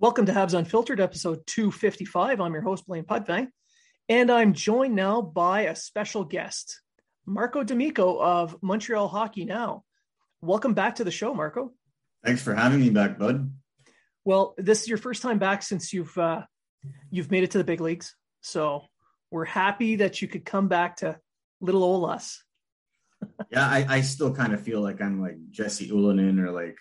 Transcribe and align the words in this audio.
Welcome 0.00 0.24
to 0.24 0.32
Habs 0.32 0.54
Unfiltered, 0.54 0.98
episode 0.98 1.46
255. 1.46 2.40
I'm 2.40 2.54
your 2.54 2.62
host, 2.62 2.86
Blaine 2.86 3.04
Putney, 3.04 3.48
and 4.08 4.30
I'm 4.30 4.54
joined 4.54 4.96
now 4.96 5.20
by 5.20 5.64
a 5.64 5.76
special 5.76 6.24
guest, 6.24 6.80
Marco 7.26 7.62
D'Amico 7.62 8.18
of 8.18 8.56
Montreal 8.62 9.08
Hockey 9.08 9.44
Now. 9.44 9.84
Welcome 10.40 10.72
back 10.72 10.94
to 10.94 11.04
the 11.04 11.10
show, 11.10 11.34
Marco. 11.34 11.74
Thanks 12.24 12.40
for 12.40 12.54
having 12.54 12.80
me 12.80 12.88
back, 12.88 13.18
bud. 13.18 13.52
Well, 14.24 14.54
this 14.56 14.80
is 14.80 14.88
your 14.88 14.96
first 14.96 15.20
time 15.20 15.38
back 15.38 15.62
since 15.62 15.92
you've 15.92 16.16
uh, 16.16 16.44
you've 17.10 17.30
made 17.30 17.44
it 17.44 17.50
to 17.50 17.58
the 17.58 17.64
big 17.64 17.82
leagues, 17.82 18.16
so 18.40 18.86
we're 19.30 19.44
happy 19.44 19.96
that 19.96 20.22
you 20.22 20.28
could 20.28 20.46
come 20.46 20.68
back 20.68 20.96
to 20.96 21.18
little 21.60 21.84
old 21.84 22.08
us. 22.08 22.42
yeah, 23.50 23.68
I, 23.68 23.84
I 23.86 24.00
still 24.00 24.34
kind 24.34 24.54
of 24.54 24.62
feel 24.62 24.80
like 24.80 25.02
I'm 25.02 25.20
like 25.20 25.36
Jesse 25.50 25.90
Ylönen 25.90 26.40
or 26.40 26.52
like 26.52 26.78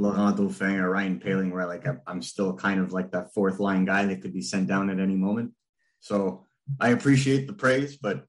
Laurent 0.00 0.36
Dauphin 0.36 0.80
or 0.80 0.90
Ryan 0.90 1.20
Poehling, 1.20 1.52
where 1.52 1.66
like 1.66 1.86
I'm 2.06 2.22
still 2.22 2.54
kind 2.54 2.80
of 2.80 2.92
like 2.92 3.12
that 3.12 3.34
fourth 3.34 3.60
line 3.60 3.84
guy 3.84 4.06
that 4.06 4.22
could 4.22 4.32
be 4.32 4.42
sent 4.42 4.66
down 4.66 4.90
at 4.90 4.98
any 4.98 5.16
moment. 5.16 5.52
So 6.00 6.46
I 6.80 6.90
appreciate 6.90 7.46
the 7.46 7.52
praise, 7.52 7.96
but 7.96 8.24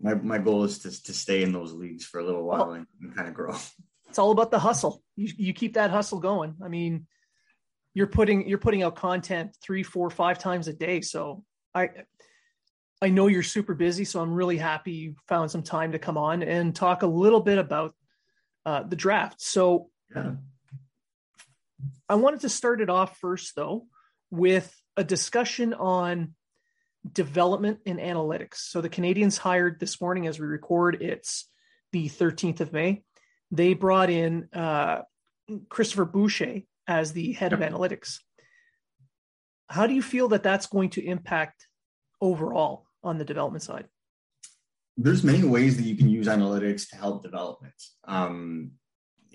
my, 0.00 0.14
my 0.14 0.38
goal 0.38 0.64
is 0.64 0.78
to, 0.80 1.02
to 1.04 1.12
stay 1.12 1.42
in 1.42 1.52
those 1.52 1.72
leagues 1.72 2.04
for 2.04 2.20
a 2.20 2.24
little 2.24 2.44
while 2.44 2.72
and, 2.72 2.86
and 3.00 3.14
kind 3.16 3.28
of 3.28 3.34
grow. 3.34 3.56
It's 4.08 4.18
all 4.18 4.30
about 4.30 4.50
the 4.50 4.58
hustle. 4.58 5.02
You, 5.16 5.32
you 5.36 5.52
keep 5.52 5.74
that 5.74 5.90
hustle 5.90 6.20
going. 6.20 6.54
I 6.64 6.68
mean, 6.68 7.06
you're 7.94 8.06
putting 8.06 8.46
you're 8.46 8.58
putting 8.58 8.82
out 8.82 8.94
content 8.94 9.56
three, 9.62 9.82
four, 9.82 10.10
five 10.10 10.38
times 10.38 10.68
a 10.68 10.72
day. 10.72 11.00
So 11.00 11.42
I 11.74 11.90
I 13.02 13.08
know 13.08 13.26
you're 13.26 13.42
super 13.42 13.74
busy, 13.74 14.04
so 14.04 14.20
I'm 14.20 14.32
really 14.32 14.58
happy 14.58 14.92
you 14.92 15.14
found 15.28 15.50
some 15.50 15.62
time 15.62 15.92
to 15.92 15.98
come 15.98 16.16
on 16.16 16.42
and 16.42 16.74
talk 16.74 17.02
a 17.02 17.06
little 17.06 17.40
bit 17.40 17.58
about 17.58 17.94
uh, 18.64 18.82
the 18.82 18.96
draft. 18.96 19.40
So 19.40 19.90
yeah. 20.14 20.32
I 22.08 22.14
wanted 22.16 22.40
to 22.40 22.48
start 22.48 22.80
it 22.80 22.90
off 22.90 23.18
first, 23.18 23.54
though, 23.56 23.86
with 24.30 24.74
a 24.96 25.04
discussion 25.04 25.74
on 25.74 26.34
development 27.10 27.80
and 27.86 27.98
analytics. 27.98 28.56
So 28.56 28.80
the 28.80 28.88
Canadiens 28.88 29.38
hired 29.38 29.78
this 29.78 30.00
morning 30.00 30.26
as 30.26 30.38
we 30.38 30.46
record, 30.46 31.00
it's 31.00 31.48
the 31.92 32.08
13th 32.08 32.60
of 32.60 32.72
May. 32.72 33.02
They 33.50 33.74
brought 33.74 34.10
in 34.10 34.48
uh, 34.52 35.02
Christopher 35.68 36.04
Boucher 36.04 36.62
as 36.88 37.12
the 37.12 37.32
head 37.32 37.52
of 37.52 37.60
analytics. 37.60 38.18
How 39.68 39.86
do 39.86 39.94
you 39.94 40.02
feel 40.02 40.28
that 40.28 40.42
that's 40.42 40.66
going 40.66 40.90
to 40.90 41.04
impact 41.04 41.66
overall 42.20 42.86
on 43.02 43.18
the 43.18 43.24
development 43.24 43.62
side? 43.62 43.86
There's 44.96 45.22
many 45.22 45.44
ways 45.44 45.76
that 45.76 45.82
you 45.82 45.96
can 45.96 46.08
use 46.08 46.26
analytics 46.26 46.88
to 46.90 46.96
help 46.96 47.22
development. 47.22 47.74
Um, 48.04 48.72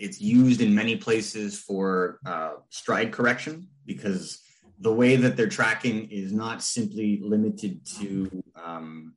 it's 0.02 0.20
used 0.20 0.62
in 0.62 0.74
many 0.74 0.96
places 0.96 1.60
for 1.60 2.20
uh, 2.26 2.54
stride 2.70 3.12
correction 3.12 3.68
because 3.86 4.42
the 4.80 4.92
way 4.92 5.16
that 5.16 5.38
they're 5.38 5.48
tracking 5.48 6.10
is 6.10 6.34
not 6.34 6.64
simply 6.64 7.22
limited 7.24 7.86
to 7.86 8.44
um, 8.56 9.14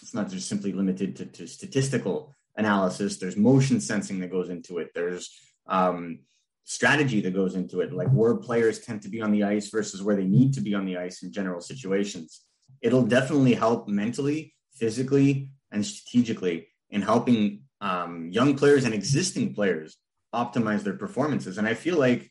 it's 0.00 0.14
not 0.14 0.30
just 0.30 0.48
simply 0.48 0.72
limited 0.72 1.14
to, 1.16 1.26
to, 1.26 1.46
statistical 1.46 2.34
analysis. 2.56 3.18
There's 3.18 3.36
motion 3.36 3.78
sensing 3.80 4.18
that 4.20 4.32
goes 4.32 4.48
into 4.48 4.78
it. 4.78 4.92
There's 4.94 5.30
um, 5.66 6.20
strategy 6.64 7.20
that 7.20 7.34
goes 7.34 7.54
into 7.54 7.80
it. 7.80 7.92
Like 7.92 8.08
where 8.08 8.34
players 8.36 8.80
tend 8.80 9.02
to 9.02 9.10
be 9.10 9.20
on 9.20 9.32
the 9.32 9.44
ice 9.44 9.68
versus 9.68 10.02
where 10.02 10.16
they 10.16 10.24
need 10.24 10.54
to 10.54 10.60
be 10.62 10.74
on 10.74 10.86
the 10.86 10.96
ice 10.96 11.22
in 11.22 11.30
general 11.30 11.60
situations. 11.60 12.40
It'll 12.80 13.06
definitely 13.06 13.54
help 13.54 13.86
mentally 13.86 14.54
physically 14.74 15.50
and 15.70 15.84
strategically 15.84 16.68
in 16.90 17.02
helping 17.02 17.64
um, 17.80 18.30
young 18.32 18.56
players 18.56 18.84
and 18.84 18.94
existing 18.94 19.54
players 19.54 19.98
optimize 20.34 20.82
their 20.82 20.96
performances. 20.96 21.58
And 21.58 21.66
I 21.66 21.74
feel 21.74 21.98
like 21.98 22.30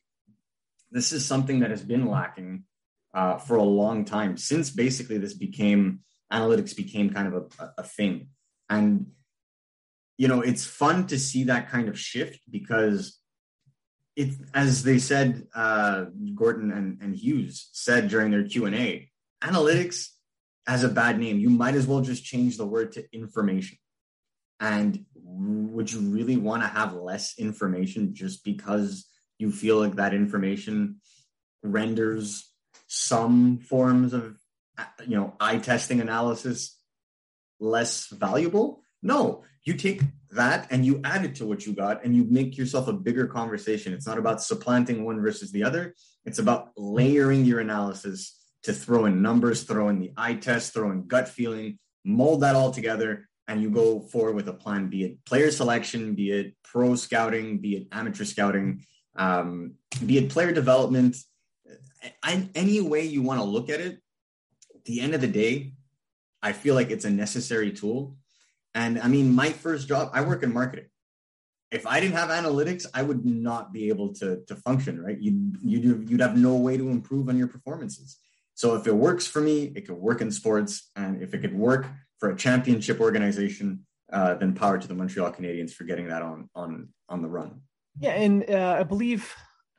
this 0.92 1.12
is 1.12 1.26
something 1.26 1.60
that 1.60 1.70
has 1.70 1.84
been 1.84 2.08
lacking 2.08 2.64
uh, 3.14 3.38
for 3.38 3.58
a 3.58 3.64
long 3.64 4.06
time 4.06 4.38
since 4.38 4.70
basically 4.70 5.18
this 5.18 5.34
became 5.34 6.00
analytics 6.32 6.76
became 6.76 7.10
kind 7.10 7.28
of 7.28 7.52
a, 7.60 7.74
a 7.80 7.84
thing. 7.84 8.30
And 8.70 9.08
you 10.18 10.28
know, 10.28 10.42
it's 10.42 10.66
fun 10.66 11.08
to 11.08 11.18
see 11.18 11.46
that 11.46 11.70
kind 11.70 11.90
of 11.90 12.00
shift 12.00 12.42
because 12.50 13.18
it, 14.16 14.36
as 14.54 14.84
they 14.84 15.00
said, 15.00 15.48
uh, 15.56 16.06
Gorton 16.36 16.72
and, 16.72 17.02
and 17.02 17.16
Hughes 17.16 17.70
said 17.72 18.08
during 18.08 18.30
their 18.30 18.44
Q 18.44 18.66
and 18.66 18.76
A, 18.76 19.10
analytics 19.44 20.10
has 20.68 20.84
a 20.84 20.90
bad 20.90 21.20
name. 21.20 21.40
You 21.40 21.50
might 21.50 21.76
as 21.76 21.88
well 21.88 22.02
just 22.02 22.24
change 22.24 22.58
the 22.58 22.66
word 22.68 22.92
to 22.94 23.06
information. 23.12 23.78
And 24.60 25.06
would 25.32 25.92
you 25.92 26.00
really 26.00 26.38
want 26.38 26.62
to 26.64 26.68
have 26.68 26.94
less 26.94 27.38
information 27.38 28.14
just 28.14 28.44
because 28.44 29.08
you 29.38 29.52
feel 29.52 29.80
like 29.80 29.96
that 29.96 30.14
information 30.14 30.98
renders 31.64 32.52
some 32.88 33.60
forms 33.60 34.14
of 34.14 34.38
uh, 34.78 34.84
you 35.08 35.16
know 35.16 35.34
eye 35.40 35.58
testing 35.58 36.02
analysis 36.02 36.78
less 37.60 38.08
valuable? 38.08 38.84
No 39.02 39.44
you 39.64 39.76
take 39.76 40.02
that 40.32 40.68
and 40.72 40.86
you 40.86 41.02
add 41.04 41.24
it 41.24 41.36
to 41.36 41.46
what 41.46 41.66
you 41.66 41.74
got 41.74 42.04
and 42.04 42.16
you 42.16 42.26
make 42.30 42.58
yourself 42.58 42.88
a 42.88 42.94
bigger 42.94 43.28
conversation. 43.28 43.94
It's 43.94 44.08
not 44.08 44.18
about 44.18 44.42
supplanting 44.42 45.04
one 45.04 45.22
versus 45.22 45.52
the 45.52 45.64
other. 45.64 45.94
It's 46.26 46.40
about 46.40 46.72
layering 46.76 47.46
your 47.46 47.60
analysis 47.60 48.38
to 48.64 48.74
throw 48.74 49.06
in 49.06 49.22
numbers 49.22 49.64
throw 49.64 49.90
in 49.90 50.00
the 50.00 50.12
eye 50.16 50.36
test 50.36 50.74
throw 50.74 50.92
in 50.92 51.08
gut 51.08 51.28
feeling 51.28 51.80
mold 52.06 52.42
that 52.42 52.56
all 52.56 52.72
together 52.72 53.28
and 53.52 53.62
you 53.62 53.70
go 53.70 54.00
forward 54.00 54.36
with 54.36 54.48
a 54.48 54.54
plan, 54.54 54.88
be 54.88 55.04
it 55.04 55.26
player 55.26 55.52
selection, 55.52 56.16
be 56.16 56.32
it 56.32 56.56
pro 56.64 56.96
scouting, 56.96 57.58
be 57.58 57.76
it 57.76 57.88
amateur 57.92 58.24
scouting, 58.24 58.86
um, 59.18 59.74
be 60.06 60.18
it 60.18 60.30
player 60.30 60.54
development, 60.54 61.18
any 62.56 62.80
way 62.80 63.04
you 63.04 63.22
want 63.22 63.42
to 63.42 63.44
look 63.44 63.70
at 63.70 63.82
it, 63.82 64.00
at 64.74 64.86
the 64.86 65.02
end 65.02 65.14
of 65.14 65.20
the 65.20 65.28
day, 65.28 65.74
I 66.42 66.54
feel 66.54 66.76
like 66.76 66.92
it's 66.92 67.04
a 67.04 67.10
necessary 67.10 67.72
tool. 67.72 68.16
And 68.74 68.98
I 69.00 69.10
mean, 69.10 69.36
my 69.36 69.50
first 69.50 69.90
job, 69.90 70.12
I 70.14 70.22
work 70.22 70.44
in 70.44 70.54
marketing. 70.54 70.86
If 71.72 71.86
I 71.86 72.00
didn't 72.00 72.16
have 72.16 72.30
analytics, 72.30 72.86
I 72.94 73.02
would 73.04 73.26
not 73.26 73.74
be 73.74 73.90
able 73.90 74.14
to, 74.16 74.44
to 74.48 74.56
function, 74.56 75.02
right? 75.02 75.20
You'd, 75.20 75.58
you'd, 75.62 76.10
you'd 76.10 76.22
have 76.22 76.38
no 76.38 76.56
way 76.56 76.78
to 76.78 76.90
improve 76.90 77.28
on 77.28 77.38
your 77.38 77.48
performances. 77.48 78.18
So 78.54 78.76
if 78.76 78.88
it 78.88 78.96
works 78.96 79.28
for 79.28 79.42
me, 79.42 79.74
it 79.76 79.88
could 79.88 79.98
work 79.98 80.22
in 80.22 80.32
sports. 80.32 80.90
And 80.96 81.22
if 81.22 81.34
it 81.34 81.40
could 81.40 81.54
work 81.54 81.86
for 82.22 82.30
a 82.30 82.36
championship 82.38 83.02
organization, 83.02 83.86
uh, 84.14 84.36
then 84.36 84.54
power 84.54 84.78
to 84.78 84.88
the 84.88 84.94
Montreal 84.94 85.34
Canadiens 85.34 85.74
for 85.74 85.84
getting 85.84 86.08
that 86.08 86.22
on 86.22 86.50
on 86.56 86.90
on 87.10 87.22
the 87.22 87.28
run. 87.28 87.62
Yeah, 88.00 88.12
and 88.12 88.50
uh, 88.50 88.78
I 88.80 88.84
believe 88.84 89.34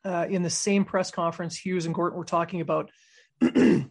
uh, 0.05 0.27
in 0.29 0.43
the 0.43 0.51
same 0.51 0.85
press 0.85 1.11
conference, 1.11 1.57
Hughes 1.57 1.87
and 1.87 1.95
Gorton 1.95 2.19
were 2.19 2.25
talking 2.25 2.61
about 2.61 2.91
the 3.41 3.87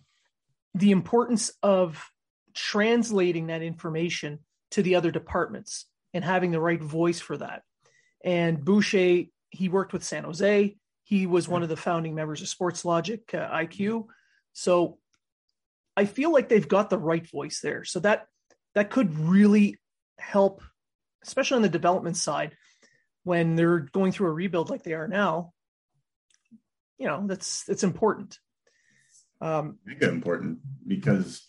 importance 0.75 1.51
of 1.63 2.06
translating 2.53 3.48
that 3.48 3.62
information 3.62 4.39
to 4.71 4.83
the 4.83 4.95
other 4.95 5.12
departments 5.12 5.86
and 6.13 6.24
having 6.24 6.51
the 6.51 6.59
right 6.59 6.81
voice 6.81 7.21
for 7.21 7.38
that. 7.38 7.63
And 8.24 8.63
Boucher, 8.63 9.24
he 9.50 9.69
worked 9.69 9.94
with 9.94 10.04
San 10.04 10.25
Jose. 10.25 10.75
He 11.04 11.25
was 11.25 11.47
one 11.47 11.63
of 11.63 11.69
the 11.69 11.77
founding 11.77 12.15
members 12.15 12.42
of 12.42 12.50
Sports 12.50 12.83
Logic 12.83 13.21
uh, 13.33 13.50
IQ. 13.50 14.07
So 14.51 14.97
I 15.95 16.06
feel 16.06 16.31
like 16.33 16.50
they've 16.50 16.68
got 16.68 16.89
the 16.89 16.97
right 16.97 17.27
voice 17.30 17.62
there. 17.62 17.86
So 17.86 18.01
that 18.01 18.27
that 18.75 18.89
could 18.89 19.18
really 19.18 19.77
help, 20.18 20.62
especially 21.23 21.57
on 21.57 21.62
the 21.62 21.69
development 21.69 22.18
side, 22.18 22.56
when 23.23 23.56
they're 23.56 23.79
going 23.79 24.12
through 24.12 24.27
a 24.27 24.33
rebuild 24.33 24.69
like 24.69 24.83
they 24.83 24.94
are 24.94 25.07
now. 25.07 25.53
You 26.97 27.07
know, 27.07 27.23
that's 27.25 27.63
that's 27.65 27.83
important. 27.83 28.38
Um, 29.41 29.79
Mega 29.85 30.07
important 30.07 30.59
because, 30.88 31.47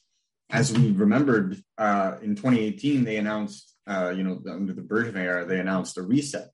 as 0.50 0.72
we 0.72 0.92
remembered 0.92 1.62
uh, 1.76 2.16
in 2.22 2.36
2018, 2.36 3.04
they 3.04 3.16
announced, 3.16 3.74
uh, 3.86 4.14
you 4.16 4.22
know, 4.22 4.40
under 4.50 4.72
the 4.72 4.80
Bergevin 4.80 5.16
era, 5.16 5.44
they 5.44 5.60
announced 5.60 5.98
a 5.98 6.02
reset, 6.02 6.48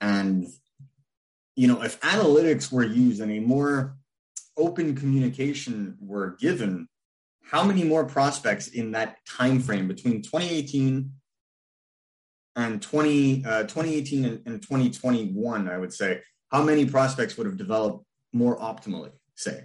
and 0.00 0.46
you 1.56 1.66
know, 1.66 1.82
if 1.82 2.00
analytics 2.00 2.70
were 2.70 2.84
used 2.84 3.20
and 3.20 3.32
a 3.32 3.40
more 3.40 3.96
open 4.56 4.94
communication 4.94 5.96
were 6.00 6.36
given, 6.40 6.88
how 7.50 7.64
many 7.64 7.82
more 7.82 8.04
prospects 8.04 8.68
in 8.68 8.92
that 8.92 9.16
time 9.26 9.58
frame 9.58 9.88
between 9.88 10.22
2018 10.22 11.10
and 12.54 12.80
20, 12.80 13.44
uh, 13.44 13.62
2018 13.62 14.24
and, 14.24 14.42
and 14.46 14.62
2021, 14.62 15.68
I 15.68 15.76
would 15.76 15.92
say, 15.92 16.20
how 16.52 16.62
many 16.62 16.86
prospects 16.86 17.36
would 17.36 17.46
have 17.46 17.56
developed 17.56 18.04
more 18.32 18.56
optimally, 18.58 19.10
say? 19.34 19.64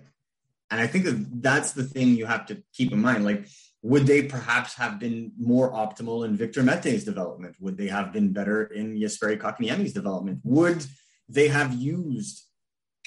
And 0.72 0.82
I 0.82 0.88
think 0.88 1.06
that 1.06 1.44
that's 1.44 1.74
the 1.74 1.84
thing 1.84 2.16
you 2.16 2.26
have 2.26 2.48
to 2.48 2.64
keep 2.74 2.92
in 2.92 3.02
mind. 3.02 3.24
Like, 3.24 3.48
would 3.84 4.08
they 4.08 4.24
perhaps 4.24 4.74
have 4.74 5.00
been 5.00 5.32
more 5.38 5.72
optimal 5.72 6.26
in 6.26 6.36
Victor 6.36 6.64
Mete's 6.64 7.04
development? 7.04 7.56
Would 7.60 7.78
they 7.78 7.88
have 7.88 8.12
been 8.12 8.34
better 8.34 8.64
in 8.64 8.98
Jesperi 8.98 9.38
Kotkaniemi's 9.38 9.94
development? 9.94 10.40
Would 10.44 10.84
they 11.30 11.50
have 11.50 11.72
used 11.76 12.46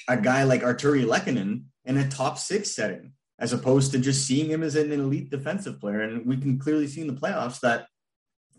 a 0.07 0.15
guy 0.15 0.43
like 0.43 0.61
Arturi 0.61 1.05
Lehkonen 1.05 1.63
in 1.83 1.97
a 1.97 2.07
top 2.07 2.37
six 2.37 2.71
setting, 2.71 3.11
as 3.39 3.53
opposed 3.53 3.91
to 3.91 3.99
just 3.99 4.27
seeing 4.27 4.49
him 4.49 4.63
as 4.63 4.75
an 4.75 4.91
elite 4.91 5.31
defensive 5.31 5.79
player? 5.79 6.01
And 6.01 6.25
we 6.25 6.37
can 6.37 6.59
clearly 6.59 6.87
see 6.87 7.01
in 7.01 7.07
the 7.07 7.19
playoffs 7.19 7.59
that 7.61 7.87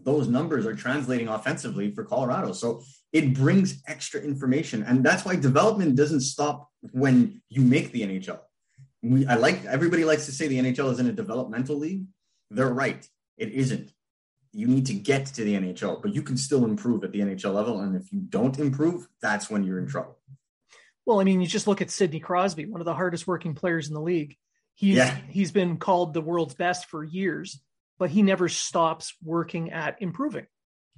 those 0.04 0.28
numbers 0.28 0.66
are 0.66 0.74
translating 0.74 1.28
offensively 1.28 1.92
for 1.94 2.04
Colorado. 2.04 2.52
So 2.52 2.82
it 3.12 3.34
brings 3.34 3.82
extra 3.86 4.20
information. 4.20 4.82
And 4.82 5.04
that's 5.04 5.24
why 5.24 5.36
development 5.36 5.96
doesn't 5.96 6.20
stop 6.20 6.68
when 6.92 7.42
you 7.48 7.62
make 7.62 7.92
the 7.92 8.02
NHL. 8.02 8.40
We, 9.02 9.26
I 9.26 9.34
like 9.34 9.64
everybody 9.64 10.04
likes 10.04 10.26
to 10.26 10.32
say 10.32 10.46
the 10.46 10.58
NHL 10.58 10.90
is 10.92 11.00
in 11.00 11.06
a 11.06 11.12
developmental 11.12 11.76
league. 11.76 12.04
They're 12.50 12.72
right. 12.72 13.06
It 13.36 13.52
isn't. 13.52 13.92
You 14.52 14.66
need 14.66 14.86
to 14.86 14.94
get 14.94 15.26
to 15.26 15.44
the 15.44 15.54
NHL, 15.54 16.02
but 16.02 16.14
you 16.14 16.22
can 16.22 16.36
still 16.36 16.64
improve 16.64 17.04
at 17.04 17.12
the 17.12 17.20
NHL 17.20 17.54
level. 17.54 17.80
And 17.80 17.94
if 17.94 18.12
you 18.12 18.20
don't 18.20 18.58
improve, 18.58 19.06
that's 19.22 19.48
when 19.48 19.62
you're 19.62 19.78
in 19.78 19.86
trouble. 19.86 20.18
Well, 21.06 21.20
I 21.20 21.24
mean, 21.24 21.40
you 21.40 21.46
just 21.46 21.66
look 21.66 21.80
at 21.80 21.90
Sidney 21.90 22.20
Crosby, 22.20 22.66
one 22.66 22.80
of 22.80 22.84
the 22.84 22.94
hardest 22.94 23.26
working 23.26 23.54
players 23.54 23.88
in 23.88 23.94
the 23.94 24.00
league. 24.00 24.36
He's 24.80 24.96
yeah. 24.96 25.18
he's 25.28 25.52
been 25.52 25.76
called 25.76 26.14
the 26.14 26.22
world's 26.22 26.54
best 26.54 26.86
for 26.86 27.04
years, 27.04 27.60
but 27.98 28.08
he 28.08 28.22
never 28.22 28.48
stops 28.48 29.14
working 29.22 29.72
at 29.72 30.00
improving. 30.00 30.46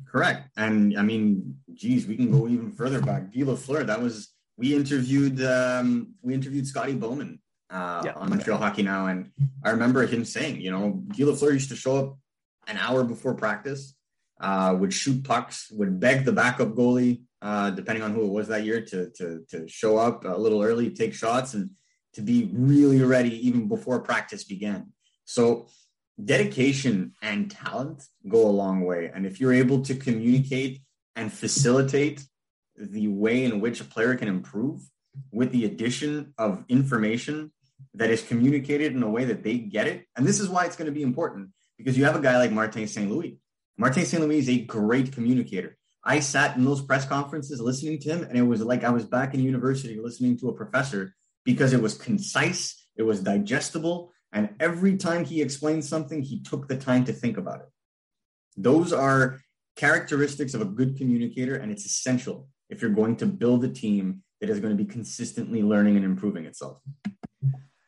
Correct. 0.06 0.48
And 0.56 0.96
I 0.96 1.02
mean, 1.02 1.56
geez, 1.74 2.06
we 2.06 2.14
can 2.14 2.30
go 2.30 2.46
even 2.46 2.70
further 2.70 3.00
back. 3.00 3.34
Guy 3.34 3.40
Lafleur, 3.40 3.84
that 3.86 4.00
was 4.00 4.28
we 4.56 4.76
interviewed 4.76 5.42
um, 5.42 6.14
we 6.22 6.32
interviewed 6.32 6.68
Scotty 6.68 6.94
Bowman 6.94 7.40
uh, 7.70 8.02
yeah. 8.04 8.12
on 8.12 8.30
Montreal 8.30 8.60
Hockey 8.60 8.84
Now, 8.84 9.06
and 9.06 9.32
I 9.64 9.70
remember 9.70 10.06
him 10.06 10.24
saying, 10.24 10.60
you 10.60 10.70
know, 10.70 11.02
Guy 11.08 11.24
Lafleur 11.24 11.52
used 11.52 11.70
to 11.70 11.76
show 11.76 11.96
up 11.96 12.18
an 12.68 12.76
hour 12.76 13.02
before 13.02 13.34
practice, 13.34 13.96
uh, 14.40 14.76
would 14.78 14.94
shoot 14.94 15.24
pucks, 15.24 15.72
would 15.72 15.98
beg 15.98 16.24
the 16.24 16.30
backup 16.30 16.68
goalie, 16.76 17.22
uh, 17.42 17.70
depending 17.70 18.04
on 18.04 18.14
who 18.14 18.22
it 18.26 18.30
was 18.30 18.46
that 18.46 18.62
year, 18.64 18.80
to 18.80 19.10
to 19.16 19.44
to 19.50 19.66
show 19.66 19.98
up 19.98 20.24
a 20.24 20.38
little 20.38 20.62
early, 20.62 20.90
take 20.90 21.14
shots, 21.14 21.54
and 21.54 21.70
to 22.14 22.20
be 22.20 22.50
really 22.52 23.02
ready 23.02 23.46
even 23.46 23.68
before 23.68 24.00
practice 24.00 24.44
began. 24.44 24.92
So 25.24 25.68
dedication 26.22 27.12
and 27.22 27.50
talent 27.50 28.04
go 28.28 28.46
a 28.46 28.50
long 28.50 28.82
way. 28.82 29.10
And 29.12 29.26
if 29.26 29.40
you're 29.40 29.52
able 29.52 29.82
to 29.82 29.94
communicate 29.94 30.82
and 31.16 31.32
facilitate 31.32 32.24
the 32.76 33.08
way 33.08 33.44
in 33.44 33.60
which 33.60 33.80
a 33.80 33.84
player 33.84 34.14
can 34.14 34.28
improve 34.28 34.82
with 35.30 35.52
the 35.52 35.64
addition 35.64 36.32
of 36.38 36.64
information 36.68 37.52
that 37.94 38.10
is 38.10 38.22
communicated 38.22 38.94
in 38.94 39.02
a 39.02 39.10
way 39.10 39.24
that 39.24 39.42
they 39.42 39.58
get 39.58 39.86
it, 39.86 40.06
and 40.16 40.26
this 40.26 40.40
is 40.40 40.48
why 40.48 40.64
it's 40.64 40.76
going 40.76 40.86
to 40.86 40.92
be 40.92 41.02
important 41.02 41.50
because 41.76 41.98
you 41.98 42.04
have 42.04 42.16
a 42.16 42.20
guy 42.20 42.38
like 42.38 42.52
Martin 42.52 42.86
St. 42.86 43.10
Louis. 43.10 43.38
Martin 43.76 44.04
St. 44.04 44.22
Louis 44.22 44.38
is 44.38 44.48
a 44.48 44.64
great 44.64 45.12
communicator. 45.12 45.76
I 46.04 46.20
sat 46.20 46.56
in 46.56 46.64
those 46.64 46.82
press 46.82 47.06
conferences 47.06 47.60
listening 47.60 47.98
to 48.00 48.10
him, 48.10 48.22
and 48.24 48.36
it 48.36 48.42
was 48.42 48.62
like 48.62 48.84
I 48.84 48.90
was 48.90 49.04
back 49.04 49.34
in 49.34 49.40
university 49.40 49.98
listening 49.98 50.38
to 50.38 50.48
a 50.48 50.54
professor 50.54 51.14
because 51.44 51.72
it 51.72 51.82
was 51.82 51.94
concise, 51.94 52.86
it 52.96 53.02
was 53.02 53.20
digestible, 53.20 54.12
and 54.32 54.50
every 54.60 54.96
time 54.96 55.24
he 55.24 55.42
explained 55.42 55.84
something, 55.84 56.22
he 56.22 56.40
took 56.40 56.68
the 56.68 56.76
time 56.76 57.04
to 57.04 57.12
think 57.12 57.36
about 57.36 57.60
it. 57.60 57.68
Those 58.56 58.92
are 58.92 59.40
characteristics 59.76 60.54
of 60.54 60.60
a 60.60 60.66
good 60.66 60.96
communicator, 60.96 61.56
and 61.56 61.70
it's 61.70 61.84
essential 61.84 62.48
if 62.70 62.80
you're 62.80 62.90
going 62.90 63.16
to 63.16 63.26
build 63.26 63.64
a 63.64 63.68
team 63.68 64.22
that 64.40 64.50
is 64.50 64.60
going 64.60 64.76
to 64.76 64.82
be 64.82 64.90
consistently 64.90 65.62
learning 65.62 65.96
and 65.96 66.04
improving 66.04 66.46
itself. 66.46 66.78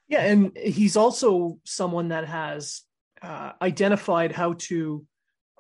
Yeah, 0.09 0.21
and 0.21 0.57
he's 0.57 0.97
also 0.97 1.59
someone 1.65 2.09
that 2.09 2.27
has 2.27 2.83
uh, 3.23 3.53
identified 3.61 4.33
how 4.33 4.55
to 4.59 5.07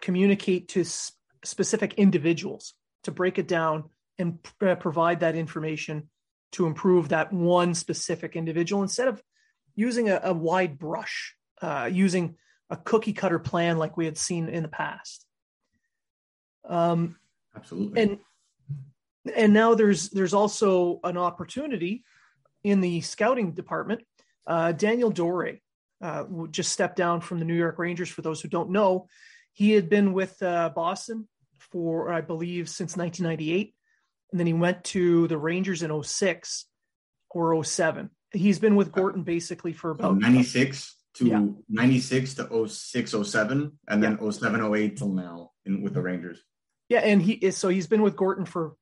communicate 0.03 0.69
to 0.69 0.85
sp- 0.85 1.17
specific 1.45 1.95
individuals 1.95 2.75
to 3.05 3.11
break 3.11 3.39
it 3.39 3.49
down 3.49 3.85
and 4.19 4.43
p- 4.43 4.67
uh, 4.67 4.75
provide 4.75 5.21
that 5.21 5.35
information 5.35 6.09
to 6.55 6.67
improve 6.67 7.11
that 7.11 7.33
one 7.33 7.75
specific 7.75 8.37
individual 8.37 8.83
instead 8.83 9.09
of 9.09 9.23
using 9.75 10.09
a, 10.09 10.21
a 10.25 10.33
wide 10.33 10.79
brush, 10.79 11.35
uh, 11.61 11.89
using 11.93 12.37
a 12.71 12.77
cookie 12.77 13.13
cutter 13.13 13.39
plan 13.39 13.79
like 13.79 13.97
we 13.97 14.05
had 14.05 14.17
seen 14.17 14.49
in 14.49 14.63
the 14.63 14.69
past. 14.69 15.27
Um, 16.69 17.17
Absolutely. 17.55 18.03
And 18.03 18.19
and 19.35 19.53
now 19.53 19.75
there's 19.75 20.11
there's 20.11 20.35
also 20.35 21.01
an 21.03 21.17
opportunity 21.17 22.05
in 22.63 22.81
the 22.81 23.01
scouting 23.01 23.53
department. 23.53 24.03
Uh, 24.47 24.73
Daniel 24.73 25.11
Dore 25.11 25.59
uh, 26.03 26.25
just 26.51 26.73
stepped 26.73 26.97
down 26.97 27.21
from 27.21 27.39
the 27.39 27.45
New 27.45 27.55
York 27.55 27.79
Rangers. 27.79 28.11
For 28.11 28.23
those 28.23 28.41
who 28.41 28.49
don't 28.49 28.71
know, 28.71 29.09
he 29.53 29.73
had 29.73 29.89
been 29.89 30.13
with 30.13 30.43
uh, 30.43 30.71
Boston 30.71 31.29
for 31.59 32.13
I 32.13 32.21
believe 32.21 32.69
since 32.69 32.97
1998, 32.97 33.74
and 34.35 34.41
then 34.41 34.49
he 34.49 34.53
went 34.53 34.83
to 34.83 35.29
the 35.29 35.39
Rangers 35.39 35.85
in 35.85 36.03
06 36.03 36.67
or 37.31 37.63
07 37.63 38.11
he's 38.35 38.59
been 38.59 38.77
with 38.77 38.93
Gorton 38.93 39.23
basically 39.23 39.73
for 39.73 39.91
about 39.91 40.19
96 40.19 40.97
to 41.15 41.27
yeah. 41.27 41.47
96 41.69 42.35
to 42.35 42.69
06 42.69 43.15
07 43.23 43.73
and 43.89 44.03
then 44.03 44.19
yeah. 44.21 44.31
07 44.31 44.75
08 44.75 44.97
till 44.97 45.13
now 45.13 45.53
in, 45.65 45.83
with 45.83 45.95
the 45.95 46.03
Rangers. 46.03 46.43
Yeah, 46.89 47.01
and 47.01 47.23
he 47.23 47.33
is 47.33 47.57
so 47.57 47.69
he's 47.69 47.87
been 47.87 48.03
with 48.03 48.17
Gorton 48.17 48.45
for 48.45 48.75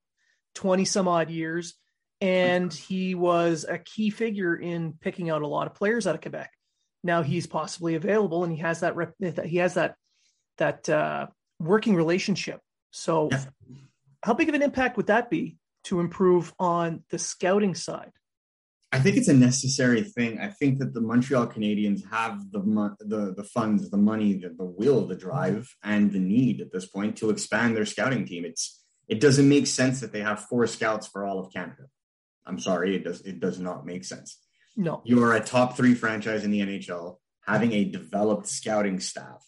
20 0.55 0.85
some 0.85 1.09
odd 1.09 1.31
years 1.31 1.75
and 2.21 2.73
he 2.73 3.15
was 3.15 3.65
a 3.69 3.79
key 3.79 4.11
figure 4.11 4.57
in 4.57 4.95
picking 5.01 5.31
out 5.31 5.43
a 5.43 5.47
lot 5.47 5.67
of 5.67 5.75
players 5.75 6.07
out 6.07 6.15
of 6.15 6.21
Quebec. 6.21 6.51
Now 7.05 7.23
he's 7.23 7.47
possibly 7.47 7.95
available 7.95 8.45
and 8.45 8.53
he 8.53 8.59
has 8.61 8.81
that 8.81 8.97
rep, 8.97 9.15
he 9.45 9.59
has 9.59 9.75
that 9.75 9.97
that 10.59 10.89
uh, 10.89 11.27
working 11.59 11.95
relationship. 11.95 12.61
So 12.91 13.29
yeah. 13.31 13.45
How 14.23 14.35
big 14.35 14.49
of 14.49 14.55
an 14.55 14.63
impact 14.63 14.97
would 14.97 15.09
that 15.09 15.31
be 15.31 15.57
to 15.85 16.01
improve 16.01 16.53
on 16.59 17.03
the 17.11 17.19
scouting 17.19 17.75
side? 17.75 18.13
I 18.95 19.01
think 19.01 19.17
it's 19.17 19.29
a 19.29 19.35
necessary 19.35 20.03
thing. 20.03 20.39
I 20.39 20.49
think 20.49 20.79
that 20.79 20.93
the 20.93 21.01
Montreal 21.01 21.47
Canadiens 21.47 22.09
have 22.11 22.51
the 22.53 22.61
the 23.01 23.35
the 23.35 23.45
funds, 23.45 23.91
the 23.91 23.97
money, 23.97 24.35
the, 24.35 24.51
the 24.51 24.65
will, 24.65 25.07
the 25.07 25.17
drive, 25.17 25.75
and 25.83 26.13
the 26.13 26.19
need 26.19 26.61
at 26.61 26.73
this 26.73 26.87
point 26.87 27.17
to 27.17 27.31
expand 27.31 27.75
their 27.75 27.87
scouting 27.87 28.27
team. 28.27 28.45
It's 28.45 28.85
it 29.09 29.19
doesn't 29.19 29.49
make 29.49 29.67
sense 29.67 30.01
that 30.01 30.13
they 30.13 30.21
have 30.21 30.45
four 30.45 30.67
scouts 30.67 31.07
for 31.07 31.25
all 31.25 31.39
of 31.39 31.53
Canada. 31.53 31.85
I'm 32.45 32.59
sorry, 32.59 32.95
it 32.95 33.05
does 33.05 33.23
it 33.23 33.41
does 33.41 33.59
not 33.59 33.87
make 33.87 34.05
sense. 34.05 34.39
No, 34.77 35.01
you 35.07 35.23
are 35.25 35.35
a 35.35 35.41
top 35.41 35.75
three 35.75 35.95
franchise 35.95 36.45
in 36.45 36.51
the 36.51 36.61
NHL, 36.61 37.17
having 37.47 37.73
a 37.73 37.85
developed 37.85 38.47
scouting 38.47 39.01
staff, 39.01 39.43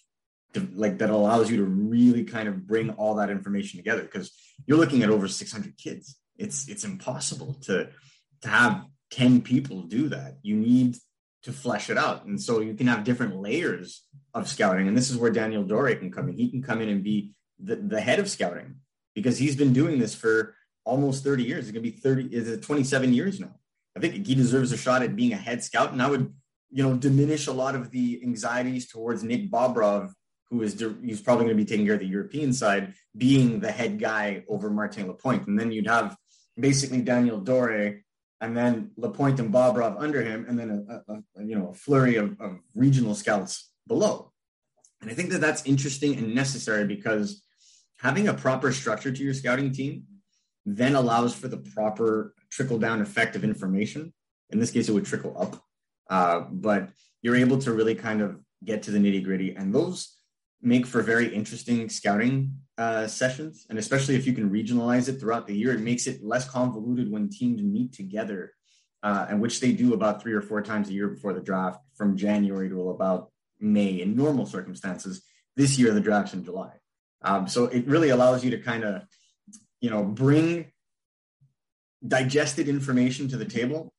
like 0.75 0.99
that 0.99 1.11
allows 1.11 1.51
you 1.51 1.57
to 1.59 1.65
really 1.65 2.25
kind 2.25 2.49
of 2.49 2.67
bring 2.67 2.91
all 2.91 3.15
that 3.17 3.31
information 3.31 3.79
together 3.79 4.03
because 4.03 4.33
you're 4.67 4.79
looking 4.79 5.03
at 5.03 5.11
over 5.11 5.29
600 5.29 5.77
kids. 5.77 6.17
It's 6.37 6.69
it's 6.69 6.85
impossible 6.85 7.55
to 7.63 7.91
to 8.43 8.49
have 8.49 8.85
10 9.11 9.43
people 9.43 9.83
do 9.83 10.09
that. 10.09 10.39
You 10.43 10.57
need 10.57 10.97
to 11.45 11.53
flesh 11.53 11.91
it 11.91 11.99
out. 11.99 12.25
And 12.25 12.41
so 12.41 12.61
you 12.61 12.75
can 12.75 12.87
have 12.87 13.05
different 13.05 13.37
layers 13.37 14.03
of 14.33 14.49
scouting. 14.49 14.89
And 14.89 14.97
this 14.97 15.11
is 15.11 15.17
where 15.17 15.31
Daniel 15.31 15.63
Dore 15.63 15.95
can 15.95 16.11
come 16.11 16.29
in. 16.29 16.37
He 16.37 16.51
can 16.51 16.63
come 16.63 16.81
in 16.81 16.89
and 16.89 17.05
be 17.05 17.33
the, 17.63 17.77
the 17.77 18.01
head 18.01 18.19
of 18.19 18.29
scouting 18.29 18.77
because 19.15 19.39
he's 19.39 19.55
been 19.55 19.73
doing 19.73 19.99
this 19.99 20.15
for 20.15 20.57
almost 20.85 21.23
30 21.23 21.45
years. 21.45 21.65
It's 21.65 21.73
going 21.73 21.85
to 21.85 21.91
be 21.91 21.97
30, 21.97 22.35
is 22.35 22.49
it 22.49 22.63
27 22.63 23.13
years 23.13 23.41
now? 23.41 23.55
I 23.97 24.01
think 24.01 24.27
he 24.27 24.35
deserves 24.35 24.73
a 24.73 24.77
shot 24.77 25.03
at 25.03 25.15
being 25.15 25.33
a 25.33 25.37
head 25.37 25.63
scout. 25.63 25.93
And 25.93 26.03
I 26.03 26.09
would, 26.09 26.33
you 26.71 26.83
know, 26.83 26.97
diminish 26.97 27.47
a 27.47 27.53
lot 27.53 27.75
of 27.75 27.91
the 27.91 28.21
anxieties 28.25 28.89
towards 28.89 29.23
Nick 29.23 29.51
Bobrov, 29.51 30.13
who 30.51 30.63
is 30.63 30.83
he's 31.03 31.21
probably 31.21 31.47
going 31.47 31.57
to 31.57 31.63
be 31.63 31.69
taking 31.69 31.87
care 31.87 31.95
of 31.95 32.01
the 32.01 32.07
European 32.07 32.53
side, 32.53 32.95
being 33.17 33.61
the 33.61 33.73
head 33.73 33.99
guy 33.99 34.45
over 34.49 34.71
Martin 34.71 35.07
Lapointe. 35.07 35.47
And 35.47 35.59
then 35.59 35.73
you'd 35.73 35.87
have 35.87 36.17
basically 36.59 37.03
Daniel 37.03 37.41
Dore 37.41 38.01
and 38.41 38.57
then 38.57 38.91
Lapointe 38.97 39.41
and 39.41 39.53
Bobrov 39.53 39.97
under 39.99 40.23
him, 40.23 40.45
and 40.49 40.59
then 40.59 40.87
a, 40.89 41.13
a, 41.13 41.15
a 41.37 41.45
you 41.45 41.57
know 41.59 41.69
a 41.69 41.75
flurry 41.75 42.17
of, 42.17 42.41
of 42.41 42.59
regional 42.75 43.15
scouts 43.15 43.71
below. 43.87 44.33
And 45.01 45.11
I 45.11 45.15
think 45.15 45.31
that 45.31 45.41
that's 45.41 45.67
interesting 45.67 46.17
and 46.17 46.35
necessary 46.35 46.87
because 46.87 47.43
having 47.99 48.29
a 48.29 48.35
proper 48.35 48.73
structure 48.73 49.13
to 49.13 49.23
your 49.23 49.35
scouting 49.35 49.73
team 49.73 50.05
then 50.67 50.95
allows 50.95 51.35
for 51.35 51.49
the 51.49 51.59
proper 51.59 52.35
trickle 52.51 52.79
down 52.79 53.03
effect 53.03 53.37
of 53.37 53.45
information. 53.45 54.13
In 54.51 54.59
this 54.59 54.71
case, 54.71 54.89
it 54.89 54.93
would 54.93 55.05
trickle 55.05 55.37
up, 55.39 55.63
uh, 56.09 56.41
but 56.51 56.89
you're 57.23 57.37
able 57.37 57.59
to 57.59 57.73
really 57.73 57.95
kind 57.95 58.23
of 58.23 58.41
get 58.65 58.85
to 58.85 58.91
the 58.91 58.99
nitty 58.99 59.23
gritty, 59.23 59.55
and 59.55 59.75
those 59.75 60.17
make 60.65 60.87
for 60.87 61.03
very 61.03 61.33
interesting 61.35 61.89
scouting 61.89 62.57
uh, 62.79 63.07
sessions. 63.07 63.67
And 63.69 63.79
especially 63.79 64.17
if 64.17 64.27
you 64.27 64.33
can 64.33 64.51
regionalize 64.51 65.09
it 65.09 65.21
throughout 65.21 65.47
the 65.47 65.57
year, 65.57 65.73
it 65.73 65.81
makes 65.81 66.07
it 66.07 66.25
less 66.25 66.49
convoluted 66.49 67.11
when 67.11 67.29
teams 67.29 67.63
meet 67.63 67.93
together, 67.93 68.53
uh, 69.03 69.27
and 69.29 69.41
which 69.41 69.61
they 69.61 69.73
do 69.73 69.95
about 69.95 70.23
three 70.23 70.33
or 70.33 70.41
four 70.41 70.63
times 70.63 70.89
a 70.89 70.93
year 70.93 71.09
before 71.09 71.35
the 71.35 71.41
draft, 71.41 71.81
from 71.95 72.17
January 72.17 72.69
to 72.69 72.91
about 72.91 73.31
May 73.61 74.01
in 74.01 74.17
normal 74.17 74.47
circumstances. 74.47 75.23
This 75.55 75.79
year, 75.79 75.93
the 75.93 76.01
draft's 76.01 76.35
in 76.35 76.45
July. 76.45 76.73
Um, 77.23 77.47
so 77.47 77.67
it 77.67 77.87
really 77.87 78.11
allows 78.11 78.45
you 78.45 78.51
to 78.51 78.59
kind 78.59 78.85
of, 78.85 79.03
you 79.81 79.91
know, 79.91 80.03
bring 80.03 80.73
digested 82.07 82.69
information 82.69 83.29
to 83.29 83.37
the 83.37 83.45
table 83.45 83.93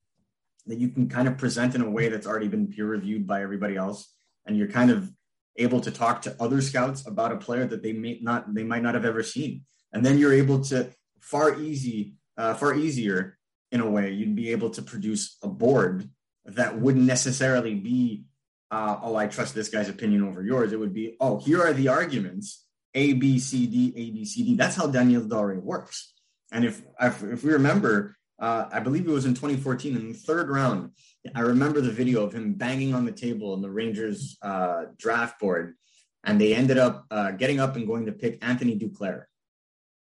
that 0.68 0.80
you 0.80 0.90
can 0.90 1.08
kind 1.08 1.28
of 1.28 1.38
present 1.38 1.76
in 1.76 1.82
a 1.82 1.90
way 1.90 2.10
that's 2.10 2.28
already 2.28 2.48
been 2.48 2.68
peer 2.68 2.86
reviewed 2.86 3.26
by 3.26 3.42
everybody 3.42 3.76
else. 3.76 4.12
And 4.46 4.58
you're 4.58 4.68
kind 4.68 4.92
of 4.92 5.12
able 5.58 5.82
to 5.82 5.92
talk 5.92 6.22
to 6.24 6.36
other 6.40 6.62
scouts 6.62 7.08
about 7.08 7.32
a 7.32 7.38
player 7.38 7.66
that 7.66 7.82
they 7.82 7.94
may 7.94 8.20
not, 8.22 8.54
they 8.54 8.64
might 8.64 8.84
not 8.84 8.96
have 8.96 9.06
ever 9.06 9.24
seen. 9.24 9.64
And 9.94 10.06
then 10.06 10.18
you're 10.18 10.34
able 10.34 10.64
to 10.66 10.92
far 11.22 11.60
easy, 11.60 12.16
uh, 12.38 12.54
far 12.54 12.76
easier 12.76 13.38
in 13.72 13.80
a 13.80 13.90
way, 13.90 14.12
you'd 14.12 14.36
be 14.36 14.52
able 14.52 14.70
to 14.72 14.82
produce 14.82 15.38
a 15.42 15.48
board 15.48 16.10
that 16.46 16.80
wouldn't 16.80 17.06
necessarily 17.06 17.76
be, 17.76 18.26
uh, 18.72 18.98
oh, 19.02 19.16
I 19.16 19.28
trust 19.28 19.56
this 19.56 19.70
guy's 19.70 19.90
opinion 19.90 20.24
over 20.24 20.44
yours. 20.44 20.72
It 20.72 20.80
would 20.80 20.94
be, 20.94 21.16
oh, 21.20 21.40
here 21.40 21.62
are 21.62 21.74
the 21.74 21.88
arguments 21.88 22.66
a, 22.94 23.14
B, 23.14 23.40
C, 23.40 23.68
D, 23.68 23.94
A, 23.96 24.12
B, 24.12 24.26
C, 24.26 24.44
D. 24.44 24.56
That's 24.56 24.76
how 24.76 24.88
Daniel 24.88 25.24
Dore 25.24 25.60
works. 25.60 26.14
And 26.52 26.64
if, 26.64 26.82
if 27.00 27.44
we 27.44 27.52
remember, 27.52 28.16
uh, 28.40 28.66
I 28.72 28.80
believe 28.80 29.08
it 29.08 29.12
was 29.12 29.26
in 29.26 29.34
2014 29.34 29.96
in 29.96 30.12
the 30.12 30.18
third 30.18 30.50
round, 30.50 30.92
I 31.34 31.42
remember 31.42 31.82
the 31.82 31.92
video 31.92 32.24
of 32.24 32.34
him 32.34 32.54
banging 32.54 32.94
on 32.94 33.06
the 33.06 33.12
table 33.12 33.54
in 33.54 33.62
the 33.62 33.70
Rangers 33.70 34.38
uh, 34.42 34.86
draft 34.98 35.40
board. 35.40 35.76
And 36.24 36.42
they 36.42 36.56
ended 36.56 36.78
up 36.78 37.06
uh, 37.12 37.32
getting 37.32 37.60
up 37.60 37.76
and 37.76 37.88
going 37.88 38.08
to 38.08 38.12
pick 38.12 38.44
Anthony 38.44 38.78
Duclair, 38.78 39.24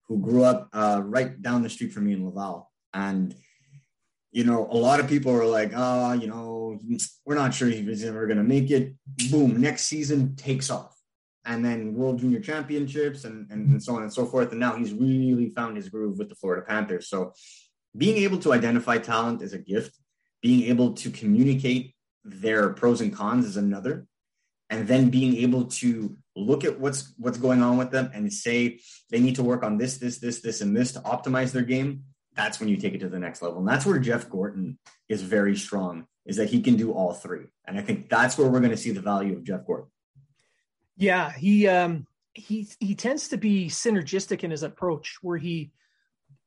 who 0.08 0.20
grew 0.20 0.44
up 0.44 0.70
uh, 0.72 1.02
right 1.04 1.42
down 1.42 1.64
the 1.64 1.70
street 1.70 1.94
from 1.94 2.06
me 2.06 2.14
in 2.14 2.26
Laval. 2.26 2.72
And, 2.94 3.36
you 4.32 4.44
know, 4.44 4.68
a 4.70 4.78
lot 4.78 5.00
of 5.00 5.08
people 5.08 5.34
were 5.34 5.46
like, 5.46 5.72
oh, 5.76 6.14
you 6.14 6.28
know, 6.28 6.80
we're 7.26 7.36
not 7.36 7.54
sure 7.54 7.68
he's 7.68 8.04
ever 8.06 8.28
going 8.28 8.38
to 8.38 8.44
make 8.44 8.70
it. 8.70 8.94
Boom, 9.32 9.60
next 9.60 9.88
season 9.88 10.36
takes 10.36 10.70
off 10.70 10.96
and 11.46 11.66
then 11.66 11.94
World 11.94 12.20
Junior 12.20 12.40
Championships 12.40 13.26
and, 13.26 13.50
and, 13.50 13.68
and, 13.70 13.84
so 13.84 13.96
on 13.96 14.04
and 14.04 14.14
so 14.14 14.26
forth. 14.26 14.52
And 14.52 14.60
now 14.60 14.76
he's 14.76 14.94
really 14.94 15.50
found 15.50 15.76
his 15.76 15.90
groove 15.90 16.20
with 16.20 16.30
the 16.30 16.36
Florida 16.36 16.64
Panthers. 16.68 17.10
So 17.10 17.34
being 17.96 18.18
able 18.18 18.40
to 18.40 18.54
identify 18.54 18.98
talent 18.98 19.42
is 19.42 19.54
a 19.54 19.58
gift. 19.58 19.98
Being 20.42 20.70
able 20.70 20.94
to 20.94 21.12
communicate 21.12 21.94
their 22.24 22.70
pros 22.70 23.02
and 23.02 23.16
cons 23.16 23.46
is 23.46 23.58
another. 23.58 24.08
And 24.70 24.88
then 24.88 25.10
being 25.10 25.36
able 25.38 25.66
to 25.66 26.18
look 26.36 26.64
at 26.64 26.80
what's 26.80 27.14
what's 27.18 27.38
going 27.38 27.62
on 27.62 27.78
with 27.78 27.92
them 27.92 28.10
and 28.14 28.32
say 28.32 28.80
they 29.10 29.20
need 29.20 29.36
to 29.36 29.44
work 29.44 29.64
on 29.64 29.78
this, 29.78 29.98
this, 29.98 30.20
this, 30.20 30.42
this, 30.42 30.62
and 30.62 30.76
this 30.76 30.94
to 30.94 31.00
optimize 31.02 31.52
their 31.52 31.62
game. 31.62 32.04
That's 32.36 32.60
when 32.60 32.70
you 32.70 32.78
take 32.78 32.94
it 32.94 33.00
to 33.00 33.10
the 33.10 33.20
next 33.20 33.42
level. 33.42 33.60
And 33.60 33.68
that's 33.68 33.86
where 33.86 34.00
Jeff 34.00 34.30
Gorton 34.30 34.80
is 35.10 35.22
very 35.22 35.58
strong, 35.58 36.08
is 36.26 36.38
that 36.38 36.50
he 36.50 36.62
can 36.62 36.78
do 36.78 36.94
all 36.94 37.14
three. 37.14 37.48
And 37.68 37.78
I 37.78 37.82
think 37.82 38.10
that's 38.10 38.38
where 38.38 38.48
we're 38.48 38.60
going 38.60 38.72
to 38.72 38.78
see 38.78 38.92
the 38.92 39.02
value 39.02 39.36
of 39.36 39.44
Jeff 39.44 39.66
Gorton. 39.66 39.92
Yeah, 40.96 41.32
he 41.32 41.68
um 41.68 42.08
he 42.34 42.70
he 42.80 42.96
tends 42.96 43.28
to 43.30 43.38
be 43.38 43.68
synergistic 43.68 44.44
in 44.44 44.52
his 44.52 44.64
approach 44.64 45.18
where 45.22 45.38
he 45.38 45.72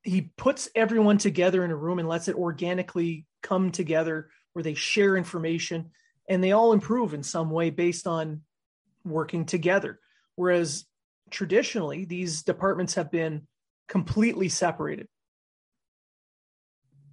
he 0.04 0.30
puts 0.36 0.68
everyone 0.74 1.18
together 1.18 1.64
in 1.64 1.70
a 1.70 1.76
room 1.76 1.98
and 1.98 2.08
lets 2.08 2.28
it 2.28 2.36
organically 2.36 3.26
come 3.42 3.70
together 3.70 4.28
where 4.52 4.62
they 4.62 4.74
share 4.74 5.16
information 5.16 5.90
and 6.28 6.42
they 6.42 6.52
all 6.52 6.72
improve 6.72 7.14
in 7.14 7.22
some 7.22 7.50
way 7.50 7.70
based 7.70 8.06
on 8.06 8.42
working 9.04 9.44
together 9.44 9.98
whereas 10.36 10.84
traditionally 11.30 12.04
these 12.04 12.42
departments 12.42 12.94
have 12.94 13.10
been 13.10 13.46
completely 13.88 14.48
separated 14.48 15.08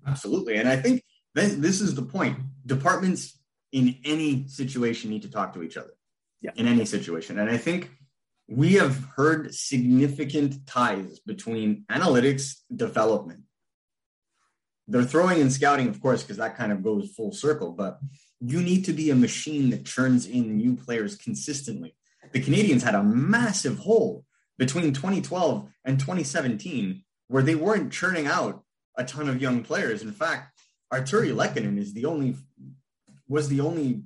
absolutely 0.07 0.55
and 0.55 0.69
i 0.69 0.75
think 0.75 1.03
this 1.33 1.81
is 1.81 1.95
the 1.95 2.01
point 2.01 2.37
departments 2.65 3.39
in 3.71 3.97
any 4.03 4.47
situation 4.47 5.09
need 5.09 5.21
to 5.21 5.31
talk 5.31 5.53
to 5.53 5.63
each 5.63 5.77
other 5.77 5.93
yeah. 6.41 6.51
in 6.55 6.67
any 6.67 6.85
situation. 6.85 7.39
And 7.39 7.49
I 7.49 7.57
think 7.57 7.91
we 8.51 8.73
have 8.73 9.05
heard 9.15 9.55
significant 9.55 10.67
ties 10.67 11.19
between 11.19 11.85
analytics 11.89 12.57
development. 12.75 13.43
They're 14.89 15.03
throwing 15.03 15.39
in 15.39 15.49
scouting, 15.49 15.87
of 15.87 16.01
course, 16.01 16.21
because 16.21 16.35
that 16.37 16.57
kind 16.57 16.73
of 16.73 16.83
goes 16.83 17.09
full 17.11 17.31
circle, 17.31 17.71
but 17.71 17.99
you 18.41 18.61
need 18.61 18.83
to 18.85 18.93
be 18.93 19.09
a 19.09 19.15
machine 19.15 19.69
that 19.69 19.85
churns 19.85 20.25
in 20.25 20.57
new 20.57 20.75
players 20.75 21.15
consistently. 21.15 21.95
The 22.33 22.41
Canadiens 22.41 22.83
had 22.83 22.93
a 22.93 23.03
massive 23.03 23.79
hole 23.79 24.25
between 24.57 24.91
2012 24.91 25.69
and 25.85 25.97
2017 25.97 27.03
where 27.29 27.43
they 27.43 27.55
weren't 27.55 27.93
churning 27.93 28.27
out 28.27 28.63
a 28.97 29.05
ton 29.05 29.29
of 29.29 29.41
young 29.41 29.63
players. 29.63 30.01
In 30.01 30.11
fact, 30.11 30.59
Arturi 30.91 31.33
Lehkonen 31.33 31.77
is 31.77 31.93
the 31.93 32.03
only 32.03 32.35
was 33.29 33.47
the 33.47 33.61
only 33.61 34.03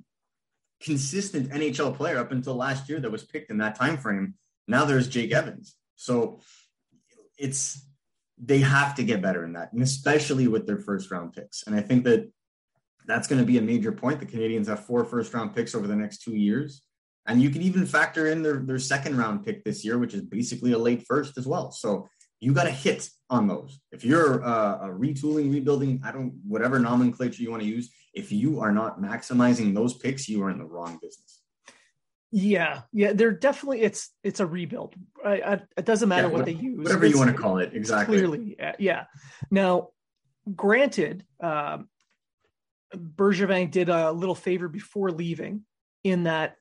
consistent 0.82 1.50
NHL 1.50 1.96
player 1.96 2.18
up 2.18 2.32
until 2.32 2.54
last 2.54 2.88
year 2.88 3.00
that 3.00 3.10
was 3.10 3.24
picked 3.24 3.50
in 3.50 3.58
that 3.58 3.76
time 3.76 3.96
frame. 3.96 4.34
Now 4.68 4.84
there's 4.84 5.08
Jake 5.08 5.32
Evans. 5.32 5.74
So 5.96 6.40
it's 7.38 7.82
they 8.38 8.58
have 8.58 8.94
to 8.96 9.04
get 9.04 9.22
better 9.22 9.44
in 9.44 9.54
that, 9.54 9.72
and 9.72 9.82
especially 9.82 10.46
with 10.46 10.66
their 10.66 10.78
first 10.78 11.10
round 11.10 11.32
picks. 11.32 11.66
And 11.66 11.74
I 11.74 11.80
think 11.80 12.04
that 12.04 12.30
that's 13.06 13.28
going 13.28 13.40
to 13.40 13.46
be 13.46 13.58
a 13.58 13.62
major 13.62 13.92
point. 13.92 14.20
The 14.20 14.26
Canadiens 14.26 14.66
have 14.66 14.84
four 14.84 15.04
first 15.04 15.32
round 15.32 15.54
picks 15.54 15.74
over 15.74 15.86
the 15.86 15.96
next 15.96 16.22
two 16.22 16.36
years. 16.36 16.82
And 17.28 17.42
you 17.42 17.50
can 17.50 17.62
even 17.62 17.86
factor 17.86 18.28
in 18.28 18.42
their, 18.42 18.58
their 18.58 18.78
second 18.78 19.16
round 19.16 19.44
pick 19.44 19.64
this 19.64 19.84
year, 19.84 19.98
which 19.98 20.14
is 20.14 20.22
basically 20.22 20.72
a 20.72 20.78
late 20.78 21.04
first 21.06 21.36
as 21.38 21.46
well. 21.46 21.72
So 21.72 22.08
you 22.40 22.52
got 22.52 22.64
to 22.64 22.70
hit 22.70 23.08
on 23.30 23.48
those. 23.48 23.80
If 23.92 24.04
you're 24.04 24.44
uh, 24.44 24.86
a 24.86 24.88
retooling, 24.88 25.52
rebuilding, 25.52 26.02
I 26.04 26.12
don't, 26.12 26.34
whatever 26.46 26.78
nomenclature 26.78 27.42
you 27.42 27.50
want 27.50 27.62
to 27.62 27.68
use, 27.68 27.90
if 28.14 28.32
you 28.32 28.60
are 28.60 28.72
not 28.72 29.00
maximizing 29.00 29.74
those 29.74 29.94
picks, 29.94 30.28
you 30.28 30.42
are 30.42 30.50
in 30.50 30.58
the 30.58 30.64
wrong 30.64 30.98
business. 31.00 31.42
Yeah, 32.32 32.82
yeah, 32.92 33.12
they're 33.14 33.30
definitely 33.30 33.82
it's 33.82 34.10
it's 34.22 34.40
a 34.40 34.46
rebuild. 34.46 34.94
I, 35.24 35.40
I, 35.40 35.52
it 35.76 35.84
doesn't 35.84 36.08
matter 36.08 36.26
yeah, 36.26 36.32
what, 36.32 36.38
what, 36.38 36.44
they 36.44 36.52
use, 36.52 36.78
whatever 36.78 37.04
it's, 37.04 37.14
you 37.14 37.18
want 37.18 37.34
to 37.34 37.40
call 37.40 37.58
it. 37.58 37.70
Exactly. 37.72 38.18
Clearly, 38.18 38.56
yeah. 38.78 39.04
Now, 39.50 39.90
granted, 40.54 41.24
um, 41.40 41.88
Bergevin 42.94 43.70
did 43.70 43.88
a 43.88 44.12
little 44.12 44.34
favor 44.34 44.68
before 44.68 45.12
leaving, 45.12 45.64
in 46.04 46.24
that 46.24 46.56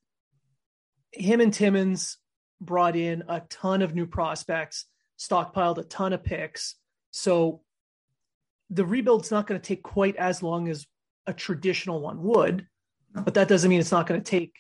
him 1.12 1.42
and 1.42 1.54
Timmins 1.54 2.18
brought 2.62 2.96
in 2.96 3.24
a 3.28 3.42
ton 3.42 3.82
of 3.82 3.94
new 3.94 4.06
prospects, 4.06 4.86
stockpiled 5.20 5.78
a 5.78 5.84
ton 5.84 6.14
of 6.14 6.24
picks. 6.24 6.76
So 7.12 7.62
the 8.70 8.86
rebuild's 8.86 9.32
not 9.32 9.48
going 9.48 9.60
to 9.60 9.66
take 9.66 9.84
quite 9.84 10.16
as 10.16 10.42
long 10.44 10.68
as 10.68 10.86
a 11.28 11.34
traditional 11.34 12.02
one 12.02 12.22
would, 12.24 12.68
but 13.14 13.36
that 13.36 13.48
doesn't 13.48 13.70
mean 13.70 13.80
it's 13.80 13.92
not 13.92 14.08
going 14.08 14.22
to 14.22 14.30
take, 14.30 14.54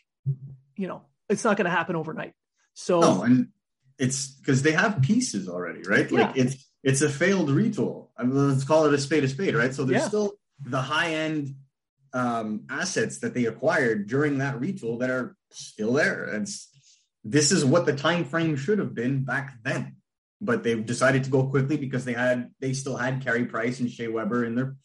you 0.78 0.88
know, 0.88 1.02
it's 1.30 1.44
not 1.44 1.58
going 1.58 1.66
to 1.66 1.72
happen 1.72 1.96
overnight. 1.96 2.34
So, 2.74 3.00
no, 3.00 3.24
and 3.24 3.50
it's 3.98 4.28
because 4.28 4.62
they 4.62 4.72
have 4.72 5.02
pieces 5.02 5.50
already, 5.50 5.82
right? 5.84 6.10
Yeah. 6.10 6.28
Like 6.28 6.38
it's 6.38 6.70
it's 6.84 7.02
a 7.02 7.10
failed 7.10 7.50
retool. 7.50 8.10
I 8.18 8.24
mean, 8.24 8.50
let's 8.50 8.64
call 8.64 8.86
it 8.86 8.94
a 8.94 8.98
spade 8.98 9.24
a 9.24 9.28
spade, 9.28 9.56
right? 9.56 9.74
So 9.74 9.84
there's 9.84 10.04
yeah. 10.04 10.08
still 10.08 10.34
the 10.64 10.82
high 10.82 11.14
end 11.14 11.56
um, 12.14 12.66
assets 12.70 13.20
that 13.20 13.34
they 13.34 13.46
acquired 13.46 14.08
during 14.08 14.38
that 14.38 14.60
retool 14.60 15.00
that 15.00 15.10
are 15.10 15.36
still 15.52 15.94
there. 15.94 16.26
And 16.26 16.48
this 17.24 17.52
is 17.52 17.66
what 17.66 17.86
the 17.86 17.96
time 17.96 18.26
frame 18.26 18.56
should 18.56 18.80
have 18.80 18.94
been 18.94 19.24
back 19.24 19.58
then, 19.64 19.95
but 20.42 20.63
they've 20.63 20.86
decided 20.86 21.24
to 21.24 21.30
go 21.30 21.48
quickly 21.48 21.77
because 21.77 22.06
they 22.06 22.13
had 22.13 22.51
they 22.60 22.74
still 22.74 22.98
had 22.98 23.24
Carey 23.24 23.46
Price 23.46 23.80
and 23.80 23.92
Shea 23.92 24.08
Weber 24.08 24.46
in 24.46 24.56
their 24.56 24.75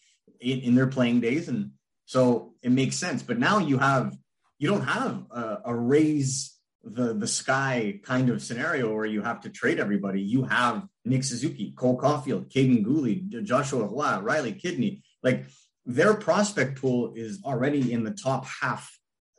in, 0.41 0.61
in 0.61 0.75
their 0.75 0.87
playing 0.87 1.21
days, 1.21 1.49
and 1.49 1.73
so 2.05 2.55
it 2.63 2.71
makes 2.71 2.97
sense. 2.97 3.23
But 3.23 3.39
now 3.39 3.59
you 3.59 3.79
have 3.79 4.17
you 4.59 4.69
don't 4.69 4.87
have 4.87 5.25
a, 5.31 5.59
a 5.67 5.75
raise 5.75 6.57
the 6.83 7.15
the 7.15 7.27
sky 7.27 8.01
kind 8.05 8.31
of 8.31 8.43
scenario 8.43 8.95
where 8.95 9.07
you 9.07 9.23
have 9.23 9.41
to 9.43 9.51
trade 9.51 9.79
everybody. 9.79 10.21
You 10.21 10.45
have 10.45 10.87
Nick 11.05 11.25
Suzuki, 11.25 11.73
Cole 11.73 11.99
Caufield, 11.99 12.51
Kaiden 12.51 12.85
Guhle, 12.85 13.43
Joshua 13.45 13.85
Roy, 13.85 14.21
Riley 14.21 14.53
Kidney. 14.53 15.03
Like 15.23 15.47
their 15.85 16.15
prospect 16.15 16.81
pool 16.81 17.13
is 17.17 17.41
already 17.45 17.93
in 17.93 18.05
the 18.05 18.13
top 18.13 18.47
half 18.47 18.91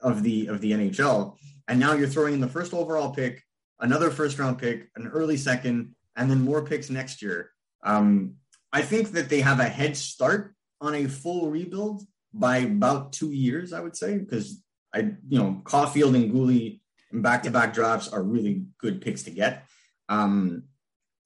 of 0.02 0.24
the 0.24 0.48
of 0.48 0.62
the 0.62 0.72
NHL, 0.72 1.38
and 1.68 1.80
now 1.80 1.94
you're 1.94 2.08
throwing 2.08 2.34
in 2.34 2.42
the 2.42 2.48
first 2.48 2.74
overall 2.74 3.12
pick, 3.12 3.44
another 3.80 4.12
first 4.12 4.38
round 4.38 4.60
pick, 4.60 4.90
an 4.96 5.08
early 5.08 5.38
second, 5.38 5.96
and 6.22 6.30
then 6.30 6.42
more 6.42 6.64
picks 6.64 6.90
next 6.92 7.22
year. 7.22 7.50
Um, 7.84 8.36
I 8.72 8.84
think 8.84 9.12
that 9.14 9.28
they 9.28 9.42
have 9.42 9.60
a 9.60 9.66
head 9.66 9.98
start 9.98 10.54
on 10.80 10.94
a 10.94 11.08
full 11.08 11.50
rebuild 11.50 12.04
by 12.32 12.58
about 12.60 13.12
two 13.12 13.32
years, 13.32 13.74
I 13.74 13.80
would 13.80 13.98
say, 13.98 14.20
because 14.20 14.62
I, 14.94 15.00
you 15.28 15.40
know, 15.40 15.62
Caufield 15.64 16.16
and 16.16 16.32
Guhle 16.32 16.80
and 17.12 17.24
back 17.24 17.44
to 17.44 17.52
back 17.52 17.74
drafts 17.74 18.08
are 18.08 18.22
really 18.22 18.66
good 18.80 19.02
picks 19.02 19.24
to 19.24 19.32
get. 19.32 19.66
Um, 20.10 20.64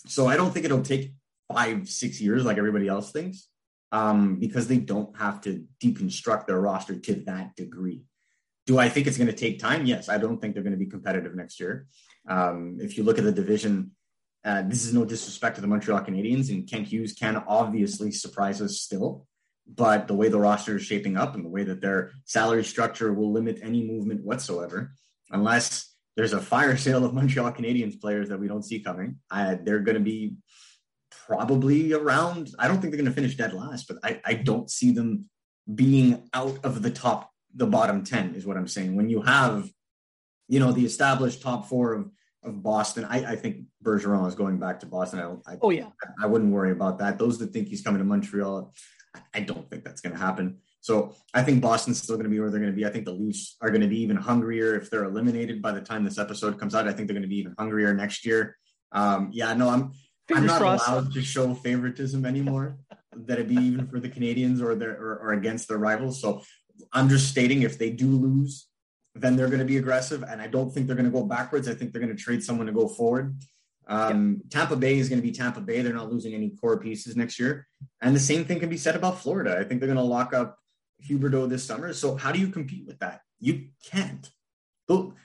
so 0.08 0.28
I 0.28 0.38
don't 0.38 0.52
think 0.52 0.66
it'll 0.66 0.82
take 0.82 1.14
five, 1.52 1.90
six 1.90 2.22
years 2.22 2.46
like 2.46 2.58
everybody 2.58 2.88
else 2.88 3.12
thinks, 3.12 3.50
um, 3.92 4.40
because 4.40 4.68
they 4.68 4.78
don't 4.78 5.16
have 5.18 5.42
to 5.42 5.66
deconstruct 5.84 6.48
their 6.48 6.60
roster 6.60 6.96
to 6.98 7.16
that 7.26 7.56
degree. 7.56 8.06
Do 8.66 8.80
I 8.80 8.88
think 8.90 9.08
it's 9.08 9.18
going 9.18 9.28
to 9.28 9.34
take 9.34 9.60
time? 9.60 9.86
Yes, 9.86 10.08
I 10.10 10.18
don't 10.18 10.40
think 10.40 10.54
they're 10.54 10.64
going 10.64 10.80
to 10.80 10.86
be 10.86 10.86
competitive 10.86 11.36
next 11.36 11.60
year. 11.60 11.86
Um, 12.28 12.78
if 12.80 12.98
you 12.98 13.04
look 13.04 13.20
at 13.20 13.24
the 13.24 13.32
division, 13.32 13.92
uh, 14.46 14.62
this 14.62 14.86
is 14.86 14.94
no 14.94 15.04
disrespect 15.04 15.56
to 15.56 15.62
the 15.62 15.68
Montreal 15.68 16.02
Canadiens, 16.02 16.50
and 16.50 16.70
Kent 16.70 16.88
Hughes 16.88 17.14
can 17.14 17.44
obviously 17.48 18.12
surprise 18.12 18.62
us 18.62 18.80
still. 18.80 19.26
But 19.68 20.08
the 20.08 20.14
way 20.14 20.30
the 20.30 20.40
roster 20.40 20.76
is 20.76 20.84
shaping 20.84 21.18
up 21.18 21.34
and 21.34 21.44
the 21.44 21.50
way 21.50 21.64
that 21.64 21.82
their 21.82 22.12
salary 22.26 22.64
structure 22.64 23.12
will 23.12 23.32
limit 23.32 23.60
any 23.64 23.84
movement 23.84 24.24
whatsoever, 24.24 24.92
unless 25.32 25.96
there's 26.16 26.34
a 26.34 26.40
fire 26.40 26.78
sale 26.78 27.04
of 27.04 27.16
Montreal 27.16 27.52
Canadiens 27.52 28.00
players 28.00 28.30
that 28.30 28.40
we 28.40 28.48
don't 28.48 28.64
see 28.64 28.80
coming. 28.80 29.18
I, 29.32 29.56
they're 29.56 29.80
going 29.80 29.98
to 29.98 30.04
be 30.04 30.36
probably 31.10 31.94
around. 31.94 32.52
I 32.60 32.68
don't 32.68 32.80
think 32.80 32.92
they're 32.92 33.02
going 33.02 33.12
to 33.12 33.16
finish 33.16 33.36
dead 33.36 33.54
last, 33.54 33.88
but 33.88 33.98
I, 34.04 34.22
I 34.24 34.34
don't 34.36 34.70
see 34.70 34.92
them 34.92 35.26
being 35.74 36.30
out 36.34 36.60
of 36.64 36.84
the 36.84 36.92
top, 36.92 37.32
the 37.56 37.66
bottom 37.66 38.04
10 38.04 38.36
is 38.36 38.46
what 38.46 38.58
I'm 38.58 38.68
saying. 38.68 38.96
When 38.96 39.10
you 39.10 39.24
have, 39.24 39.68
you 40.48 40.60
know, 40.60 40.72
the 40.72 40.86
established 40.86 41.42
top 41.42 41.68
four 41.68 41.94
of, 41.94 42.12
of 42.46 42.64
Boston, 42.64 43.06
I, 43.06 43.34
I 43.34 43.36
think 43.36 43.66
Bergeron 43.84 44.28
is 44.28 44.36
going 44.36 44.58
back 44.58 44.80
to 44.82 44.86
Boston. 44.86 45.20
I, 45.20 45.54
I, 45.54 45.58
oh, 45.62 45.70
yeah. 45.70 45.90
I, 46.22 46.28
wouldn't 46.28 46.52
worry 46.52 46.72
about 46.72 47.00
that. 47.00 47.18
Those 47.18 47.40
that 47.40 47.48
think 47.48 47.68
he's 47.68 47.82
coming 47.82 48.00
to 48.00 48.06
Montreal, 48.06 48.74
I 49.34 49.40
don't 49.42 49.70
think 49.70 49.84
that's 49.84 50.02
going 50.02 50.14
to 50.14 50.20
happen. 50.20 50.58
So 50.82 51.16
I 51.34 51.42
think 51.42 51.62
Boston's 51.62 52.02
still 52.02 52.16
going 52.16 52.26
to 52.26 52.30
be 52.30 52.40
where 52.40 52.52
they're 52.52 52.60
going 52.60 52.72
to 52.72 52.76
be. 52.76 52.86
I 52.86 52.92
think 52.92 53.06
the 53.06 53.12
Leafs 53.12 53.58
are 53.62 53.70
going 53.70 53.82
to 53.82 53.88
be 53.88 54.02
even 54.02 54.18
hungrier 54.18 54.76
if 54.76 54.92
they're 54.92 55.06
eliminated 55.06 55.62
by 55.62 55.72
the 55.72 55.82
time 55.82 56.04
this 56.04 56.20
episode 56.20 56.60
comes 56.60 56.76
out. 56.76 56.88
I 56.88 56.94
think 56.94 57.08
they're 57.08 57.16
going 57.16 57.24
to 57.24 57.28
be 57.28 57.40
even 57.40 57.56
hungrier 57.58 57.94
next 57.94 58.26
year. 58.26 58.56
Um, 58.92 59.30
yeah, 59.34 59.54
no, 59.54 59.70
I'm 59.70 59.94
Fingers 60.28 60.44
I'm 60.44 60.48
not 60.48 60.60
crossed. 60.60 60.88
allowed 60.88 61.14
to 61.14 61.22
show 61.22 61.54
favoritism 61.54 62.26
anymore. 62.26 62.78
that 63.16 63.40
it 63.40 63.48
be 63.48 63.56
even 63.56 63.88
for 63.88 64.00
the 64.00 64.10
Canadiens 64.10 64.62
or 64.62 64.76
their 64.76 64.92
or, 64.92 65.20
or 65.20 65.34
against 65.34 65.68
their 65.68 65.78
rivals. 65.78 66.22
So 66.22 66.42
I'm 66.92 67.10
just 67.10 67.30
stating 67.30 67.62
if 67.62 67.78
they 67.78 67.90
do 67.90 68.08
lose, 68.08 68.68
then 69.16 69.36
they're 69.36 69.48
going 69.48 69.60
to 69.60 69.66
be 69.66 69.78
aggressive, 69.78 70.24
and 70.24 70.42
I 70.42 70.48
don't 70.48 70.72
think 70.72 70.88
they're 70.88 70.96
going 70.96 71.12
to 71.12 71.20
go 71.20 71.24
backwards. 71.24 71.68
I 71.68 71.74
think 71.74 71.92
they're 71.92 72.02
going 72.02 72.16
to 72.16 72.22
trade 72.22 72.44
someone 72.44 72.68
to 72.68 72.74
go 72.74 72.88
forward. 72.88 73.36
Um. 73.88 74.42
Tampa 74.50 74.76
Bay 74.76 74.98
is 74.98 75.10
going 75.10 75.22
to 75.22 75.28
be 75.28 75.32
Tampa 75.32 75.62
Bay. 75.62 75.82
They're 75.82 75.94
not 75.94 76.12
losing 76.12 76.34
any 76.34 76.50
core 76.50 76.80
pieces 76.80 77.16
next 77.16 77.40
year. 77.40 77.68
And 78.02 78.16
the 78.16 78.20
same 78.20 78.44
thing 78.46 78.60
can 78.60 78.70
be 78.70 78.78
said 78.78 78.96
about 78.96 79.20
Florida. 79.22 79.58
I 79.58 79.64
think 79.64 79.80
they're 79.80 79.88
going 79.88 79.98
to 79.98 80.04
lock 80.04 80.34
up 80.34 80.58
Huberdeau 81.08 81.48
this 81.48 81.64
summer. 81.64 81.94
So 81.94 82.16
how 82.16 82.32
do 82.32 82.40
you 82.40 82.48
compete 82.48 82.86
with 82.88 83.00
that? 83.00 83.22
You 83.40 83.68
can't. 83.92 84.30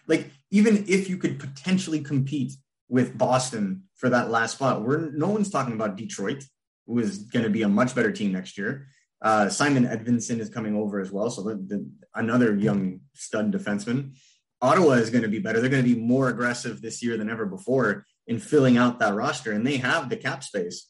Like 0.07 0.31
even 0.51 0.85
if 0.89 1.09
you 1.09 1.17
could 1.17 1.39
potentially 1.39 2.01
compete 2.01 2.53
with 2.89 3.17
Boston 3.17 3.85
for 3.97 4.09
that 4.11 4.31
last 4.31 4.53
spot, 4.57 4.83
we're 4.83 5.11
no 5.11 5.29
one's 5.29 5.51
talking 5.51 5.75
about 5.75 5.97
Detroit, 5.97 6.45
who 6.87 6.99
is 6.99 7.19
going 7.19 7.45
to 7.45 7.51
be 7.51 7.63
a 7.63 7.69
much 7.69 7.95
better 7.95 8.11
team 8.11 8.33
next 8.33 8.59
year. 8.59 8.87
Uh, 9.23 9.49
Simon 9.49 9.87
Edvinsson 9.87 10.39
is 10.39 10.49
coming 10.49 10.75
over 10.75 11.01
as 11.01 11.11
well, 11.11 11.31
so 11.31 11.43
the, 11.43 11.55
the, 11.55 11.91
another 12.15 12.55
young 12.57 13.01
stud 13.15 13.53
defenseman. 13.53 14.17
Ottawa 14.63 14.93
is 14.93 15.11
going 15.11 15.23
to 15.23 15.29
be 15.29 15.39
better. 15.39 15.61
They're 15.61 15.71
going 15.71 15.85
to 15.85 15.95
be 15.95 16.01
more 16.01 16.29
aggressive 16.29 16.81
this 16.81 17.03
year 17.03 17.17
than 17.17 17.31
ever 17.31 17.47
before 17.47 18.07
in 18.27 18.39
filling 18.39 18.77
out 18.77 18.99
that 18.99 19.15
roster, 19.15 19.53
and 19.53 19.67
they 19.67 19.79
have 19.79 20.09
the 20.09 20.17
cap 20.17 20.43
space. 20.45 20.89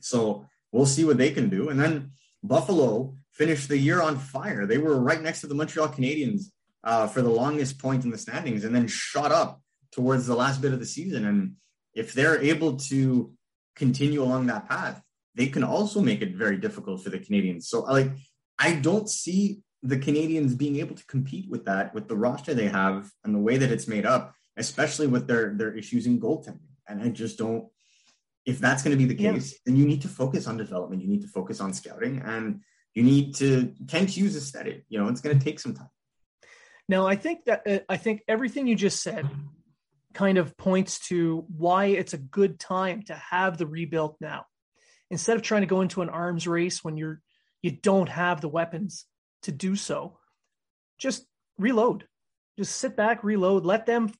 So 0.00 0.46
we'll 0.72 0.86
see 0.86 1.04
what 1.04 1.16
they 1.16 1.30
can 1.30 1.48
do. 1.48 1.68
And 1.68 1.80
then 1.80 2.12
Buffalo 2.42 3.16
finished 3.32 3.68
the 3.68 3.78
year 3.78 4.02
on 4.02 4.18
fire. 4.18 4.66
They 4.66 4.78
were 4.78 5.00
right 5.00 5.22
next 5.22 5.40
to 5.40 5.46
the 5.46 5.54
Montreal 5.54 5.88
Canadiens 5.88 6.44
uh, 6.84 7.06
for 7.06 7.22
the 7.22 7.30
longest 7.30 7.78
point 7.78 8.04
in 8.04 8.10
the 8.10 8.18
standings, 8.18 8.64
and 8.64 8.74
then 8.74 8.88
shot 8.88 9.32
up 9.32 9.62
towards 9.92 10.26
the 10.26 10.34
last 10.34 10.60
bit 10.60 10.72
of 10.72 10.80
the 10.80 10.86
season. 10.86 11.26
And 11.26 11.54
if 11.94 12.12
they're 12.12 12.40
able 12.40 12.76
to 12.76 13.32
continue 13.76 14.22
along 14.22 14.46
that 14.46 14.68
path, 14.68 15.02
they 15.34 15.46
can 15.46 15.64
also 15.64 16.00
make 16.00 16.22
it 16.22 16.34
very 16.34 16.56
difficult 16.56 17.02
for 17.02 17.10
the 17.10 17.18
Canadiens. 17.18 17.64
So, 17.64 17.80
like, 17.80 18.10
I 18.58 18.74
don't 18.74 19.08
see 19.08 19.62
the 19.82 19.98
Canadiens 19.98 20.56
being 20.56 20.76
able 20.76 20.94
to 20.94 21.06
compete 21.06 21.50
with 21.50 21.64
that 21.64 21.94
with 21.94 22.08
the 22.08 22.16
roster 22.16 22.54
they 22.54 22.68
have 22.68 23.10
and 23.24 23.34
the 23.34 23.40
way 23.40 23.56
that 23.56 23.72
it's 23.72 23.88
made 23.88 24.06
up, 24.06 24.34
especially 24.56 25.06
with 25.06 25.26
their 25.26 25.54
their 25.54 25.74
issues 25.74 26.06
in 26.06 26.20
goaltending. 26.20 26.60
And 26.88 27.02
I 27.02 27.08
just 27.08 27.38
don't. 27.38 27.68
If 28.44 28.58
that's 28.58 28.82
going 28.82 28.96
to 28.96 29.02
be 29.02 29.12
the 29.12 29.14
case, 29.14 29.52
yeah. 29.52 29.58
then 29.66 29.76
you 29.76 29.86
need 29.86 30.02
to 30.02 30.08
focus 30.08 30.48
on 30.48 30.56
development. 30.56 31.02
You 31.02 31.08
need 31.08 31.22
to 31.22 31.28
focus 31.28 31.60
on 31.60 31.72
scouting, 31.72 32.22
and 32.24 32.60
you 32.94 33.02
need 33.02 33.34
to 33.36 33.72
Kent 33.88 34.10
Hughes 34.10 34.50
said 34.50 34.66
it. 34.66 34.84
You 34.88 34.98
know, 34.98 35.08
it's 35.08 35.20
going 35.20 35.38
to 35.38 35.44
take 35.44 35.60
some 35.60 35.74
time. 35.74 35.90
Now, 36.88 37.06
I 37.06 37.16
think 37.16 37.44
that 37.46 37.62
uh, 37.66 37.78
I 37.88 37.96
think 37.96 38.22
everything 38.28 38.66
you 38.66 38.74
just 38.74 39.02
said 39.02 39.28
kind 40.12 40.38
of 40.38 40.56
points 40.56 40.98
to 41.08 41.44
why 41.56 41.86
it's 41.86 42.12
a 42.12 42.18
good 42.18 42.60
time 42.60 43.02
to 43.04 43.14
have 43.14 43.56
the 43.56 43.66
rebuild 43.66 44.16
now, 44.20 44.44
instead 45.12 45.36
of 45.36 45.42
trying 45.42 45.60
to 45.60 45.66
go 45.66 45.82
into 45.82 46.00
an 46.00 46.08
arms 46.08 46.48
race 46.48 46.82
when 46.82 46.96
you're 46.96 47.20
you 47.60 47.70
don't 47.70 48.08
have 48.08 48.40
the 48.40 48.48
weapons 48.48 49.04
to 49.42 49.52
do 49.52 49.76
so. 49.76 50.18
Just 50.98 51.26
reload. 51.58 52.08
Just 52.58 52.76
sit 52.76 52.96
back, 52.96 53.22
reload. 53.22 53.64
Let 53.64 53.86
them 53.86 54.10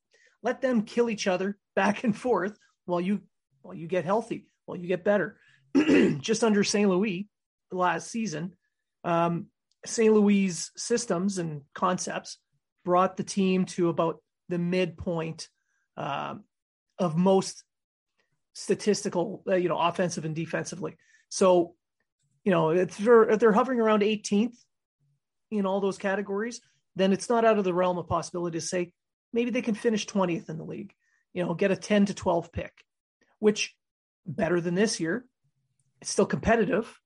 let 0.42 0.60
them 0.60 0.82
kill 0.82 1.08
each 1.10 1.26
other 1.26 1.58
back 1.74 2.04
and 2.04 2.16
forth 2.16 2.56
while 2.84 3.00
you 3.00 3.22
while 3.62 3.74
you 3.74 3.88
get 3.88 4.04
healthy, 4.04 4.46
while 4.66 4.78
you 4.78 4.86
get 4.86 5.02
better. 5.02 5.38
just 6.20 6.44
under 6.44 6.62
St. 6.62 6.88
Louis 6.88 7.26
last 7.72 8.10
season, 8.10 8.52
um, 9.02 9.46
St. 9.86 10.12
Louis 10.12 10.70
systems 10.76 11.38
and 11.38 11.62
concepts 11.74 12.36
brought 12.84 13.16
the 13.16 13.24
team 13.24 13.64
to 13.64 13.88
about 13.88 14.20
the 14.50 14.58
midpoint 14.58 15.48
uh, 15.96 16.34
of 16.98 17.16
most 17.16 17.64
statistical, 18.52 19.42
uh, 19.48 19.56
you 19.56 19.68
know, 19.68 19.78
offensive 19.78 20.24
and 20.24 20.34
defensively. 20.34 20.96
So, 21.28 21.74
you 22.44 22.52
know, 22.52 22.70
if 22.70 22.96
they're, 22.98 23.30
if 23.30 23.40
they're 23.40 23.52
hovering 23.52 23.80
around 23.80 24.02
18th 24.02 24.56
in 25.50 25.66
all 25.66 25.80
those 25.80 25.98
categories, 25.98 26.60
then 26.96 27.12
it's 27.12 27.28
not 27.28 27.44
out 27.44 27.58
of 27.58 27.64
the 27.64 27.74
realm 27.74 27.98
of 27.98 28.08
possibility 28.08 28.58
to 28.58 28.64
say 28.64 28.92
maybe 29.32 29.50
they 29.50 29.62
can 29.62 29.74
finish 29.74 30.06
20th 30.06 30.48
in 30.48 30.58
the 30.58 30.64
league, 30.64 30.92
you 31.32 31.44
know, 31.44 31.54
get 31.54 31.70
a 31.70 31.76
10 31.76 32.06
to 32.06 32.14
12 32.14 32.52
pick, 32.52 32.72
which 33.38 33.74
better 34.26 34.60
than 34.60 34.74
this 34.74 35.00
year. 35.00 35.24
It's 36.00 36.10
still 36.10 36.26
competitive, 36.26 36.98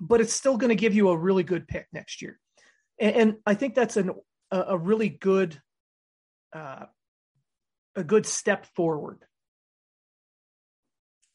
but 0.00 0.20
it's 0.20 0.32
still 0.32 0.56
going 0.56 0.70
to 0.70 0.76
give 0.76 0.94
you 0.94 1.08
a 1.10 1.16
really 1.16 1.42
good 1.42 1.68
pick 1.68 1.86
next 1.92 2.22
year. 2.22 2.38
And, 2.98 3.16
and 3.16 3.36
I 3.44 3.54
think 3.54 3.74
that's 3.74 3.96
an, 3.96 4.12
a, 4.50 4.60
a 4.68 4.78
really 4.78 5.08
good, 5.08 5.60
uh, 6.54 6.86
a 7.96 8.04
good 8.04 8.26
step 8.26 8.66
forward. 8.74 9.24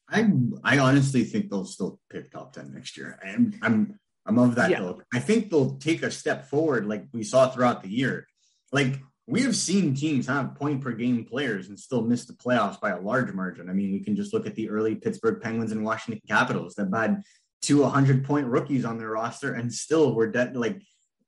I 0.10 0.30
I 0.64 0.80
honestly 0.80 1.24
think 1.24 1.50
they'll 1.50 1.66
still 1.66 2.00
pick 2.10 2.32
top 2.32 2.54
ten 2.54 2.74
next 2.74 2.98
year. 2.98 3.20
I'm 3.26 3.54
I'm 3.62 4.00
I'm 4.26 4.40
of 4.40 4.56
that 4.56 4.72
yeah. 4.72 4.94
I 5.14 5.20
think 5.20 5.50
they'll 5.50 5.78
take 5.78 6.04
a 6.04 6.12
step 6.12 6.50
forward, 6.50 6.86
like 6.86 7.06
we 7.14 7.24
saw 7.24 7.50
throughout 7.50 7.84
the 7.84 7.90
year. 7.90 8.28
Like 8.72 9.00
we 9.28 9.42
have 9.44 9.56
seen 9.56 9.96
teams 9.96 10.28
have 10.28 10.56
point 10.56 10.82
per 10.82 10.92
game 10.92 11.26
players 11.26 11.70
and 11.70 11.80
still 11.80 12.02
miss 12.02 12.26
the 12.26 12.34
playoffs 12.34 12.80
by 12.80 12.92
a 12.92 13.00
large 13.00 13.34
margin. 13.34 13.70
I 13.70 13.74
mean, 13.74 13.92
we 13.92 14.00
can 14.00 14.16
just 14.16 14.34
look 14.34 14.46
at 14.46 14.56
the 14.56 14.70
early 14.70 14.96
Pittsburgh 14.96 15.42
Penguins 15.42 15.72
and 15.72 15.84
Washington 15.84 16.22
Capitals 16.28 16.76
that 16.76 16.94
had 16.94 17.24
two 17.62 17.82
100 17.82 18.26
point 18.26 18.46
rookies 18.46 18.86
on 18.86 19.00
their 19.00 19.10
roster 19.10 19.54
and 19.54 19.74
still 19.74 20.14
were 20.14 20.28
dead 20.28 20.56
like 20.56 20.82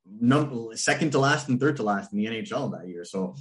num- 0.06 0.70
second 0.76 1.12
to 1.12 1.20
last 1.20 1.50
and 1.50 1.60
third 1.60 1.78
to 1.78 1.84
last 1.84 2.14
in 2.14 2.20
the 2.20 2.26
NHL 2.26 2.72
that 2.72 2.88
year. 2.88 3.04
So 3.04 3.36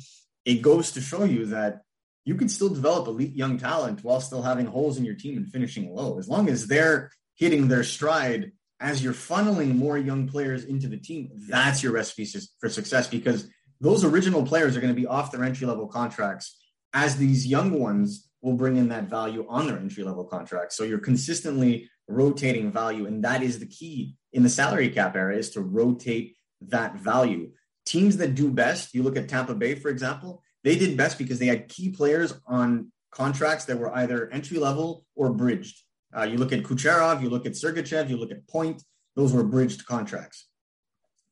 it 0.45 0.63
goes 0.63 0.93
to 0.93 1.01
show 1.01 1.25
you 1.25 1.47
that 1.47 1.83
you 2.27 2.35
can 2.35 2.49
still 2.49 2.69
develop 2.69 3.07
elite 3.07 3.35
young 3.35 3.57
talent 3.57 4.03
while 4.03 4.21
still 4.21 4.43
having 4.43 4.67
holes 4.67 4.99
in 4.99 5.05
your 5.05 5.15
team 5.15 5.39
and 5.39 5.49
finishing 5.49 5.95
low. 5.95 6.19
As 6.19 6.29
long 6.29 6.49
as 6.51 6.67
they're 6.67 7.11
hitting 7.37 7.69
their 7.69 7.85
stride 7.85 8.53
as 8.81 9.03
you're 9.03 9.15
funneling 9.15 9.77
more 9.77 9.97
young 9.97 10.29
players 10.29 10.65
into 10.65 10.89
the 10.89 10.99
team, 10.99 11.31
that's 11.49 11.83
your 11.83 11.93
recipe 11.93 12.29
for 12.61 12.69
success 12.69 13.07
because 13.07 13.49
those 13.81 14.05
original 14.05 14.45
players 14.45 14.77
are 14.77 14.81
going 14.81 14.95
to 14.95 15.01
be 15.01 15.07
off 15.07 15.31
their 15.31 15.45
entry 15.45 15.67
level 15.67 15.87
contracts 15.87 16.59
as 16.93 17.17
these 17.17 17.47
young 17.47 17.79
ones 17.79 18.29
will 18.43 18.55
bring 18.55 18.77
in 18.77 18.89
that 18.89 19.05
value 19.05 19.47
on 19.49 19.67
their 19.67 19.79
entry 19.79 20.03
level 20.03 20.25
contracts. 20.25 20.77
So 20.77 20.83
you're 20.83 20.99
consistently 20.99 21.89
rotating 22.09 22.73
value. 22.73 23.07
And 23.07 23.23
that 23.25 23.43
is 23.43 23.61
the 23.61 23.67
key 23.67 24.17
in 24.33 24.43
the 24.43 24.49
salary 24.49 24.91
cap 24.91 25.15
era 25.15 25.37
is 25.37 25.51
to 25.51 25.61
rotate 25.61 26.37
that 26.61 26.97
value. 26.97 27.51
Teams 27.85 28.17
that 28.17 28.35
do 28.35 28.51
best, 28.51 28.95
you 28.95 29.05
look 29.05 29.17
at 29.17 29.29
Tampa 29.29 29.55
Bay, 29.55 29.77
for 29.77 29.91
example, 29.91 30.43
they 30.67 30.75
did 30.77 30.97
best 30.97 31.17
because 31.17 31.39
they 31.39 31.47
had 31.47 31.69
key 31.69 31.91
players 31.91 32.35
on 32.45 32.91
contracts 33.13 33.67
that 33.67 33.79
were 33.79 33.95
either 33.95 34.29
entry 34.33 34.59
level 34.59 35.05
or 35.15 35.31
bridged. 35.31 35.81
Uh, 36.15 36.25
you 36.25 36.39
look 36.39 36.53
at 36.53 36.65
Kucherov, 36.65 37.23
you 37.23 37.31
look 37.31 37.47
at 37.47 37.53
Sergachev, 37.53 38.11
you 38.11 38.17
look 38.17 38.33
at 38.33 38.49
Point, 38.49 38.83
those 39.15 39.33
were 39.33 39.45
bridged 39.45 39.87
contracts. 39.87 40.49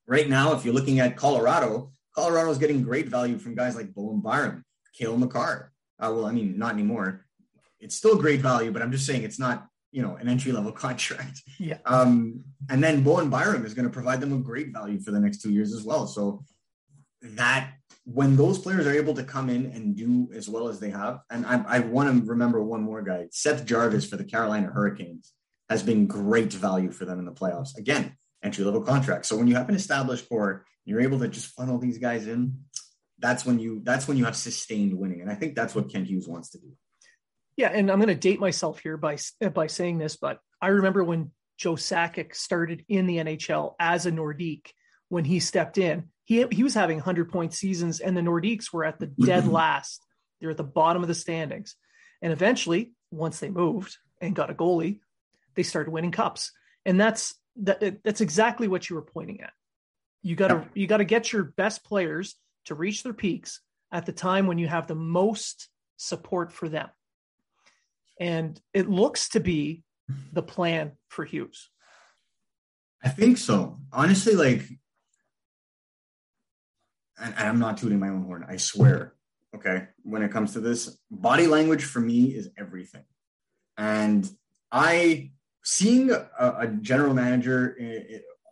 Right 0.06 0.28
now, 0.28 0.52
if 0.52 0.64
you're 0.64 0.72
looking 0.72 1.00
at 1.00 1.16
Colorado, 1.16 1.90
Colorado 2.14 2.48
is 2.48 2.58
getting 2.58 2.84
great 2.84 3.08
value 3.08 3.36
from 3.36 3.56
guys 3.56 3.74
like 3.74 3.92
Bowen 3.92 4.20
Byram, 4.20 4.64
Cale 4.96 5.16
Makar. 5.16 5.72
Uh, 5.98 6.12
well, 6.14 6.26
I 6.26 6.30
mean, 6.30 6.56
not 6.56 6.72
anymore. 6.72 7.26
It's 7.80 7.96
still 7.96 8.16
great 8.16 8.40
value, 8.40 8.70
but 8.70 8.82
I'm 8.82 8.92
just 8.92 9.04
saying 9.04 9.24
it's 9.24 9.40
not 9.40 9.66
you 9.90 10.02
know 10.02 10.14
an 10.14 10.28
entry 10.28 10.52
level 10.52 10.70
contract. 10.86 11.42
Yeah. 11.58 11.78
Um, 11.86 12.44
and 12.70 12.84
then 12.84 13.02
Bowen 13.02 13.30
Byram 13.30 13.66
is 13.66 13.74
going 13.74 13.86
to 13.86 13.92
provide 13.92 14.20
them 14.20 14.30
with 14.30 14.44
great 14.44 14.72
value 14.72 15.00
for 15.00 15.10
the 15.10 15.18
next 15.18 15.42
two 15.42 15.50
years 15.50 15.74
as 15.74 15.82
well. 15.82 16.06
So 16.06 16.44
that 17.20 17.72
when 18.04 18.36
those 18.36 18.58
players 18.58 18.86
are 18.86 18.92
able 18.92 19.14
to 19.14 19.24
come 19.24 19.48
in 19.48 19.66
and 19.66 19.96
do 19.96 20.30
as 20.34 20.48
well 20.48 20.68
as 20.68 20.78
they 20.78 20.90
have, 20.90 21.20
and 21.30 21.46
I, 21.46 21.64
I 21.66 21.78
want 21.80 22.24
to 22.24 22.30
remember 22.30 22.62
one 22.62 22.82
more 22.82 23.02
guy, 23.02 23.28
Seth 23.30 23.64
Jarvis 23.64 24.08
for 24.08 24.16
the 24.16 24.24
Carolina 24.24 24.68
Hurricanes 24.68 25.32
has 25.70 25.82
been 25.82 26.06
great 26.06 26.52
value 26.52 26.90
for 26.90 27.06
them 27.06 27.18
in 27.18 27.24
the 27.24 27.32
playoffs. 27.32 27.76
Again, 27.78 28.16
entry 28.42 28.64
level 28.64 28.82
contract. 28.82 29.24
So 29.24 29.36
when 29.36 29.46
you 29.46 29.54
have 29.56 29.70
an 29.70 29.74
established 29.74 30.28
core, 30.28 30.66
you're 30.84 31.00
able 31.00 31.18
to 31.20 31.28
just 31.28 31.54
funnel 31.54 31.78
these 31.78 31.96
guys 31.96 32.26
in. 32.26 32.58
That's 33.18 33.46
when 33.46 33.58
you 33.58 33.80
that's 33.82 34.06
when 34.06 34.18
you 34.18 34.26
have 34.26 34.36
sustained 34.36 34.92
winning, 34.92 35.22
and 35.22 35.30
I 35.30 35.34
think 35.34 35.54
that's 35.54 35.74
what 35.74 35.90
Kent 35.90 36.08
Hughes 36.08 36.28
wants 36.28 36.50
to 36.50 36.58
do. 36.58 36.72
Yeah, 37.56 37.68
and 37.68 37.90
I'm 37.90 37.98
going 37.98 38.08
to 38.08 38.14
date 38.14 38.40
myself 38.40 38.80
here 38.80 38.98
by 38.98 39.16
by 39.54 39.68
saying 39.68 39.98
this, 39.98 40.16
but 40.16 40.40
I 40.60 40.68
remember 40.68 41.02
when 41.04 41.30
Joe 41.56 41.74
Sakic 41.74 42.34
started 42.34 42.84
in 42.88 43.06
the 43.06 43.18
NHL 43.18 43.74
as 43.78 44.04
a 44.04 44.12
Nordique 44.12 44.66
when 45.08 45.24
he 45.24 45.40
stepped 45.40 45.78
in. 45.78 46.10
He 46.24 46.44
he 46.50 46.62
was 46.62 46.74
having 46.74 46.96
100 46.98 47.30
point 47.30 47.52
seasons, 47.52 48.00
and 48.00 48.16
the 48.16 48.22
Nordiques 48.22 48.72
were 48.72 48.84
at 48.84 48.98
the 48.98 49.06
mm-hmm. 49.06 49.24
dead 49.24 49.46
last. 49.46 50.04
They're 50.40 50.50
at 50.50 50.56
the 50.56 50.64
bottom 50.64 51.02
of 51.02 51.08
the 51.08 51.14
standings, 51.14 51.76
and 52.22 52.32
eventually, 52.32 52.92
once 53.10 53.40
they 53.40 53.50
moved 53.50 53.96
and 54.20 54.34
got 54.34 54.50
a 54.50 54.54
goalie, 54.54 55.00
they 55.54 55.62
started 55.62 55.90
winning 55.90 56.12
cups, 56.12 56.52
and 56.84 56.98
that's 56.98 57.34
that, 57.56 58.02
that's 58.02 58.20
exactly 58.20 58.68
what 58.68 58.88
you 58.88 58.96
were 58.96 59.02
pointing 59.02 59.40
at. 59.40 59.52
You 60.22 60.36
got 60.36 60.48
to 60.48 60.64
you 60.74 60.86
got 60.86 60.98
to 60.98 61.04
get 61.04 61.32
your 61.32 61.44
best 61.44 61.84
players 61.84 62.34
to 62.66 62.74
reach 62.74 63.02
their 63.02 63.12
peaks 63.12 63.60
at 63.92 64.06
the 64.06 64.12
time 64.12 64.46
when 64.46 64.58
you 64.58 64.66
have 64.66 64.86
the 64.86 64.94
most 64.94 65.68
support 65.96 66.52
for 66.52 66.68
them. 66.68 66.88
And 68.18 68.60
it 68.72 68.88
looks 68.88 69.30
to 69.30 69.40
be 69.40 69.82
mm-hmm. 70.10 70.20
the 70.32 70.42
plan 70.42 70.92
for 71.08 71.24
Hughes. 71.24 71.70
I 73.02 73.08
think 73.08 73.38
so. 73.38 73.78
Honestly, 73.92 74.34
like, 74.34 74.62
and, 77.18 77.34
I'm 77.36 77.58
not 77.58 77.78
tooting 77.78 78.00
my 78.00 78.08
own 78.08 78.24
horn, 78.24 78.44
I 78.48 78.56
swear. 78.56 79.14
Okay. 79.54 79.86
When 80.02 80.22
it 80.22 80.32
comes 80.32 80.52
to 80.54 80.60
this, 80.60 80.98
body 81.10 81.46
language 81.46 81.84
for 81.84 82.00
me 82.00 82.26
is 82.26 82.50
everything. 82.58 83.04
And 83.76 84.28
I, 84.72 85.30
seeing 85.62 86.10
a, 86.10 86.28
a 86.38 86.68
general 86.80 87.14
manager 87.14 87.76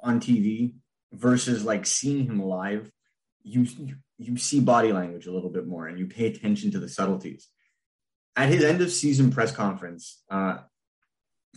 on 0.02 0.20
TV 0.20 0.74
versus 1.12 1.64
like 1.64 1.86
seeing 1.86 2.24
him 2.24 2.42
live, 2.42 2.90
you, 3.42 3.66
you 4.18 4.36
see 4.36 4.60
body 4.60 4.92
language 4.92 5.26
a 5.26 5.32
little 5.32 5.50
bit 5.50 5.66
more 5.66 5.88
and 5.88 5.98
you 5.98 6.06
pay 6.06 6.26
attention 6.26 6.70
to 6.70 6.78
the 6.78 6.88
subtleties. 6.88 7.48
At 8.36 8.48
his 8.48 8.64
end 8.64 8.80
of 8.80 8.90
season 8.90 9.30
press 9.30 9.52
conference, 9.52 10.22
uh, 10.30 10.58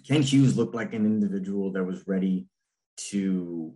Kent 0.08 0.26
Hughes 0.26 0.58
looked 0.58 0.76
like 0.76 0.94
an 0.94 1.06
individual 1.06 1.72
that 1.72 1.84
was 1.84 2.06
ready 2.08 2.48
to 3.10 3.74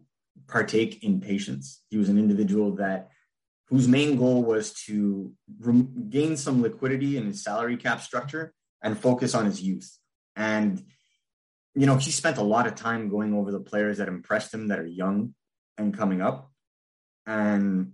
partake 0.47 1.03
in 1.03 1.21
patience. 1.21 1.83
He 1.89 1.97
was 1.97 2.09
an 2.09 2.17
individual 2.17 2.75
that 2.75 3.09
whose 3.69 3.87
main 3.87 4.17
goal 4.17 4.43
was 4.43 4.73
to 4.73 5.31
re- 5.59 5.87
gain 6.09 6.35
some 6.35 6.61
liquidity 6.61 7.17
in 7.17 7.25
his 7.25 7.43
salary 7.43 7.77
cap 7.77 8.01
structure 8.01 8.53
and 8.81 8.97
focus 8.97 9.35
on 9.35 9.45
his 9.45 9.61
youth. 9.61 9.97
And 10.35 10.83
you 11.75 11.85
know, 11.85 11.95
he 11.95 12.11
spent 12.11 12.37
a 12.37 12.43
lot 12.43 12.67
of 12.67 12.75
time 12.75 13.09
going 13.09 13.33
over 13.33 13.51
the 13.51 13.59
players 13.59 13.97
that 13.97 14.07
impressed 14.07 14.53
him 14.53 14.67
that 14.67 14.79
are 14.79 14.85
young 14.85 15.33
and 15.77 15.95
coming 15.95 16.21
up. 16.21 16.51
And 17.25 17.93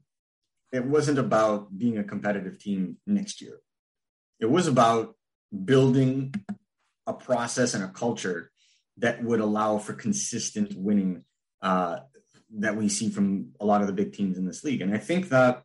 it 0.72 0.86
wasn't 0.86 1.20
about 1.20 1.78
being 1.78 1.98
a 1.98 2.04
competitive 2.04 2.58
team 2.58 2.98
next 3.06 3.42
year. 3.42 3.60
It 4.40 4.50
was 4.50 4.68
about 4.68 5.16
building 5.66 6.34
a 7.06 7.14
process 7.14 7.74
and 7.74 7.84
a 7.84 7.90
culture 7.90 8.52
that 8.98 9.24
would 9.24 9.40
allow 9.40 9.78
for 9.78 9.94
consistent 9.94 10.74
winning 10.76 11.24
uh, 11.62 12.00
that 12.58 12.76
we 12.76 12.90
see 12.90 13.10
from 13.10 13.50
a 13.60 13.66
lot 13.66 13.82
of 13.82 13.88
the 13.88 13.94
big 13.94 14.14
teams 14.14 14.38
in 14.38 14.46
this 14.46 14.64
league. 14.64 14.82
And 14.82 14.94
I 14.94 14.98
think 14.98 15.30
that 15.30 15.64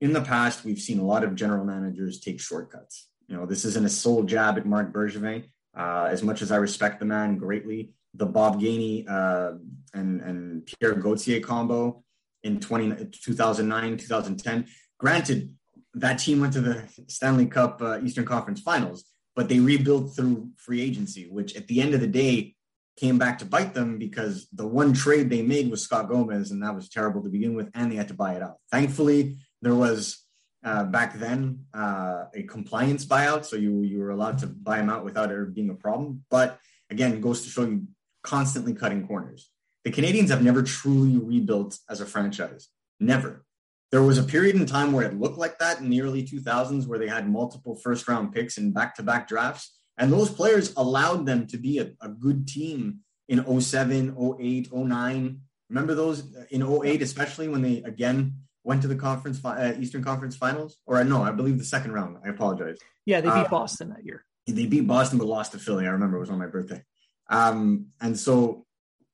in 0.00 0.12
the 0.12 0.20
past, 0.20 0.64
we've 0.64 0.80
seen 0.80 0.98
a 0.98 1.04
lot 1.04 1.24
of 1.24 1.34
general 1.34 1.64
managers 1.64 2.20
take 2.20 2.40
shortcuts. 2.40 3.08
You 3.26 3.36
know, 3.36 3.46
this 3.46 3.64
isn't 3.64 3.84
a 3.84 3.88
sole 3.88 4.22
jab 4.22 4.56
at 4.56 4.66
Marc 4.66 4.92
Bergevin. 4.92 5.44
Uh, 5.76 6.08
as 6.10 6.22
much 6.22 6.42
as 6.42 6.50
I 6.50 6.56
respect 6.56 6.98
the 6.98 7.06
man 7.06 7.36
greatly, 7.36 7.92
the 8.14 8.26
Bob 8.26 8.60
Gainey 8.60 9.08
uh, 9.08 9.58
and, 9.94 10.20
and 10.20 10.66
Pierre 10.66 10.94
Gauthier 10.94 11.40
combo 11.40 12.02
in 12.42 12.58
20, 12.58 13.06
2009, 13.12 13.96
2010. 13.98 14.66
Granted, 14.98 15.54
that 15.94 16.18
team 16.18 16.40
went 16.40 16.52
to 16.54 16.60
the 16.60 16.84
Stanley 17.08 17.46
Cup 17.46 17.80
uh, 17.82 18.00
Eastern 18.00 18.24
Conference 18.24 18.60
Finals, 18.60 19.04
but 19.36 19.48
they 19.48 19.60
rebuilt 19.60 20.16
through 20.16 20.50
free 20.56 20.80
agency, 20.80 21.28
which 21.28 21.54
at 21.56 21.68
the 21.68 21.80
end 21.80 21.94
of 21.94 22.00
the 22.00 22.06
day 22.06 22.54
came 22.96 23.18
back 23.18 23.38
to 23.38 23.44
bite 23.44 23.74
them 23.74 23.98
because 23.98 24.48
the 24.52 24.66
one 24.66 24.92
trade 24.92 25.30
they 25.30 25.42
made 25.42 25.70
was 25.70 25.82
Scott 25.82 26.08
Gomez, 26.08 26.50
and 26.50 26.62
that 26.62 26.74
was 26.74 26.88
terrible 26.88 27.22
to 27.22 27.28
begin 27.28 27.54
with, 27.54 27.70
and 27.74 27.90
they 27.90 27.96
had 27.96 28.08
to 28.08 28.14
buy 28.14 28.34
it 28.34 28.42
out. 28.42 28.56
Thankfully, 28.72 29.38
there 29.62 29.74
was 29.74 30.24
uh, 30.64 30.84
back 30.84 31.18
then 31.18 31.60
uh, 31.74 32.24
a 32.34 32.42
compliance 32.44 33.04
buyout, 33.04 33.44
so 33.44 33.56
you 33.56 33.82
you 33.82 33.98
were 33.98 34.10
allowed 34.10 34.38
to 34.38 34.46
buy 34.46 34.78
them 34.78 34.90
out 34.90 35.04
without 35.04 35.30
it 35.30 35.54
being 35.54 35.70
a 35.70 35.74
problem. 35.74 36.24
But 36.30 36.58
again, 36.90 37.20
goes 37.20 37.42
to 37.42 37.50
show 37.50 37.64
you 37.64 37.86
constantly 38.22 38.74
cutting 38.74 39.06
corners. 39.06 39.50
The 39.84 39.90
Canadiens 39.92 40.28
have 40.28 40.42
never 40.42 40.62
truly 40.62 41.16
rebuilt 41.16 41.78
as 41.88 42.00
a 42.00 42.06
franchise. 42.06 42.68
Never. 43.00 43.44
There 43.90 44.02
was 44.02 44.18
a 44.18 44.22
period 44.22 44.56
in 44.56 44.66
time 44.66 44.92
where 44.92 45.06
it 45.06 45.18
looked 45.18 45.38
like 45.38 45.58
that 45.60 45.80
in 45.80 45.88
the 45.88 46.02
early 46.02 46.22
2000s 46.22 46.86
where 46.86 46.98
they 46.98 47.08
had 47.08 47.28
multiple 47.28 47.74
first 47.74 48.06
round 48.06 48.34
picks 48.34 48.58
in 48.58 48.72
back 48.72 48.94
to 48.96 49.02
back 49.02 49.28
drafts. 49.28 49.78
And 49.96 50.12
those 50.12 50.30
players 50.30 50.74
allowed 50.76 51.24
them 51.24 51.46
to 51.46 51.56
be 51.56 51.78
a, 51.78 51.92
a 52.02 52.08
good 52.08 52.46
team 52.46 52.98
in 53.28 53.60
07, 53.60 54.36
08, 54.38 54.74
09. 54.74 55.40
Remember 55.70 55.94
those 55.94 56.24
in 56.50 56.62
08, 56.62 57.02
especially 57.02 57.48
when 57.48 57.62
they 57.62 57.78
again 57.78 58.34
went 58.68 58.82
to 58.82 58.88
the 58.88 58.94
conference 58.94 59.42
uh, 59.42 59.74
Eastern 59.80 60.04
Conference 60.04 60.36
Finals, 60.36 60.76
or 60.84 61.02
no, 61.02 61.22
I 61.22 61.30
believe 61.30 61.56
the 61.56 61.64
second 61.64 61.92
round. 61.92 62.18
I 62.22 62.28
apologize. 62.28 62.76
Yeah, 63.06 63.22
they 63.22 63.28
beat 63.28 63.46
uh, 63.46 63.48
Boston 63.48 63.88
that 63.88 64.04
year. 64.04 64.26
They 64.46 64.66
beat 64.66 64.86
Boston, 64.86 65.18
but 65.18 65.26
lost 65.26 65.52
to 65.52 65.58
Philly. 65.58 65.86
I 65.86 65.90
remember 65.90 66.18
it 66.18 66.20
was 66.20 66.28
on 66.28 66.38
my 66.38 66.48
birthday. 66.48 66.82
Um, 67.30 67.86
and 67.98 68.18
so, 68.18 68.66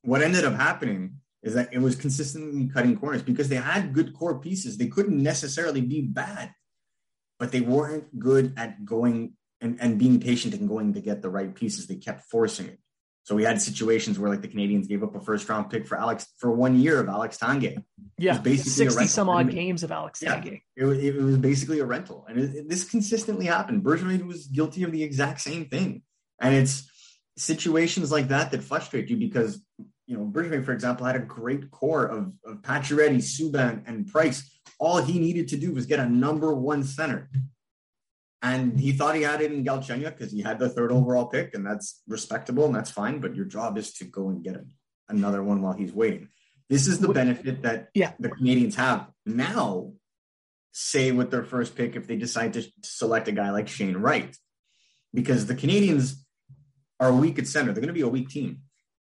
what 0.02 0.22
ended 0.22 0.44
up 0.44 0.54
happening 0.54 1.20
is 1.44 1.54
that 1.54 1.72
it 1.72 1.78
was 1.78 1.94
consistently 1.94 2.66
cutting 2.66 2.96
corners 2.96 3.22
because 3.22 3.48
they 3.48 3.54
had 3.54 3.92
good 3.92 4.12
core 4.12 4.40
pieces. 4.40 4.76
They 4.76 4.88
couldn't 4.88 5.22
necessarily 5.22 5.82
be 5.82 6.00
bad, 6.00 6.52
but 7.38 7.52
they 7.52 7.60
weren't 7.60 8.18
good 8.18 8.54
at 8.56 8.84
going 8.84 9.34
and, 9.60 9.78
and 9.80 10.00
being 10.00 10.18
patient 10.18 10.54
and 10.54 10.68
going 10.68 10.94
to 10.94 11.00
get 11.00 11.22
the 11.22 11.30
right 11.30 11.54
pieces. 11.54 11.86
They 11.86 11.96
kept 11.96 12.24
forcing 12.28 12.66
it. 12.66 12.80
So 13.24 13.34
we 13.34 13.42
had 13.42 13.60
situations 13.60 14.18
where 14.18 14.30
like 14.30 14.42
the 14.42 14.48
Canadiens 14.48 14.86
gave 14.86 15.02
up 15.02 15.16
a 15.16 15.20
first 15.20 15.48
round 15.48 15.70
pick 15.70 15.86
for 15.86 15.98
Alex 15.98 16.26
for 16.36 16.50
one 16.50 16.78
year 16.78 17.00
of 17.00 17.08
Alex 17.08 17.38
Tanguay. 17.38 17.82
Yeah, 18.18 18.36
basically 18.38 18.70
sixty 18.70 19.06
some 19.06 19.30
odd 19.30 19.50
games 19.50 19.82
of 19.82 19.90
Alex 19.90 20.20
yeah, 20.22 20.36
Tanguay. 20.36 20.60
It, 20.76 20.84
was, 20.84 20.98
it 20.98 21.16
was 21.16 21.38
basically 21.38 21.80
a 21.80 21.86
rental, 21.86 22.26
and 22.28 22.38
it, 22.38 22.54
it, 22.54 22.68
this 22.68 22.84
consistently 22.84 23.46
happened. 23.46 23.82
Bergevin 23.82 24.26
was 24.26 24.46
guilty 24.48 24.82
of 24.82 24.92
the 24.92 25.02
exact 25.02 25.40
same 25.40 25.64
thing, 25.70 26.02
and 26.38 26.54
it's 26.54 26.86
situations 27.38 28.12
like 28.12 28.28
that 28.28 28.50
that 28.50 28.62
frustrate 28.62 29.08
you 29.08 29.16
because 29.16 29.58
you 30.06 30.18
know 30.18 30.26
Bergevin, 30.26 30.62
for 30.62 30.72
example, 30.72 31.06
had 31.06 31.16
a 31.16 31.20
great 31.20 31.70
core 31.70 32.04
of 32.04 32.34
of 32.44 32.60
Pacioretty, 32.60 33.22
Subban, 33.22 33.84
and 33.86 34.06
Price. 34.06 34.50
All 34.78 35.00
he 35.00 35.18
needed 35.18 35.48
to 35.48 35.56
do 35.56 35.72
was 35.72 35.86
get 35.86 35.98
a 35.98 36.06
number 36.06 36.52
one 36.52 36.84
center 36.84 37.30
and 38.44 38.78
he 38.78 38.92
thought 38.92 39.16
he 39.16 39.22
had 39.22 39.40
it 39.40 39.50
in 39.50 39.64
Galchenyuk 39.64 40.18
because 40.18 40.30
he 40.30 40.42
had 40.42 40.58
the 40.58 40.68
third 40.68 40.92
overall 40.92 41.24
pick, 41.24 41.54
and 41.54 41.64
that's 41.66 42.02
respectable 42.06 42.66
and 42.66 42.74
that's 42.74 42.90
fine. 42.90 43.18
But 43.18 43.34
your 43.34 43.46
job 43.46 43.78
is 43.78 43.94
to 43.94 44.04
go 44.04 44.28
and 44.28 44.44
get 44.44 44.54
him 44.54 44.72
another 45.08 45.42
one 45.42 45.62
while 45.62 45.72
he's 45.72 45.94
waiting. 45.94 46.28
This 46.68 46.86
is 46.86 46.98
the 46.98 47.08
benefit 47.08 47.62
that 47.62 47.88
yeah. 47.94 48.12
the 48.20 48.28
Canadiens 48.28 48.74
have 48.74 49.08
now. 49.24 49.92
Say 50.76 51.12
with 51.12 51.30
their 51.30 51.44
first 51.44 51.76
pick, 51.76 51.94
if 51.94 52.08
they 52.08 52.16
decide 52.16 52.54
to 52.54 52.64
select 52.82 53.28
a 53.28 53.32
guy 53.32 53.50
like 53.50 53.68
Shane 53.68 53.96
Wright, 53.96 54.36
because 55.14 55.46
the 55.46 55.54
Canadiens 55.54 56.16
are 56.98 57.12
weak 57.12 57.38
at 57.38 57.46
center, 57.46 57.72
they're 57.72 57.80
going 57.80 57.86
to 57.86 57.92
be 57.94 58.00
a 58.00 58.08
weak 58.08 58.28
team. 58.28 58.62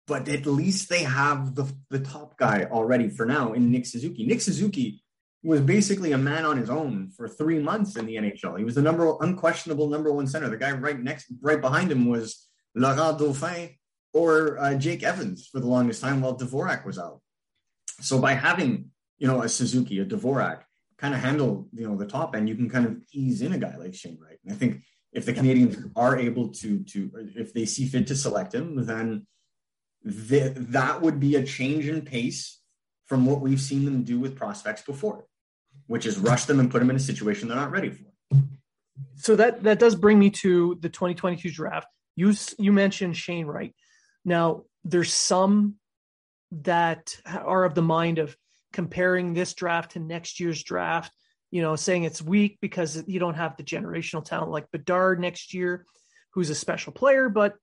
But 0.06 0.28
at 0.28 0.46
least 0.46 0.88
they 0.88 1.02
have 1.02 1.56
the 1.56 1.70
the 1.90 1.98
top 1.98 2.38
guy 2.38 2.68
already 2.70 3.10
for 3.10 3.26
now 3.26 3.52
in 3.52 3.70
Nick 3.70 3.84
Suzuki. 3.84 4.24
Nick 4.24 4.40
Suzuki 4.40 5.02
was 5.42 5.60
basically 5.60 6.12
a 6.12 6.18
man 6.18 6.44
on 6.44 6.56
his 6.56 6.70
own 6.70 7.10
for 7.16 7.28
three 7.28 7.58
months 7.58 7.96
in 7.96 8.06
the 8.06 8.16
NHL. 8.16 8.58
He 8.58 8.64
was 8.64 8.74
the 8.74 8.82
number 8.82 9.14
unquestionable 9.20 9.88
number 9.88 10.12
one 10.12 10.26
center. 10.26 10.48
The 10.48 10.56
guy 10.56 10.72
right 10.72 10.98
next, 10.98 11.26
right 11.40 11.60
behind 11.60 11.90
him 11.90 12.06
was 12.06 12.48
Laurent 12.74 13.18
Dauphin 13.18 13.70
or 14.12 14.58
uh, 14.58 14.74
Jake 14.74 15.02
Evans 15.02 15.46
for 15.46 15.60
the 15.60 15.66
longest 15.66 16.02
time 16.02 16.20
while 16.20 16.36
Dvorak 16.36 16.84
was 16.84 16.98
out. 16.98 17.20
So 18.00 18.18
by 18.18 18.34
having 18.34 18.90
you 19.18 19.26
know 19.26 19.42
a 19.42 19.48
Suzuki, 19.48 20.00
a 20.00 20.04
Dvorak, 20.04 20.62
kind 20.98 21.14
of 21.14 21.20
handle 21.20 21.68
you 21.72 21.88
know 21.88 21.96
the 21.96 22.06
top 22.06 22.34
end, 22.34 22.48
you 22.48 22.56
can 22.56 22.68
kind 22.68 22.86
of 22.86 22.96
ease 23.12 23.42
in 23.42 23.52
a 23.52 23.58
guy 23.58 23.76
like 23.76 23.94
Shane 23.94 24.18
Wright. 24.20 24.38
And 24.44 24.52
I 24.52 24.56
think 24.56 24.82
if 25.12 25.24
the 25.24 25.32
Canadiens 25.32 25.90
are 25.96 26.18
able 26.18 26.48
to 26.48 26.82
to 26.84 27.10
if 27.36 27.52
they 27.54 27.66
see 27.66 27.86
fit 27.86 28.06
to 28.08 28.16
select 28.16 28.54
him, 28.54 28.84
then 28.84 29.26
the, 30.04 30.52
that 30.56 31.02
would 31.02 31.18
be 31.18 31.36
a 31.36 31.42
change 31.42 31.88
in 31.88 32.02
pace 32.02 32.60
from 33.06 33.26
what 33.26 33.40
we've 33.40 33.60
seen 33.60 33.84
them 33.84 34.02
do 34.02 34.18
with 34.18 34.36
prospects 34.36 34.82
before 34.82 35.24
which 35.86 36.06
is 36.06 36.18
rush 36.18 36.44
them 36.44 36.60
and 36.60 36.70
put 36.70 36.80
them 36.80 36.90
in 36.90 36.96
a 36.96 37.00
situation 37.00 37.48
they're 37.48 37.56
not 37.56 37.70
ready 37.70 37.90
for. 37.90 38.04
So 39.16 39.36
that 39.36 39.62
that 39.64 39.78
does 39.78 39.94
bring 39.94 40.18
me 40.18 40.30
to 40.30 40.76
the 40.80 40.88
2022 40.88 41.50
draft. 41.50 41.88
You 42.14 42.34
you 42.58 42.72
mentioned 42.72 43.16
Shane 43.16 43.46
Wright. 43.46 43.74
Now 44.24 44.64
there's 44.84 45.12
some 45.12 45.76
that 46.62 47.16
are 47.26 47.64
of 47.64 47.74
the 47.74 47.82
mind 47.82 48.18
of 48.18 48.36
comparing 48.72 49.34
this 49.34 49.54
draft 49.54 49.92
to 49.92 50.00
next 50.00 50.40
year's 50.40 50.62
draft. 50.62 51.12
You 51.50 51.62
know, 51.62 51.76
saying 51.76 52.04
it's 52.04 52.20
weak 52.20 52.58
because 52.60 53.02
you 53.06 53.20
don't 53.20 53.34
have 53.34 53.56
the 53.56 53.62
generational 53.62 54.24
talent 54.24 54.50
like 54.50 54.70
Bedard 54.72 55.20
next 55.20 55.54
year, 55.54 55.86
who's 56.32 56.50
a 56.50 56.54
special 56.54 56.92
player, 56.92 57.28
but 57.28 57.54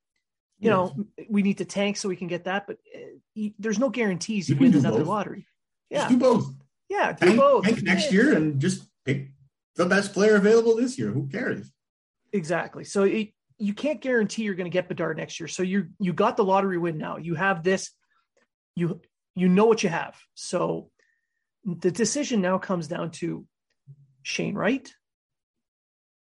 you 0.64 0.70
know 0.70 0.96
we 1.30 1.42
need 1.42 1.58
to 1.60 1.66
tank 1.66 1.98
so 1.98 2.10
we 2.10 2.16
can 2.16 2.28
get 2.28 2.46
that. 2.46 2.68
But 2.68 2.78
uh, 2.96 3.50
there's 3.60 3.80
no 3.80 3.90
guarantees 3.90 4.50
you, 4.50 4.56
you 4.56 4.62
win 4.62 4.74
another 4.76 5.00
both. 5.00 5.08
lottery. 5.08 5.48
Yeah, 5.90 6.00
just 6.00 6.10
do 6.10 6.18
both. 6.18 6.54
Yeah, 6.90 7.14
do 7.14 7.28
tank, 7.28 7.40
both. 7.40 7.66
Tank 7.66 7.84
next 7.84 8.12
year 8.12 8.36
and 8.36 8.60
just 8.60 8.84
pick 9.06 9.32
the 9.76 9.86
best 9.86 10.14
player 10.14 10.36
available 10.36 10.76
this 10.76 10.98
year. 10.98 11.12
Who 11.12 11.28
cares? 11.28 11.72
Exactly. 12.32 12.84
So 12.84 13.04
it, 13.04 13.30
you 13.58 13.74
can't 13.74 14.02
guarantee 14.02 14.44
you're 14.44 14.56
going 14.56 14.70
to 14.70 14.74
get 14.74 14.88
Bedard 14.88 15.18
next 15.18 15.40
year. 15.40 15.48
So 15.48 15.64
you 15.64 15.90
you 16.00 16.14
got 16.14 16.38
the 16.38 16.44
lottery 16.44 16.78
win 16.78 16.98
now. 16.98 17.18
You 17.18 17.36
have 17.36 17.64
this. 17.64 17.92
You 18.76 19.02
you 19.36 19.50
know 19.50 19.66
what 19.66 19.84
you 19.84 19.90
have. 19.90 20.16
So 20.34 20.90
the 21.66 21.92
decision 21.92 22.42
now 22.42 22.58
comes 22.58 22.88
down 22.88 23.12
to 23.12 23.46
Shane 24.24 24.56
Wright 24.56 24.92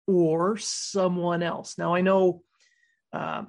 or 0.06 0.56
someone 0.58 1.42
else. 1.42 1.78
Now 1.78 1.94
I 1.94 2.00
know 2.00 2.42
uh, 3.12 3.44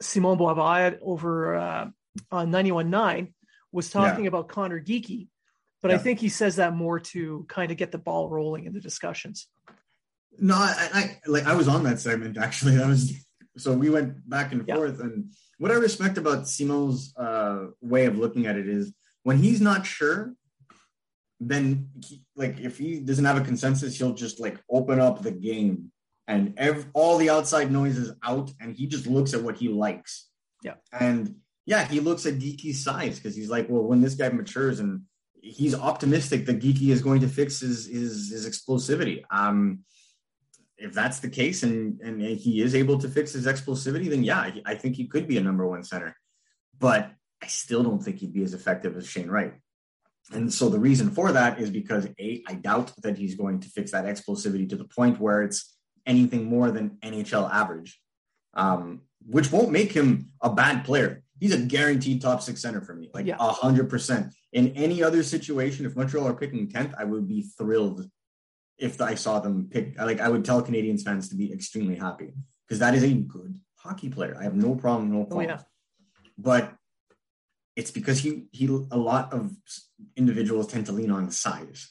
Simon 0.00 0.38
Boisvert 0.38 0.98
over 1.02 1.56
uh, 1.56 1.88
on 2.30 2.50
91.9 2.50 3.32
was 3.72 3.90
talking 3.90 4.24
yeah. 4.24 4.28
about 4.28 4.48
Conor 4.48 4.80
Geekie, 4.80 5.28
but 5.82 5.90
yeah. 5.90 5.96
I 5.96 5.98
think 5.98 6.18
he 6.18 6.28
says 6.28 6.56
that 6.56 6.74
more 6.74 6.98
to 7.00 7.44
kind 7.48 7.70
of 7.70 7.76
get 7.76 7.92
the 7.92 7.98
ball 7.98 8.28
rolling 8.28 8.64
in 8.64 8.72
the 8.72 8.80
discussions. 8.80 9.46
No, 10.38 10.54
I, 10.54 10.88
I 10.92 11.18
like 11.26 11.44
I 11.44 11.54
was 11.54 11.68
on 11.68 11.82
that 11.84 12.00
segment 12.00 12.38
actually. 12.38 12.76
That 12.76 12.86
was 12.86 13.12
so 13.56 13.72
we 13.74 13.90
went 13.90 14.28
back 14.28 14.52
and 14.52 14.66
yeah. 14.66 14.76
forth. 14.76 15.00
And 15.00 15.32
what 15.58 15.70
I 15.70 15.74
respect 15.74 16.18
about 16.18 16.48
Simon's 16.48 17.12
uh, 17.16 17.66
way 17.80 18.06
of 18.06 18.16
looking 18.16 18.46
at 18.46 18.56
it 18.56 18.68
is 18.68 18.92
when 19.22 19.38
he's 19.38 19.60
not 19.60 19.84
sure, 19.84 20.34
then 21.40 21.88
he, 22.04 22.22
like 22.36 22.58
if 22.60 22.78
he 22.78 23.00
doesn't 23.00 23.24
have 23.24 23.36
a 23.36 23.44
consensus, 23.44 23.98
he'll 23.98 24.14
just 24.14 24.40
like 24.40 24.58
open 24.70 25.00
up 25.00 25.22
the 25.22 25.32
game 25.32 25.92
and 26.28 26.54
every, 26.56 26.84
all 26.94 27.18
the 27.18 27.30
outside 27.30 27.70
noise 27.70 27.96
is 27.96 28.12
out, 28.22 28.50
and 28.60 28.74
he 28.74 28.86
just 28.86 29.06
looks 29.06 29.34
at 29.34 29.42
what 29.42 29.56
he 29.56 29.68
likes. 29.68 30.28
Yeah, 30.62 30.74
and 30.92 31.36
yeah, 31.66 31.86
he 31.86 32.00
looks 32.00 32.26
at 32.26 32.38
Geekie's 32.38 32.82
size 32.82 33.18
because 33.18 33.36
he's 33.36 33.50
like, 33.50 33.68
well, 33.68 33.82
when 33.82 34.00
this 34.00 34.14
guy 34.14 34.28
matures 34.28 34.80
and 34.80 35.02
he's 35.42 35.74
optimistic 35.74 36.46
that 36.46 36.60
Geekie 36.60 36.90
is 36.90 37.02
going 37.02 37.20
to 37.20 37.28
fix 37.28 37.60
his 37.60 37.86
his, 37.86 38.30
his 38.30 38.48
explosivity. 38.48 39.22
Um, 39.30 39.80
if 40.76 40.94
that's 40.94 41.20
the 41.20 41.28
case 41.28 41.62
and 41.62 42.00
and 42.00 42.20
he 42.20 42.62
is 42.62 42.74
able 42.74 42.98
to 42.98 43.08
fix 43.08 43.32
his 43.32 43.46
explosivity, 43.46 44.08
then 44.08 44.24
yeah, 44.24 44.50
I 44.64 44.74
think 44.74 44.96
he 44.96 45.06
could 45.06 45.28
be 45.28 45.38
a 45.38 45.42
number 45.42 45.66
one 45.66 45.84
center. 45.84 46.16
But 46.78 47.12
I 47.42 47.46
still 47.46 47.82
don't 47.82 48.02
think 48.02 48.18
he'd 48.18 48.32
be 48.32 48.42
as 48.42 48.54
effective 48.54 48.96
as 48.96 49.06
Shane 49.06 49.28
Wright. 49.28 49.54
And 50.32 50.52
so 50.52 50.68
the 50.68 50.78
reason 50.78 51.10
for 51.10 51.32
that 51.32 51.60
is 51.60 51.70
because 51.70 52.08
a 52.18 52.42
I 52.46 52.54
doubt 52.54 52.92
that 53.02 53.18
he's 53.18 53.34
going 53.34 53.60
to 53.60 53.68
fix 53.68 53.92
that 53.92 54.04
explosivity 54.04 54.68
to 54.68 54.76
the 54.76 54.84
point 54.84 55.20
where 55.20 55.42
it's 55.42 55.76
anything 56.06 56.44
more 56.44 56.70
than 56.70 56.98
NHL 57.02 57.50
average, 57.50 58.00
um, 58.54 59.02
which 59.26 59.52
won't 59.52 59.70
make 59.70 59.92
him 59.92 60.30
a 60.40 60.50
bad 60.50 60.84
player. 60.84 61.22
He's 61.38 61.54
a 61.54 61.58
guaranteed 61.58 62.20
top 62.20 62.42
six 62.42 62.60
center 62.60 62.80
for 62.82 62.94
me, 62.94 63.10
like 63.14 63.26
a 63.28 63.52
hundred 63.52 63.88
percent. 63.88 64.34
In 64.52 64.68
any 64.76 65.02
other 65.02 65.22
situation, 65.22 65.86
if 65.86 65.96
Montreal 65.96 66.26
are 66.26 66.34
picking 66.34 66.68
tenth, 66.68 66.94
I 66.98 67.04
would 67.04 67.26
be 67.26 67.42
thrilled 67.42 68.08
if 68.80 69.00
I 69.00 69.14
saw 69.14 69.40
them 69.40 69.68
pick, 69.70 69.98
like 69.98 70.20
I 70.20 70.28
would 70.28 70.44
tell 70.44 70.62
Canadiens 70.62 71.02
fans 71.02 71.28
to 71.28 71.36
be 71.36 71.52
extremely 71.52 71.96
happy 71.96 72.32
because 72.66 72.78
that 72.80 72.94
is 72.94 73.04
a 73.04 73.12
good 73.12 73.58
hockey 73.76 74.08
player. 74.08 74.36
I 74.38 74.44
have 74.44 74.54
no 74.54 74.74
problem, 74.74 75.12
no 75.12 75.24
problem. 75.24 75.46
Oh, 75.46 75.50
yeah. 75.50 75.60
But 76.38 76.74
it's 77.76 77.90
because 77.90 78.18
he 78.18 78.46
he 78.52 78.66
a 78.66 78.96
lot 78.96 79.32
of 79.32 79.52
individuals 80.16 80.66
tend 80.66 80.86
to 80.86 80.92
lean 80.92 81.10
on 81.10 81.30
size, 81.30 81.90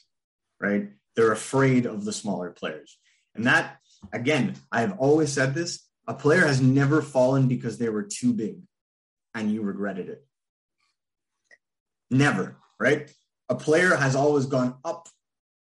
right? 0.60 0.90
They're 1.16 1.32
afraid 1.32 1.86
of 1.86 2.04
the 2.04 2.12
smaller 2.12 2.50
players. 2.50 2.98
And 3.34 3.46
that 3.46 3.78
again, 4.12 4.54
I've 4.70 4.98
always 4.98 5.32
said 5.32 5.54
this, 5.54 5.86
a 6.06 6.14
player 6.14 6.46
has 6.46 6.60
never 6.60 7.02
fallen 7.02 7.48
because 7.48 7.78
they 7.78 7.88
were 7.88 8.02
too 8.02 8.32
big 8.32 8.62
and 9.34 9.52
you 9.52 9.62
regretted 9.62 10.08
it. 10.08 10.26
Never, 12.10 12.56
right? 12.78 13.10
A 13.48 13.54
player 13.54 13.94
has 13.94 14.16
always 14.16 14.46
gone 14.46 14.76
up 14.84 15.08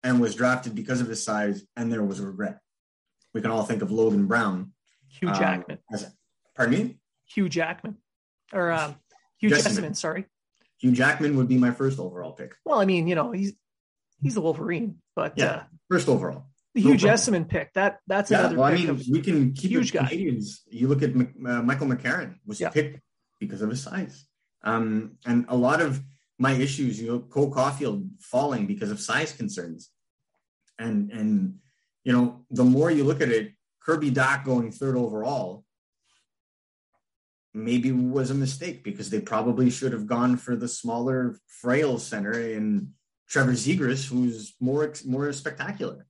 and 0.03 0.20
was 0.20 0.35
drafted 0.35 0.75
because 0.75 1.01
of 1.01 1.09
his 1.09 1.25
size, 1.25 1.64
and 1.77 1.90
there 1.90 2.03
was 2.03 2.20
regret. 2.20 2.59
We 3.33 3.40
can 3.40 3.51
all 3.51 3.64
think 3.64 3.83
of 3.83 3.90
Logan 3.90 4.27
Brown. 4.27 4.73
Hugh 5.09 5.29
um, 5.29 5.35
Jackman. 5.35 5.79
Um, 5.90 5.94
as, 5.94 6.14
pardon 6.55 6.75
me? 6.75 6.99
Hugh 7.27 7.49
Jackman. 7.49 7.97
Or 8.53 8.70
um, 8.70 8.97
Hugh 9.38 9.51
Jessiman, 9.51 9.97
sorry. 9.97 10.27
Hugh 10.79 10.92
Jackman 10.92 11.37
would 11.37 11.49
be 11.49 11.57
my 11.57 11.70
first 11.70 11.99
overall 11.99 12.33
pick. 12.33 12.55
Well, 12.64 12.81
I 12.81 12.85
mean, 12.85 13.09
you 13.09 13.14
know, 13.14 13.33
he's 13.33 13.55
he's 14.23 14.35
the 14.35 14.42
Wolverine, 14.42 14.99
but 15.16 15.35
yeah, 15.37 15.47
uh, 15.47 15.62
first 15.90 16.09
overall. 16.09 16.47
The 16.75 16.81
Hugh 16.81 16.91
no 16.91 16.97
Jessiman 16.97 17.49
pick 17.49 17.73
that 17.75 17.99
that's 18.07 18.31
yeah, 18.31 18.41
another. 18.41 18.57
Well, 18.57 18.65
I 18.65 18.75
mean, 18.75 19.01
we 19.11 19.21
can 19.21 19.53
keep 19.53 19.71
huge 19.71 19.93
guy. 19.93 20.11
You 20.11 20.89
look 20.89 21.03
at 21.03 21.15
uh, 21.15 21.63
Michael 21.63 21.87
McCarron 21.87 22.35
was 22.47 22.61
yeah. 22.61 22.71
picked 22.71 23.01
because 23.39 23.63
of 23.63 23.71
his 23.71 23.83
size, 23.83 24.27
um, 24.65 25.19
and 25.25 25.45
a 25.49 25.57
lot 25.57 25.81
of 25.81 26.03
my 26.39 26.53
issues, 26.53 27.01
you 27.01 27.09
know, 27.09 27.21
Cole 27.21 27.53
Caufield 27.53 28.09
falling 28.21 28.67
because 28.67 28.91
of 28.91 29.01
size 29.01 29.33
concerns 29.33 29.91
and 30.79 31.11
and 31.11 31.59
you 32.05 32.13
know 32.13 32.45
the 32.51 32.65
more 32.65 32.91
you 32.91 33.05
look 33.05 33.21
at 33.21 33.29
it 33.29 33.53
kirby 33.81 34.11
dach 34.11 34.45
going 34.45 34.71
third 34.71 34.97
overall 34.97 35.65
maybe 37.53 37.93
was 37.93 38.31
a 38.31 38.35
mistake 38.35 38.83
because 38.83 39.11
they 39.11 39.21
probably 39.21 39.71
should 39.71 39.93
have 39.93 40.07
gone 40.07 40.37
for 40.37 40.57
the 40.57 40.69
smaller 40.69 41.39
frail 41.47 41.99
center 41.99 42.33
in 42.33 42.93
trevor 43.29 43.53
zegras 43.53 44.07
who's 44.09 44.55
more 44.61 44.93
more 45.07 45.33
spectacular 45.33 46.07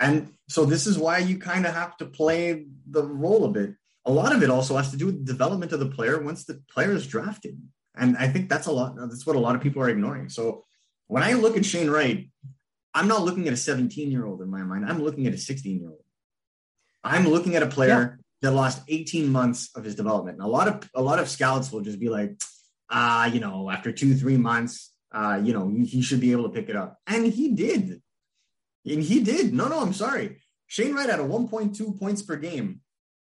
and 0.00 0.32
so 0.48 0.64
this 0.64 0.86
is 0.86 0.98
why 0.98 1.18
you 1.18 1.38
kind 1.38 1.66
of 1.66 1.74
have 1.74 1.96
to 1.98 2.06
play 2.06 2.66
the 2.88 3.04
role 3.04 3.44
a 3.44 3.50
bit 3.50 3.74
a 4.06 4.10
lot 4.10 4.34
of 4.34 4.42
it 4.42 4.50
also 4.50 4.76
has 4.76 4.90
to 4.90 4.96
do 4.96 5.06
with 5.06 5.24
the 5.24 5.32
development 5.32 5.72
of 5.72 5.80
the 5.80 5.86
player 5.96 6.20
once 6.22 6.44
the 6.44 6.60
player 6.72 6.92
is 6.92 7.06
drafted 7.06 7.56
and 7.96 8.16
i 8.16 8.26
think 8.26 8.48
that's 8.48 8.66
a 8.66 8.72
lot 8.72 8.96
that's 8.96 9.26
what 9.26 9.36
a 9.36 9.44
lot 9.46 9.54
of 9.54 9.60
people 9.60 9.82
are 9.82 9.88
ignoring 9.88 10.28
so 10.28 10.64
when 11.06 11.22
i 11.22 11.32
look 11.34 11.56
at 11.56 11.64
shane 11.64 11.90
wright 11.90 12.28
I'm 12.94 13.08
not 13.08 13.22
looking 13.22 13.46
at 13.46 13.54
a 13.54 13.56
17 13.56 14.10
year 14.10 14.26
old 14.26 14.42
in 14.42 14.50
my 14.50 14.62
mind. 14.62 14.84
I'm 14.86 15.02
looking 15.02 15.26
at 15.26 15.34
a 15.34 15.38
16 15.38 15.80
year 15.80 15.90
old. 15.90 16.02
I'm 17.04 17.28
looking 17.28 17.54
at 17.54 17.62
a 17.62 17.66
player 17.66 18.18
yeah. 18.42 18.50
that 18.50 18.56
lost 18.56 18.82
18 18.88 19.30
months 19.30 19.70
of 19.74 19.84
his 19.84 19.94
development. 19.94 20.38
And 20.38 20.46
a 20.46 20.50
lot 20.50 20.68
of 20.68 20.90
a 20.94 21.02
lot 21.02 21.18
of 21.18 21.28
scouts 21.28 21.72
will 21.72 21.80
just 21.80 22.00
be 22.00 22.08
like, 22.08 22.40
ah, 22.90 23.22
uh, 23.22 23.26
you 23.26 23.40
know, 23.40 23.70
after 23.70 23.92
two 23.92 24.14
three 24.14 24.36
months, 24.36 24.92
uh, 25.12 25.40
you 25.42 25.52
know, 25.52 25.72
he 25.84 26.02
should 26.02 26.20
be 26.20 26.32
able 26.32 26.44
to 26.44 26.50
pick 26.50 26.68
it 26.68 26.76
up, 26.76 26.98
and 27.06 27.26
he 27.26 27.54
did. 27.54 28.02
And 28.86 29.02
he 29.02 29.20
did. 29.20 29.52
No, 29.52 29.68
no, 29.68 29.80
I'm 29.80 29.92
sorry. 29.92 30.38
Shane 30.66 30.94
Wright 30.94 31.08
had 31.08 31.20
a 31.20 31.24
1.2 31.24 31.98
points 31.98 32.22
per 32.22 32.36
game 32.36 32.80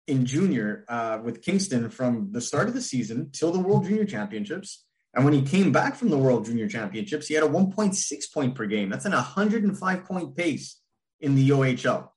in 0.07 0.27
junior 0.27 0.85
uh, 0.89 1.21
with 1.23 1.43
Kingston 1.43 1.91
from 1.91 2.33
the 2.33 2.41
start 2.41 2.69
of 2.69 2.75
the 2.75 2.81
season 2.81 3.31
till 3.33 3.53
the 3.53 3.61
World 3.61 3.85
Junior 3.85 4.05
Championships. 4.05 4.85
And 5.15 5.25
when 5.25 5.35
he 5.35 5.43
came 5.43 5.73
back 5.73 5.95
from 5.95 6.11
the 6.11 6.19
World 6.19 6.47
Junior 6.47 6.69
Championships, 6.69 7.27
he 7.27 7.35
had 7.35 7.45
a 7.45 7.49
1.6 7.49 8.33
point 8.33 8.55
per 8.55 8.67
game. 8.67 8.89
That's 8.89 9.05
an 9.05 9.13
105 9.13 10.05
point 10.05 10.37
pace 10.37 10.81
in 11.21 11.35
the 11.35 11.51
OHL. 11.51 12.09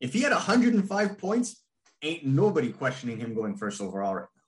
If 0.00 0.12
he 0.12 0.22
had 0.22 0.32
105 0.32 1.18
points, 1.18 1.62
ain't 2.02 2.24
nobody 2.24 2.72
questioning 2.72 3.18
him 3.18 3.34
going 3.34 3.56
first 3.56 3.80
overall 3.80 4.14
right 4.14 4.22
now. 4.22 4.42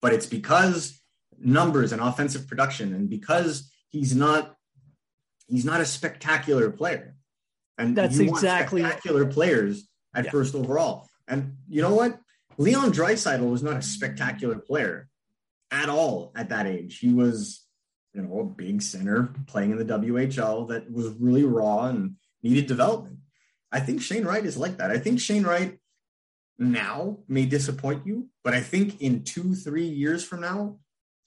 But 0.00 0.14
it's 0.14 0.26
because 0.26 1.00
numbers 1.38 1.92
and 1.92 2.00
offensive 2.00 2.48
production, 2.48 2.94
and 2.94 3.08
because 3.08 3.70
he's 3.88 4.14
not 4.14 4.54
he's 5.46 5.64
not 5.64 5.80
a 5.80 5.86
spectacular 5.86 6.70
player. 6.70 7.16
And 7.78 7.96
that's 7.96 8.18
exactly 8.18 8.82
spectacular 8.82 9.26
players 9.26 9.88
at 10.14 10.26
yeah. 10.26 10.30
first 10.30 10.54
overall. 10.54 11.08
And 11.26 11.56
you 11.68 11.82
know 11.82 11.94
what? 11.94 12.18
Leon 12.56 12.92
Draisaitl 12.92 13.50
was 13.50 13.62
not 13.62 13.78
a 13.78 13.82
spectacular 13.82 14.56
player 14.56 15.08
at 15.70 15.88
all 15.88 16.32
at 16.36 16.50
that 16.50 16.66
age. 16.66 16.98
He 16.98 17.12
was, 17.12 17.64
you 18.12 18.22
know, 18.22 18.40
a 18.40 18.44
big 18.44 18.80
center 18.80 19.34
playing 19.46 19.72
in 19.72 19.78
the 19.78 19.84
WHL 19.84 20.68
that 20.68 20.90
was 20.92 21.08
really 21.18 21.44
raw 21.44 21.86
and 21.86 22.14
needed 22.42 22.66
development. 22.66 23.18
I 23.72 23.80
think 23.80 24.00
Shane 24.00 24.24
Wright 24.24 24.46
is 24.46 24.56
like 24.56 24.76
that. 24.76 24.92
I 24.92 24.98
think 24.98 25.18
Shane 25.18 25.42
Wright 25.42 25.78
now 26.58 27.18
may 27.26 27.44
disappoint 27.44 28.06
you, 28.06 28.28
but 28.44 28.54
I 28.54 28.60
think 28.60 29.00
in 29.00 29.24
two, 29.24 29.54
three 29.56 29.86
years 29.86 30.22
from 30.22 30.40
now, 30.40 30.78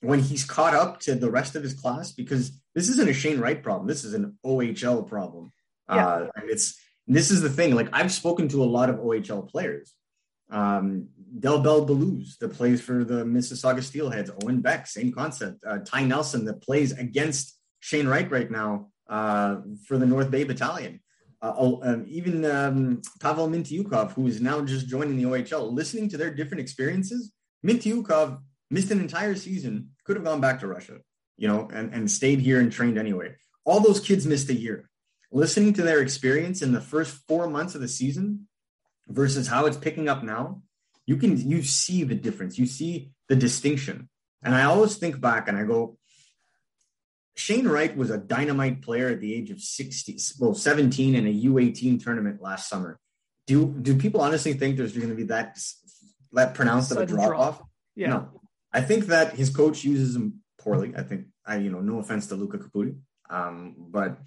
when 0.01 0.19
he's 0.19 0.45
caught 0.45 0.73
up 0.73 0.99
to 1.01 1.15
the 1.15 1.29
rest 1.29 1.55
of 1.55 1.63
his 1.63 1.73
class, 1.73 2.11
because 2.13 2.51
this 2.73 2.87
isn't 2.87 3.09
a 3.09 3.13
Shane 3.13 3.39
Wright 3.39 3.61
problem, 3.61 3.87
this 3.87 4.05
is 4.05 4.13
an 4.13 4.37
OHL 4.45 5.07
problem. 5.07 5.51
Yeah. 5.89 6.07
Uh, 6.07 6.29
and 6.35 6.49
it's 6.49 6.79
this 7.07 7.31
is 7.31 7.41
the 7.41 7.49
thing. 7.49 7.75
Like 7.75 7.89
I've 7.93 8.11
spoken 8.11 8.47
to 8.49 8.63
a 8.63 8.65
lot 8.65 8.89
of 8.89 8.97
OHL 8.97 9.49
players, 9.49 9.93
um, 10.49 11.07
Del 11.39 11.59
Bel 11.59 11.85
Belluz 11.85 12.37
that 12.39 12.49
plays 12.49 12.81
for 12.81 13.03
the 13.03 13.23
Mississauga 13.23 13.79
Steelheads, 13.79 14.31
Owen 14.43 14.61
Beck, 14.61 14.87
same 14.87 15.11
concept. 15.11 15.63
Uh, 15.65 15.79
Ty 15.79 16.03
Nelson 16.03 16.45
that 16.45 16.61
plays 16.61 16.91
against 16.91 17.57
Shane 17.79 18.07
Wright 18.07 18.29
right 18.29 18.51
now 18.51 18.89
uh, 19.09 19.57
for 19.85 19.97
the 19.97 20.05
North 20.05 20.29
Bay 20.29 20.43
Battalion. 20.43 20.99
Uh, 21.39 21.53
oh, 21.55 21.79
um, 21.83 22.03
even 22.07 22.43
um, 22.45 23.01
Pavel 23.21 23.47
Mintyukov, 23.47 24.11
who 24.13 24.25
is 24.25 24.41
now 24.41 24.59
just 24.61 24.87
joining 24.87 25.17
the 25.17 25.23
OHL, 25.23 25.71
listening 25.71 26.09
to 26.09 26.17
their 26.17 26.33
different 26.33 26.61
experiences 26.61 27.31
Mintyukov 27.65 28.39
missed 28.69 28.91
an 28.91 28.99
entire 28.99 29.35
season, 29.35 29.91
could 30.03 30.15
have 30.15 30.25
gone 30.25 30.41
back 30.41 30.59
to 30.59 30.67
Russia, 30.67 30.99
you 31.37 31.47
know, 31.47 31.67
and, 31.73 31.93
and 31.93 32.09
stayed 32.09 32.39
here 32.39 32.59
and 32.59 32.71
trained 32.71 32.97
anyway. 32.97 33.35
All 33.65 33.79
those 33.79 33.99
kids 33.99 34.25
missed 34.25 34.49
a 34.49 34.53
year. 34.53 34.89
Listening 35.31 35.73
to 35.73 35.81
their 35.81 36.01
experience 36.01 36.61
in 36.61 36.71
the 36.71 36.81
first 36.81 37.17
four 37.27 37.49
months 37.49 37.75
of 37.75 37.81
the 37.81 37.87
season 37.87 38.47
versus 39.07 39.47
how 39.47 39.65
it's 39.65 39.77
picking 39.77 40.07
up 40.07 40.23
now, 40.23 40.61
you 41.05 41.17
can 41.17 41.37
you 41.49 41.63
see 41.63 42.03
the 42.03 42.15
difference. 42.15 42.57
You 42.57 42.65
see 42.65 43.11
the 43.27 43.35
distinction. 43.35 44.09
And 44.43 44.55
I 44.55 44.63
always 44.63 44.97
think 44.97 45.19
back 45.19 45.47
and 45.47 45.57
I 45.57 45.63
go, 45.63 45.97
Shane 47.35 47.67
Wright 47.67 47.95
was 47.95 48.09
a 48.09 48.17
dynamite 48.17 48.81
player 48.81 49.09
at 49.09 49.21
the 49.21 49.33
age 49.33 49.51
of 49.51 49.61
60, 49.61 50.17
well, 50.39 50.55
17 50.55 51.15
in 51.15 51.27
a 51.27 51.41
U18 51.45 52.03
tournament 52.03 52.41
last 52.41 52.67
summer. 52.67 52.99
Do 53.45 53.67
do 53.67 53.95
people 53.95 54.21
honestly 54.21 54.53
think 54.53 54.75
there's 54.75 54.97
going 54.97 55.09
to 55.09 55.15
be 55.15 55.23
that 55.25 55.57
that 56.33 56.53
pronounced 56.55 56.91
of 56.91 56.97
a 56.97 57.05
drop, 57.05 57.39
off? 57.39 57.61
Yeah. 57.95 58.09
No. 58.09 58.41
I 58.73 58.81
think 58.81 59.05
that 59.05 59.35
his 59.35 59.49
coach 59.49 59.83
uses 59.83 60.15
him 60.15 60.41
poorly. 60.57 60.93
I 60.97 61.03
think 61.03 61.27
I, 61.45 61.57
you 61.57 61.69
know, 61.69 61.79
no 61.79 61.99
offense 61.99 62.27
to 62.27 62.35
Luca 62.35 62.57
Caputi, 62.57 62.97
um, 63.29 63.75
but 63.77 64.17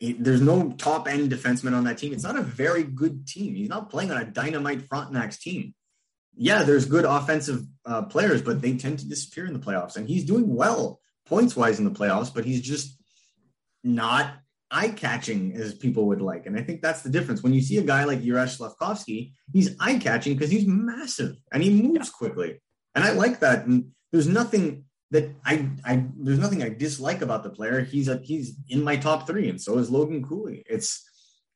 there's 0.00 0.40
no 0.40 0.72
top 0.72 1.06
end 1.08 1.30
defenseman 1.30 1.74
on 1.76 1.84
that 1.84 1.98
team. 1.98 2.12
It's 2.12 2.24
not 2.24 2.38
a 2.38 2.42
very 2.42 2.84
good 2.84 3.26
team. 3.26 3.54
He's 3.54 3.68
not 3.68 3.90
playing 3.90 4.10
on 4.10 4.20
a 4.20 4.24
dynamite 4.24 4.88
Frontenacs 4.88 5.38
team. 5.38 5.74
Yeah, 6.36 6.62
there's 6.62 6.86
good 6.86 7.04
offensive 7.04 7.66
uh, 7.84 8.02
players, 8.02 8.40
but 8.40 8.62
they 8.62 8.76
tend 8.76 9.00
to 9.00 9.08
disappear 9.08 9.46
in 9.46 9.52
the 9.52 9.58
playoffs. 9.58 9.96
And 9.96 10.08
he's 10.08 10.24
doing 10.24 10.54
well 10.54 11.00
points 11.26 11.54
wise 11.54 11.78
in 11.78 11.84
the 11.84 11.90
playoffs, 11.90 12.32
but 12.32 12.46
he's 12.46 12.62
just 12.62 12.96
not 13.84 14.34
eye 14.70 14.88
catching 14.88 15.54
as 15.54 15.74
people 15.74 16.06
would 16.06 16.22
like. 16.22 16.46
And 16.46 16.58
I 16.58 16.62
think 16.62 16.80
that's 16.80 17.02
the 17.02 17.10
difference. 17.10 17.42
When 17.42 17.52
you 17.52 17.60
see 17.60 17.76
a 17.78 17.82
guy 17.82 18.04
like 18.04 18.22
Juraj 18.22 18.58
Slafkovsky, 18.58 19.32
he's 19.52 19.76
eye 19.80 19.98
catching 19.98 20.34
because 20.34 20.50
he's 20.50 20.66
massive 20.66 21.36
and 21.52 21.62
he 21.62 21.70
moves 21.70 22.08
yeah. 22.08 22.16
quickly. 22.16 22.60
And 22.94 23.04
I 23.04 23.12
like 23.12 23.40
that. 23.40 23.66
And 23.66 23.90
there's 24.12 24.28
nothing 24.28 24.84
that 25.10 25.30
I, 25.44 25.68
I 25.84 26.04
there's 26.16 26.38
nothing 26.38 26.62
I 26.62 26.68
dislike 26.68 27.22
about 27.22 27.42
the 27.42 27.50
player. 27.50 27.80
He's 27.80 28.08
a 28.08 28.18
he's 28.22 28.54
in 28.68 28.84
my 28.84 28.96
top 28.96 29.26
three, 29.26 29.48
and 29.48 29.60
so 29.60 29.78
is 29.78 29.90
Logan 29.90 30.24
Cooley. 30.24 30.62
It's 30.68 31.08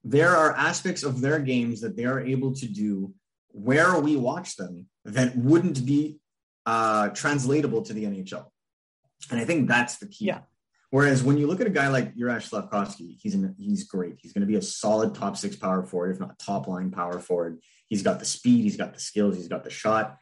there 0.02 0.36
are 0.36 0.52
aspects 0.52 1.02
of 1.02 1.20
their 1.20 1.38
games 1.38 1.80
that 1.80 1.96
they 1.96 2.04
are 2.04 2.20
able 2.20 2.54
to 2.54 2.66
do 2.66 3.14
where 3.48 3.98
we 4.00 4.16
watch 4.16 4.56
them 4.56 4.86
that 5.04 5.36
wouldn't 5.36 5.86
be 5.86 6.18
uh, 6.66 7.08
translatable 7.10 7.82
to 7.82 7.92
the 7.92 8.04
NHL. 8.04 8.46
And 9.30 9.40
I 9.40 9.44
think 9.44 9.68
that's 9.68 9.96
the 9.98 10.06
key. 10.06 10.26
Yeah. 10.26 10.40
Whereas 10.90 11.24
when 11.24 11.38
you 11.38 11.46
look 11.46 11.60
at 11.60 11.66
a 11.66 11.70
guy 11.70 11.88
like 11.88 12.14
Juraj 12.14 12.48
Slafkovsky, 12.48 13.16
he's 13.20 13.34
in, 13.34 13.54
he's 13.58 13.84
great. 13.84 14.16
He's 14.20 14.32
going 14.32 14.42
to 14.42 14.46
be 14.46 14.56
a 14.56 14.62
solid 14.62 15.14
top 15.14 15.36
six 15.36 15.56
power 15.56 15.82
forward, 15.82 16.12
if 16.12 16.20
not 16.20 16.38
top 16.38 16.68
line 16.68 16.90
power 16.90 17.18
forward. 17.18 17.58
He's 17.88 18.02
got 18.02 18.18
the 18.18 18.24
speed, 18.24 18.62
he's 18.62 18.76
got 18.76 18.94
the 18.94 19.00
skills, 19.00 19.36
he's 19.36 19.48
got 19.48 19.64
the 19.64 19.70
shot. 19.70 20.18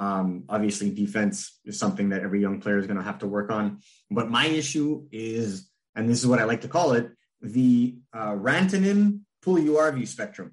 Um, 0.00 0.44
obviously, 0.48 0.90
defense 0.90 1.60
is 1.66 1.78
something 1.78 2.08
that 2.08 2.22
every 2.22 2.40
young 2.40 2.60
player 2.60 2.78
is 2.78 2.86
going 2.86 2.96
to 2.96 3.04
have 3.04 3.18
to 3.18 3.26
work 3.26 3.50
on. 3.50 3.80
But 4.10 4.30
my 4.30 4.46
issue 4.46 5.06
is, 5.12 5.70
and 5.94 6.08
this 6.08 6.18
is 6.18 6.26
what 6.26 6.38
I 6.38 6.44
like 6.44 6.62
to 6.62 6.68
call 6.68 6.92
it, 6.92 7.10
the 7.42 7.98
uh, 8.12 8.32
Rantanen 8.32 9.20
Puljujarvi 9.44 10.08
spectrum. 10.08 10.52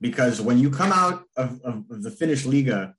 Because 0.00 0.40
when 0.40 0.58
you 0.58 0.70
come 0.70 0.92
out 0.92 1.24
of, 1.36 1.60
of, 1.62 1.84
of 1.90 2.02
the 2.02 2.10
Finnish 2.10 2.44
Liiga, 2.44 2.92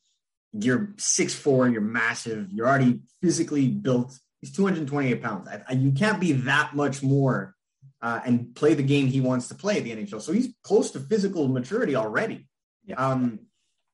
you're 0.54 0.94
six 0.98 1.36
four, 1.36 1.68
you're 1.68 1.82
massive, 1.82 2.52
you're 2.52 2.68
already 2.68 3.02
physically 3.22 3.68
built. 3.68 4.18
He's 4.40 4.54
228 4.54 5.22
pounds. 5.22 5.48
I, 5.50 5.62
I, 5.68 5.74
you 5.74 5.92
can't 5.92 6.20
be 6.20 6.32
that 6.32 6.76
much 6.76 7.04
more 7.04 7.56
uh, 8.02 8.22
and 8.26 8.56
play 8.56 8.74
the 8.74 8.84
game 8.84 9.08
he 9.08 9.22
wants 9.22 9.50
to 9.50 9.56
play 9.56 9.78
at 9.78 9.84
the 9.84 9.92
NHL. 9.92 10.22
So 10.22 10.32
he's 10.32 10.50
close 10.64 10.92
to 10.92 11.00
physical 11.00 11.48
maturity 11.48 11.96
already. 11.96 12.48
Yeah. 12.86 12.96
Um, 12.96 13.40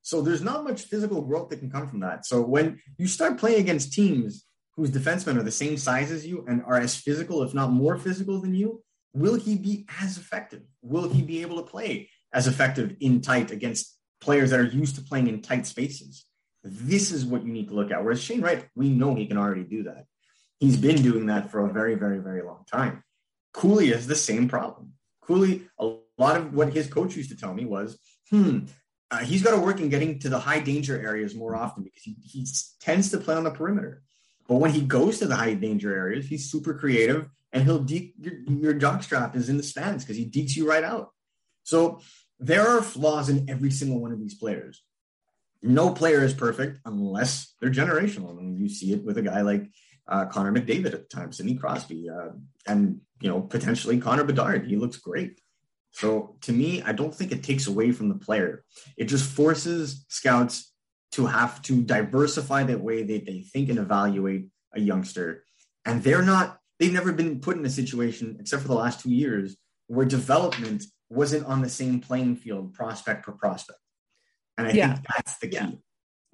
so 0.04 0.22
there's 0.22 0.42
not 0.42 0.66
much 0.66 0.84
physical 0.84 1.22
growth 1.22 1.50
that 1.50 1.60
can 1.60 1.72
come 1.72 1.88
from 1.88 2.02
that. 2.02 2.26
So 2.26 2.42
when 2.42 2.80
you 2.98 3.08
start 3.08 3.38
playing 3.38 3.62
against 3.62 3.94
teams 3.94 4.46
whose 4.76 4.92
defensemen 4.92 5.38
are 5.38 5.44
the 5.44 5.52
same 5.52 5.78
size 5.78 6.12
as 6.12 6.28
you 6.28 6.46
and 6.48 6.62
are 6.66 6.78
as 6.78 6.96
physical, 6.96 7.42
if 7.42 7.54
not 7.54 7.72
more 7.72 7.98
physical 7.98 8.42
than 8.42 8.54
you, 8.54 8.84
will 9.14 9.36
he 9.36 9.56
be 9.56 9.86
as 10.02 10.18
effective? 10.18 10.62
Will 10.82 11.08
he 11.08 11.22
be 11.22 11.42
able 11.42 11.56
to 11.56 11.64
play 11.64 12.10
as 12.34 12.48
effective 12.48 12.98
in 13.00 13.22
tight 13.22 13.52
against 13.52 13.98
players 14.20 14.50
that 14.50 14.60
are 14.60 14.66
used 14.66 14.96
to 14.96 15.02
playing 15.02 15.28
in 15.28 15.42
tight 15.42 15.66
spaces? 15.66 16.26
This 16.66 17.12
is 17.12 17.26
what 17.26 17.46
you 17.46 17.54
need 17.54 17.70
to 17.70 17.74
look 17.74 17.92
at. 17.92 18.04
Whereas 18.04 18.22
Shane 18.22 18.42
Wright, 18.42 18.68
we 18.76 18.90
know 18.90 19.16
he 19.16 19.26
can 19.26 19.38
already 19.38 19.64
do 19.64 19.84
that. 19.84 20.06
He's 20.60 20.78
been 20.78 21.02
doing 21.02 21.28
that 21.28 21.50
for 21.50 21.66
a 21.66 21.72
very, 21.72 21.96
very, 21.96 22.20
very 22.20 22.42
long 22.42 22.66
time. 22.70 23.04
Cooley 23.54 23.92
has 23.92 24.08
the 24.08 24.16
same 24.16 24.50
problem. 24.50 24.94
Cooley, 25.22 25.68
a 25.80 25.96
lot 26.18 26.38
of 26.38 26.54
what 26.54 26.74
his 26.74 26.88
coach 26.88 27.16
used 27.16 27.30
to 27.30 27.38
tell 27.38 27.54
me 27.54 27.64
was, 27.64 27.98
hmm, 28.30 28.60
uh, 29.14 29.18
he's 29.20 29.44
got 29.44 29.52
to 29.52 29.62
work 29.62 29.80
in 29.80 29.90
getting 29.90 30.20
to 30.20 30.30
the 30.30 30.40
high 30.40 30.60
danger 30.60 31.00
areas 31.00 31.36
more 31.36 31.56
often 31.56 31.84
because 31.84 32.04
he, 32.04 32.16
he 32.24 32.46
tends 32.82 33.12
to 33.12 33.18
play 33.18 33.36
on 33.36 33.44
the 33.44 33.52
perimeter. 33.52 34.02
But 34.48 34.56
when 34.56 34.72
he 34.72 34.82
goes 34.82 35.20
to 35.20 35.28
the 35.28 35.36
high 35.36 35.54
danger 35.54 35.96
areas, 35.96 36.28
he's 36.28 36.52
super 36.52 36.74
creative 36.74 37.30
and 37.52 37.64
he'll 37.64 37.80
deke 37.80 38.14
your, 38.20 38.34
your 38.48 38.74
jockstrap 38.74 39.36
is 39.36 39.50
in 39.50 39.58
the 39.58 39.64
stands 39.64 40.04
because 40.04 40.18
he 40.18 40.26
dekes 40.26 40.56
you 40.56 40.68
right 40.68 40.84
out. 40.84 41.12
So 41.64 42.02
there 42.40 42.68
are 42.68 42.82
flaws 42.82 43.30
in 43.30 43.50
every 43.50 43.72
single 43.72 44.02
one 44.02 44.12
of 44.12 44.20
these 44.20 44.36
players 44.36 44.82
no 45.64 45.92
player 45.92 46.24
is 46.24 46.34
perfect 46.34 46.80
unless 46.86 47.56
they're 47.60 47.72
generational. 47.72 48.38
And 48.38 48.60
you 48.60 48.70
see 48.70 48.94
it 48.94 49.04
with 49.04 49.18
a 49.18 49.22
guy 49.22 49.42
like 49.42 49.70
uh, 50.08 50.26
Connor 50.26 50.52
McDavid 50.52 50.94
at 50.94 51.10
the 51.10 51.16
time, 51.16 51.32
Sidney 51.32 51.56
Crosby, 51.56 52.10
uh, 52.10 52.32
and 52.68 53.00
you 53.22 53.30
know 53.30 53.42
potentially 53.42 54.00
Connor 54.00 54.26
Bedard. 54.26 54.68
He 54.68 54.76
looks 54.76 54.98
great. 54.98 55.40
So 55.94 56.36
to 56.42 56.52
me, 56.52 56.82
I 56.82 56.92
don't 56.92 57.14
think 57.14 57.32
it 57.32 57.44
takes 57.44 57.68
away 57.68 57.92
from 57.92 58.10
the 58.10 58.16
player. 58.16 58.64
It 58.98 59.06
just 59.06 59.30
forces 59.30 60.06
scouts 60.10 60.72
to 61.14 61.28
have 61.28 61.62
to 61.64 61.82
diversify 61.84 62.64
the 62.64 62.78
way 62.78 63.04
that 63.04 63.26
they 63.26 63.42
think 63.42 63.70
and 63.70 63.78
evaluate 63.78 64.48
a 64.74 64.80
youngster. 64.80 65.44
And 65.86 66.04
they're 66.04 66.24
not, 66.24 66.58
they've 66.80 66.92
never 66.92 67.12
been 67.14 67.40
put 67.40 67.58
in 67.58 67.66
a 67.66 67.70
situation, 67.70 68.38
except 68.40 68.64
for 68.64 68.68
the 68.68 68.74
last 68.74 69.02
two 69.02 69.12
years, 69.12 69.56
where 69.88 70.06
development 70.06 70.84
wasn't 71.10 71.46
on 71.46 71.62
the 71.62 71.70
same 71.70 72.00
playing 72.00 72.38
field, 72.38 72.74
prospect 72.74 73.26
per 73.26 73.32
prospect. 73.32 73.80
And 74.58 74.68
I 74.68 74.72
yeah. 74.72 74.94
think 74.94 75.06
that's 75.16 75.38
the 75.38 75.48
key. 75.48 75.56
Yeah. 75.58 75.70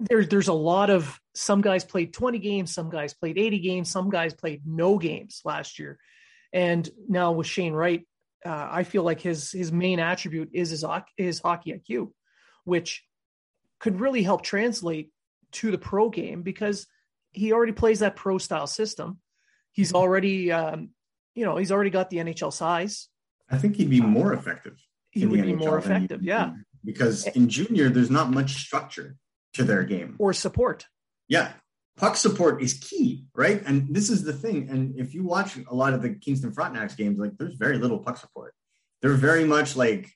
There's 0.00 0.28
there's 0.28 0.48
a 0.48 0.54
lot 0.54 0.88
of 0.88 1.20
some 1.34 1.60
guys 1.60 1.84
played 1.84 2.14
20 2.14 2.38
games, 2.38 2.72
some 2.72 2.88
guys 2.88 3.12
played 3.12 3.36
80 3.36 3.58
games, 3.58 3.90
some 3.90 4.08
guys 4.08 4.32
played 4.32 4.62
no 4.64 4.96
games 4.96 5.42
last 5.44 5.78
year. 5.78 5.98
And 6.54 6.88
now 7.06 7.32
with 7.32 7.46
Shane 7.46 7.74
Wright, 7.74 8.06
uh, 8.44 8.68
I 8.70 8.84
feel 8.84 9.02
like 9.02 9.20
his 9.20 9.50
his 9.52 9.72
main 9.72 9.98
attribute 9.98 10.50
is 10.52 10.70
his 10.70 10.84
his 11.16 11.40
hockey 11.40 11.72
IQ, 11.72 12.12
which 12.64 13.04
could 13.78 14.00
really 14.00 14.22
help 14.22 14.42
translate 14.42 15.10
to 15.52 15.70
the 15.70 15.78
pro 15.78 16.10
game 16.10 16.42
because 16.42 16.86
he 17.32 17.52
already 17.52 17.72
plays 17.72 18.00
that 18.00 18.16
pro 18.16 18.38
style 18.38 18.66
system. 18.66 19.18
He's 19.72 19.94
already, 19.94 20.50
um, 20.52 20.90
you 21.34 21.44
know, 21.44 21.56
he's 21.56 21.72
already 21.72 21.90
got 21.90 22.10
the 22.10 22.18
NHL 22.18 22.52
size. 22.52 23.08
I 23.48 23.58
think 23.58 23.76
he'd 23.76 23.90
be 23.90 24.00
more 24.00 24.32
effective. 24.32 24.78
He 25.10 25.26
would 25.26 25.42
be 25.42 25.52
NHL 25.52 25.58
more 25.58 25.78
effective, 25.78 26.22
yeah 26.22 26.52
because 26.84 27.26
in 27.28 27.48
junior 27.48 27.88
there's 27.88 28.10
not 28.10 28.30
much 28.30 28.54
structure 28.54 29.16
to 29.54 29.64
their 29.64 29.84
game 29.84 30.16
or 30.18 30.32
support. 30.32 30.86
Yeah, 31.28 31.52
puck 32.00 32.16
support 32.16 32.62
is 32.62 32.72
key, 32.74 33.26
right? 33.34 33.62
And 33.66 33.94
this 33.94 34.08
is 34.08 34.24
the 34.24 34.32
thing. 34.32 34.70
And 34.70 34.98
if 34.98 35.12
you 35.14 35.22
watch 35.22 35.58
a 35.70 35.74
lot 35.74 35.92
of 35.92 36.00
the 36.00 36.14
Kingston 36.14 36.50
Frontenacs 36.50 36.96
games, 36.96 37.18
like 37.18 37.36
there's 37.36 37.54
very 37.54 37.76
little 37.76 37.98
puck 37.98 38.16
support. 38.16 38.54
They're 39.02 39.12
very 39.12 39.44
much 39.44 39.76
like 39.76 40.10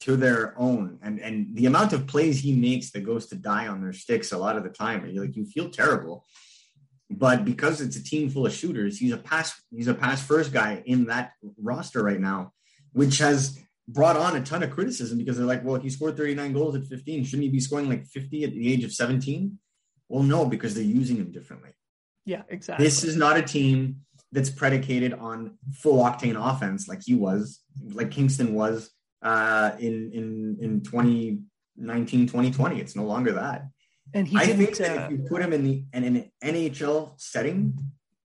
to 0.00 0.16
their 0.16 0.54
own, 0.58 0.98
and 1.02 1.18
and 1.18 1.54
the 1.56 1.66
amount 1.66 1.92
of 1.92 2.06
plays 2.06 2.40
he 2.40 2.52
makes 2.52 2.90
that 2.92 3.00
goes 3.00 3.26
to 3.28 3.34
die 3.34 3.68
on 3.68 3.82
their 3.82 3.92
sticks 3.92 4.32
a 4.32 4.38
lot 4.38 4.56
of 4.56 4.62
the 4.62 4.70
time, 4.70 5.06
you 5.06 5.20
like 5.20 5.36
you 5.36 5.46
feel 5.46 5.70
terrible. 5.70 6.24
But 7.10 7.44
because 7.44 7.80
it's 7.80 7.96
a 7.96 8.04
team 8.04 8.30
full 8.30 8.46
of 8.46 8.52
shooters, 8.52 8.98
he's 8.98 9.12
a 9.12 9.18
pass 9.18 9.60
he's 9.70 9.88
a 9.88 9.94
pass 9.94 10.22
first 10.22 10.52
guy 10.52 10.82
in 10.84 11.06
that 11.06 11.32
roster 11.58 12.02
right 12.02 12.20
now, 12.20 12.52
which 12.92 13.18
has 13.18 13.58
brought 13.88 14.16
on 14.16 14.36
a 14.36 14.42
ton 14.42 14.62
of 14.62 14.70
criticism 14.70 15.18
because 15.18 15.36
they're 15.36 15.46
like, 15.46 15.64
well, 15.64 15.80
he 15.80 15.90
scored 15.90 16.16
39 16.16 16.52
goals 16.52 16.76
at 16.76 16.86
15. 16.86 17.24
Shouldn't 17.24 17.42
he 17.42 17.48
be 17.48 17.60
scoring 17.60 17.88
like 17.88 18.06
50 18.06 18.44
at 18.44 18.52
the 18.52 18.72
age 18.72 18.84
of 18.84 18.92
17? 18.92 19.58
Well, 20.10 20.24
no, 20.24 20.44
because 20.44 20.74
they're 20.74 20.82
using 20.82 21.16
him 21.16 21.30
differently. 21.30 21.70
Yeah, 22.26 22.42
exactly. 22.48 22.84
This 22.84 23.04
is 23.04 23.16
not 23.16 23.38
a 23.38 23.42
team 23.42 24.00
that's 24.32 24.50
predicated 24.50 25.14
on 25.14 25.56
full 25.72 26.02
octane 26.02 26.36
offense 26.36 26.88
like 26.88 27.00
he 27.04 27.14
was, 27.14 27.60
like 27.92 28.10
Kingston 28.10 28.52
was 28.54 28.90
uh, 29.22 29.70
in 29.78 30.10
in 30.12 30.56
in 30.60 30.80
2019, 30.82 32.26
2020. 32.26 32.80
It's 32.80 32.96
no 32.96 33.04
longer 33.04 33.32
that. 33.34 33.68
And 34.12 34.26
he 34.26 34.36
I 34.36 34.46
think 34.46 34.76
that 34.78 34.98
uh, 34.98 35.02
if 35.02 35.10
you 35.12 35.18
put 35.28 35.42
him 35.42 35.52
in 35.52 35.62
the 35.62 35.84
in 35.94 36.04
an 36.04 36.30
NHL 36.42 37.12
setting 37.16 37.78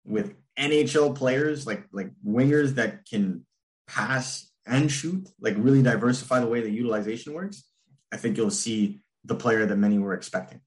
with 0.05 0.33
NHL 0.57 1.15
players 1.15 1.67
like 1.67 1.83
like 1.91 2.11
wingers 2.25 2.75
that 2.75 3.05
can 3.05 3.45
pass 3.87 4.49
and 4.65 4.89
shoot, 4.89 5.27
like 5.41 5.55
really 5.57 5.83
diversify 5.83 6.39
the 6.39 6.47
way 6.47 6.61
the 6.61 6.71
utilization 6.71 7.33
works, 7.33 7.65
I 8.09 8.15
think 8.15 8.37
you'll 8.37 8.51
see 8.51 9.01
the 9.25 9.35
player 9.35 9.65
that 9.65 9.75
many 9.75 9.99
were 9.99 10.13
expecting. 10.13 10.61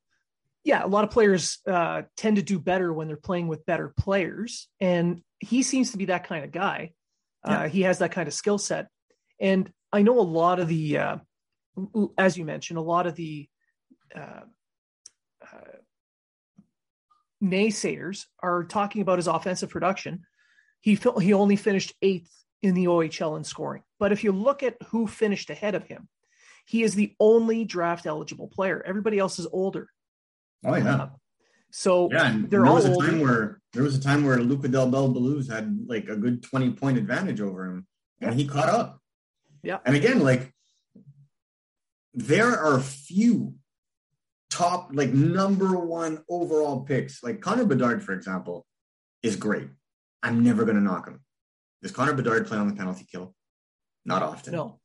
Yeah, 0.67 0.85
a 0.85 0.89
lot 0.89 1.05
of 1.05 1.11
players 1.11 1.61
uh, 1.69 2.03
tend 2.17 2.37
to 2.37 2.43
do 2.43 2.59
better 2.59 2.93
when 2.93 3.07
they're 3.07 3.17
playing 3.17 3.47
with 3.47 3.65
better 3.67 3.95
players, 3.97 4.67
and 4.81 5.23
he 5.39 5.63
seems 5.63 5.93
to 5.93 5.97
be 5.97 6.07
that 6.07 6.27
kind 6.27 6.45
of 6.45 6.51
guy. 6.51 6.91
Uh. 7.45 7.69
He 7.69 7.83
has 7.83 7.99
that 8.01 8.11
kind 8.11 8.27
of 8.27 8.35
skill 8.35 8.59
set, 8.59 8.89
and 9.41 9.71
I 9.93 10.03
know 10.03 10.19
a 10.19 10.23
lot 10.23 10.59
of 10.59 10.67
the, 10.67 10.99
uh, 10.99 11.17
as 12.19 12.37
you 12.37 12.45
mentioned, 12.45 12.81
a 12.81 12.83
lot 12.83 13.07
of 13.07 13.15
the 13.15 13.49
uh, 14.13 14.41
uh, 15.41 15.77
naysayers 17.41 18.25
are 18.41 18.65
talking 18.65 19.03
about 19.03 19.19
his 19.19 19.29
offensive 19.29 19.71
production. 19.71 20.25
He 20.81 20.99
he 21.21 21.33
only 21.33 21.55
finished 21.55 21.95
eighth 22.03 22.33
in 22.61 22.75
the 22.75 22.87
OHL 22.87 23.37
in 23.37 23.45
scoring. 23.45 23.85
But 24.01 24.11
if 24.11 24.25
you 24.25 24.33
look 24.33 24.65
at 24.65 24.83
who 24.89 25.07
finished 25.07 25.49
ahead 25.49 25.77
of 25.77 25.85
him, 25.85 26.09
he 26.65 26.83
is 26.83 26.97
the 26.97 27.15
only 27.21 27.65
draft 27.65 28.05
eligible 28.05 28.49
player. 28.49 28.83
Everybody 28.85 29.21
else 29.21 29.39
is 29.39 29.47
older. 29.53 29.91
Oh 30.67 30.75
yeah. 30.75 30.95
Uh, 30.95 31.09
so 31.71 32.09
yeah, 32.11 32.33
they're 32.49 32.63
there 32.63 32.73
was 32.73 32.85
a 32.85 32.97
time 32.97 33.21
where 33.21 33.61
there 33.73 33.83
was 33.83 33.97
a 33.97 34.01
time 34.01 34.25
where 34.25 34.39
Luca 34.39 34.69
Del 34.69 34.91
Bel 34.91 35.13
had 35.51 35.87
like 35.87 36.09
a 36.09 36.17
good 36.17 36.43
20 36.43 36.73
point 36.73 36.99
advantage 36.99 37.41
over 37.41 37.67
him 37.67 37.87
and 38.21 38.35
he 38.35 38.47
caught 38.47 38.69
up. 38.69 39.01
Yeah. 39.63 39.79
And 39.85 39.95
again, 39.95 40.21
like 40.21 40.53
there 42.15 42.59
are 42.59 42.81
few 42.81 43.55
top, 44.51 44.91
like 44.93 45.13
number 45.13 45.77
one 45.77 46.25
overall 46.29 46.81
picks. 46.81 47.23
Like 47.23 47.41
Connor 47.41 47.67
Bedard, 47.67 48.03
for 48.03 48.13
example, 48.13 48.67
is 49.23 49.37
great. 49.37 49.69
I'm 50.23 50.43
never 50.43 50.65
going 50.65 50.77
to 50.77 50.83
knock 50.83 51.07
him. 51.07 51.21
Does 51.83 51.93
Connor 51.93 52.15
Bedard 52.15 52.47
play 52.47 52.57
on 52.57 52.69
the 52.69 52.75
penalty 52.75 53.07
kill? 53.11 53.35
Not 54.05 54.23
often. 54.23 54.55
No. 54.55 54.81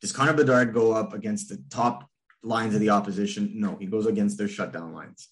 Does 0.00 0.12
Connor 0.12 0.34
Bedard 0.34 0.72
go 0.72 0.92
up 0.92 1.12
against 1.14 1.48
the 1.48 1.60
top 1.68 2.08
lines 2.42 2.74
of 2.74 2.80
the 2.80 2.90
opposition? 2.90 3.52
No, 3.54 3.76
he 3.76 3.86
goes 3.86 4.06
against 4.06 4.38
their 4.38 4.48
shutdown 4.48 4.92
lines. 4.92 5.28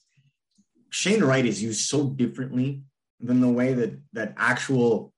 Shane 0.91 1.23
Wright 1.23 1.45
is 1.45 1.63
used 1.63 1.87
so 1.87 2.09
differently 2.11 2.83
than 3.21 3.41
the 3.41 3.49
way 3.49 3.75
that 3.75 3.99
that 4.13 4.35
actual 4.37 5.13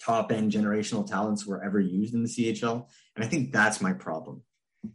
top 0.00 0.30
end 0.30 0.52
generational 0.52 1.06
talents 1.06 1.46
were 1.46 1.62
ever 1.62 1.80
used 1.80 2.14
in 2.14 2.22
the 2.22 2.28
CHL. 2.28 2.86
And 3.16 3.24
I 3.24 3.28
think 3.28 3.52
that's 3.52 3.80
my 3.80 3.92
problem. 3.92 4.42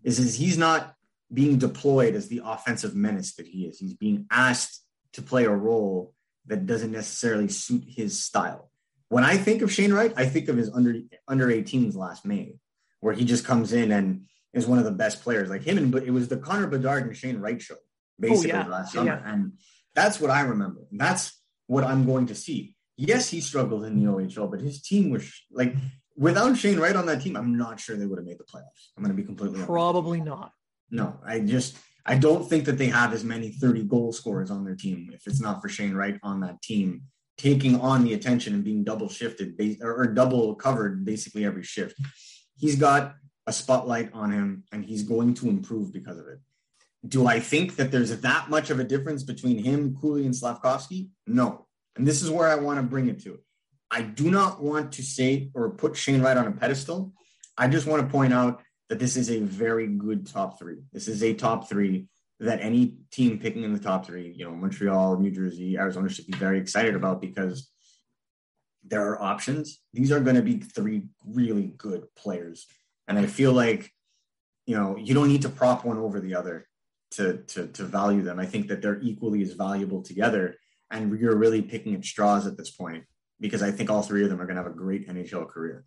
Is 0.04 0.20
is 0.20 0.36
he's 0.36 0.58
not 0.58 0.96
being 1.32 1.58
deployed 1.58 2.16
as 2.16 2.28
the 2.28 2.42
offensive 2.46 2.96
menace 2.96 3.36
that 3.36 3.48
he 3.48 3.66
is. 3.66 3.80
He's 3.80 3.96
being 3.96 4.28
asked 4.32 4.82
to 5.14 5.22
play 5.22 5.46
a 5.46 5.52
role 5.52 6.14
that 6.46 6.66
doesn't 6.66 6.92
necessarily 6.92 7.48
suit 7.48 7.84
his 7.88 8.24
style. 8.24 8.70
When 9.10 9.24
I 9.24 9.38
think 9.38 9.62
of 9.62 9.72
Shane 9.72 9.94
Wright, 9.94 10.14
I 10.16 10.26
think 10.26 10.50
of 10.50 10.58
his 10.58 10.70
under 10.70 10.96
under 11.28 11.48
18s 11.48 11.96
last 11.96 12.26
May, 12.26 12.56
where 13.00 13.14
he 13.14 13.26
just 13.26 13.46
comes 13.46 13.74
in 13.74 13.92
and 13.92 14.26
is 14.54 14.68
one 14.68 14.78
of 14.78 14.86
the 14.86 14.92
best 14.92 15.22
players. 15.24 15.50
Like 15.50 15.64
him 15.64 15.78
and 15.78 15.92
but 15.92 16.04
it 16.04 16.12
was 16.12 16.28
the 16.28 16.38
Connor 16.38 16.68
Bedard 16.68 17.06
and 17.06 17.16
Shane 17.16 17.40
Wright 17.40 17.62
show 17.62 17.76
basically 18.20 18.54
oh, 18.54 18.58
yeah. 18.58 18.68
last 18.68 18.94
summer, 18.94 19.22
yeah. 19.24 19.32
and 19.32 19.54
that's 19.96 20.20
what 20.20 20.30
I 20.30 20.42
remember. 20.42 20.82
That's 20.92 21.40
what 21.68 21.84
I'm 21.84 22.06
going 22.06 22.28
to 22.28 22.36
see. 22.36 22.76
Yes, 22.96 23.30
he 23.30 23.42
struggled 23.42 23.86
in 23.86 24.00
the 24.00 24.12
OHL, 24.12 24.50
but 24.52 24.62
his 24.62 24.82
team 24.82 25.10
was 25.10 25.32
like 25.52 25.76
without 26.16 26.58
Shane 26.58 26.80
Wright 26.80 26.96
on 26.96 27.06
that 27.08 27.22
team, 27.22 27.36
I'm 27.36 27.58
not 27.58 27.80
sure 27.80 27.96
they 27.96 28.06
would 28.06 28.20
have 28.20 28.26
made 28.26 28.38
the 28.38 28.44
playoffs. 28.44 28.92
I'm 28.96 29.04
going 29.04 29.16
to 29.16 29.22
be 29.22 29.26
completely 29.26 29.64
probably 29.64 30.20
honest. 30.20 30.40
not. 30.40 30.52
No, 30.92 31.20
I 31.26 31.40
just 31.40 31.78
I 32.06 32.16
don't 32.16 32.48
think 32.48 32.66
that 32.66 32.78
they 32.78 32.88
have 32.88 33.14
as 33.14 33.24
many 33.24 33.50
30 33.50 33.84
goal 33.84 34.14
scorers 34.14 34.52
on 34.52 34.64
their 34.64 34.76
team 34.76 35.10
if 35.14 35.26
it's 35.26 35.42
not 35.42 35.62
for 35.62 35.70
Shane 35.70 35.94
Wright 35.94 36.20
on 36.22 36.42
that 36.42 36.62
team 36.62 37.04
taking 37.38 37.80
on 37.80 38.04
the 38.04 38.14
attention 38.14 38.54
and 38.54 38.64
being 38.64 38.84
double 38.84 39.10
shifted 39.10 39.60
or 39.82 40.08
double 40.08 40.56
covered 40.56 41.04
basically 41.04 41.46
every 41.46 41.64
shift. 41.64 41.96
He's 42.58 42.76
got 42.76 43.16
a 43.48 43.54
spotlight 43.54 44.14
on 44.14 44.32
him 44.32 44.64
and 44.72 44.86
he's 44.86 45.04
going 45.04 45.34
to 45.36 45.50
improve 45.50 45.92
because 45.92 46.18
of 46.18 46.28
it. 46.28 46.40
Do 47.06 47.28
I 47.28 47.40
think 47.40 47.76
that 47.76 47.92
there's 47.92 48.22
that 48.22 48.50
much 48.50 48.70
of 48.70 48.80
a 48.80 48.84
difference 48.84 49.24
between 49.24 49.64
him, 49.64 49.96
Cooley, 50.00 50.26
and 50.26 50.34
Slafkovsky? 50.34 51.10
No. 51.28 51.68
And 51.96 52.08
this 52.08 52.22
is 52.22 52.30
where 52.30 52.48
I 52.48 52.56
want 52.56 52.78
to 52.80 52.84
bring 52.84 53.10
it 53.10 53.22
to. 53.24 53.40
I 53.92 54.02
do 54.02 54.32
not 54.32 54.62
want 54.62 54.94
to 54.94 55.04
say 55.04 55.52
or 55.54 55.70
put 55.72 55.98
Shane 55.98 56.22
Wright 56.22 56.38
on 56.38 56.48
a 56.48 56.52
pedestal. 56.52 57.14
I 57.58 57.68
just 57.68 57.86
want 57.86 58.02
to 58.02 58.12
point 58.12 58.34
out 58.34 58.62
that 58.90 59.00
this 59.00 59.18
is 59.18 59.30
a 59.30 59.40
very 59.40 59.88
good 59.88 60.26
top 60.26 60.58
three. 60.58 60.78
This 60.92 61.08
is 61.08 61.24
a 61.24 61.34
top 61.34 61.70
three 61.70 62.08
that 62.40 62.62
any 62.62 62.96
team 63.12 63.40
picking 63.40 63.64
in 63.64 63.74
the 63.74 63.80
top 63.80 64.06
three, 64.06 64.34
you 64.36 64.46
know, 64.46 64.52
Montreal, 64.52 65.18
New 65.18 65.32
Jersey, 65.32 65.78
Arizona 65.78 66.10
should 66.10 66.26
be 66.26 66.38
very 66.38 66.60
excited 66.60 66.96
about 66.96 67.22
because 67.22 67.70
there 68.84 69.08
are 69.08 69.22
options. 69.22 69.80
These 69.94 70.12
are 70.12 70.20
going 70.20 70.36
to 70.36 70.42
be 70.42 70.58
three 70.58 71.04
really 71.26 71.74
good 71.78 72.08
players. 72.16 72.66
And 73.08 73.18
I 73.18 73.26
feel 73.26 73.54
like, 73.54 73.92
you 74.66 74.76
know, 74.76 74.96
you 74.98 75.14
don't 75.14 75.28
need 75.28 75.42
to 75.44 75.50
prop 75.50 75.86
one 75.86 75.98
over 75.98 76.20
the 76.20 76.36
other 76.36 76.68
to, 77.12 77.44
to, 77.44 77.68
to 77.68 77.84
value 77.84 78.22
them. 78.22 78.40
I 78.40 78.46
think 78.46 78.68
that 78.68 78.82
they're 78.82 79.02
equally 79.02 79.42
as 79.42 79.54
valuable 79.54 80.02
together. 80.02 80.56
And 80.90 81.20
you're 81.20 81.36
really 81.36 81.62
picking 81.62 81.96
at 81.96 82.06
straws 82.06 82.48
at 82.48 82.58
this 82.58 82.72
point 82.72 83.04
because 83.40 83.62
I 83.62 83.72
think 83.72 83.90
all 83.90 84.04
three 84.04 84.24
of 84.24 84.30
them 84.30 84.42
are 84.42 84.46
going 84.46 84.56
to 84.56 84.64
have 84.64 84.72
a 84.72 84.76
great 84.76 85.08
NHL 85.10 85.48
career. 85.50 85.86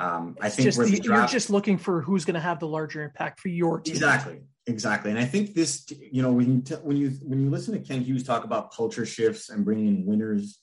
Um, 0.00 0.36
I 0.40 0.48
think 0.48 0.66
just 0.66 0.78
the, 0.78 0.98
draft, 0.98 1.32
you're 1.32 1.38
just 1.38 1.50
looking 1.50 1.76
for 1.76 2.00
who's 2.00 2.24
going 2.24 2.34
to 2.34 2.40
have 2.40 2.58
the 2.58 2.66
larger 2.66 3.02
impact 3.02 3.38
for 3.38 3.48
your 3.48 3.80
team. 3.80 3.94
Exactly, 3.94 4.40
exactly. 4.66 5.10
And 5.10 5.20
I 5.20 5.26
think 5.26 5.52
this, 5.54 5.86
you 5.90 6.22
know, 6.22 6.32
when 6.32 6.54
you 6.54 6.62
t- 6.62 6.74
when 6.76 6.96
you 6.96 7.10
when 7.22 7.42
you 7.42 7.50
listen 7.50 7.74
to 7.74 7.86
Kent 7.86 8.06
Hughes 8.06 8.24
talk 8.24 8.44
about 8.44 8.72
culture 8.72 9.04
shifts 9.04 9.50
and 9.50 9.62
bringing 9.62 9.88
in 9.88 10.06
winners, 10.06 10.58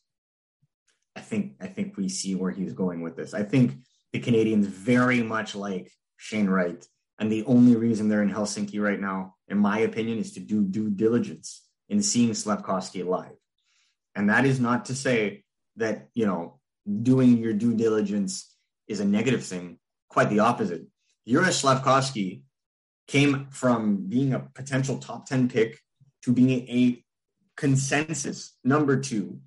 I 1.16 1.22
think 1.22 1.54
I 1.62 1.68
think 1.68 1.98
we 1.98 2.10
see 2.10 2.34
where 2.34 2.50
he's 2.50 2.74
going 2.74 3.02
with 3.02 3.16
this. 3.16 3.36
I 3.36 3.44
think 3.44 3.74
the 4.14 4.20
Canadiens 4.20 4.66
very 4.66 5.22
much 5.22 5.56
like 5.56 5.92
Shane 6.18 6.50
Wright, 6.50 6.86
and 7.20 7.32
the 7.32 7.44
only 7.46 7.76
reason 7.76 8.10
they're 8.10 8.22
in 8.22 8.32
Helsinki 8.32 8.82
right 8.82 9.00
now, 9.00 9.36
in 9.48 9.58
my 9.58 9.80
opinion, 9.80 10.20
is 10.20 10.34
to 10.34 10.40
do 10.40 10.64
due 10.64 10.90
diligence 10.90 11.68
in 11.90 12.02
seeing 12.02 12.32
Slafkovsky 12.32 13.06
live. 13.06 13.36
And 14.16 14.30
that 14.30 14.46
is 14.46 14.60
not 14.60 14.86
to 14.86 14.96
say 14.96 15.44
that 15.76 16.10
you 16.14 16.26
know 16.26 16.60
doing 17.04 17.38
your 17.38 17.54
due 17.54 17.76
diligence 17.76 18.56
is 18.88 19.00
a 19.00 19.06
negative 19.06 19.44
thing. 19.44 19.80
Quite 20.10 20.30
the 20.30 20.40
opposite. 20.40 20.84
Juraj 21.28 21.62
Slafkovsky 21.62 22.42
came 23.08 23.48
from 23.52 24.08
being 24.08 24.34
a 24.34 24.40
potential 24.40 24.98
top 24.98 25.26
10 25.26 25.50
pick 25.50 25.80
to 26.24 26.34
being 26.34 26.68
a 26.68 27.04
consensus 27.56 28.56
number 28.64 29.00
two, 29.00 29.40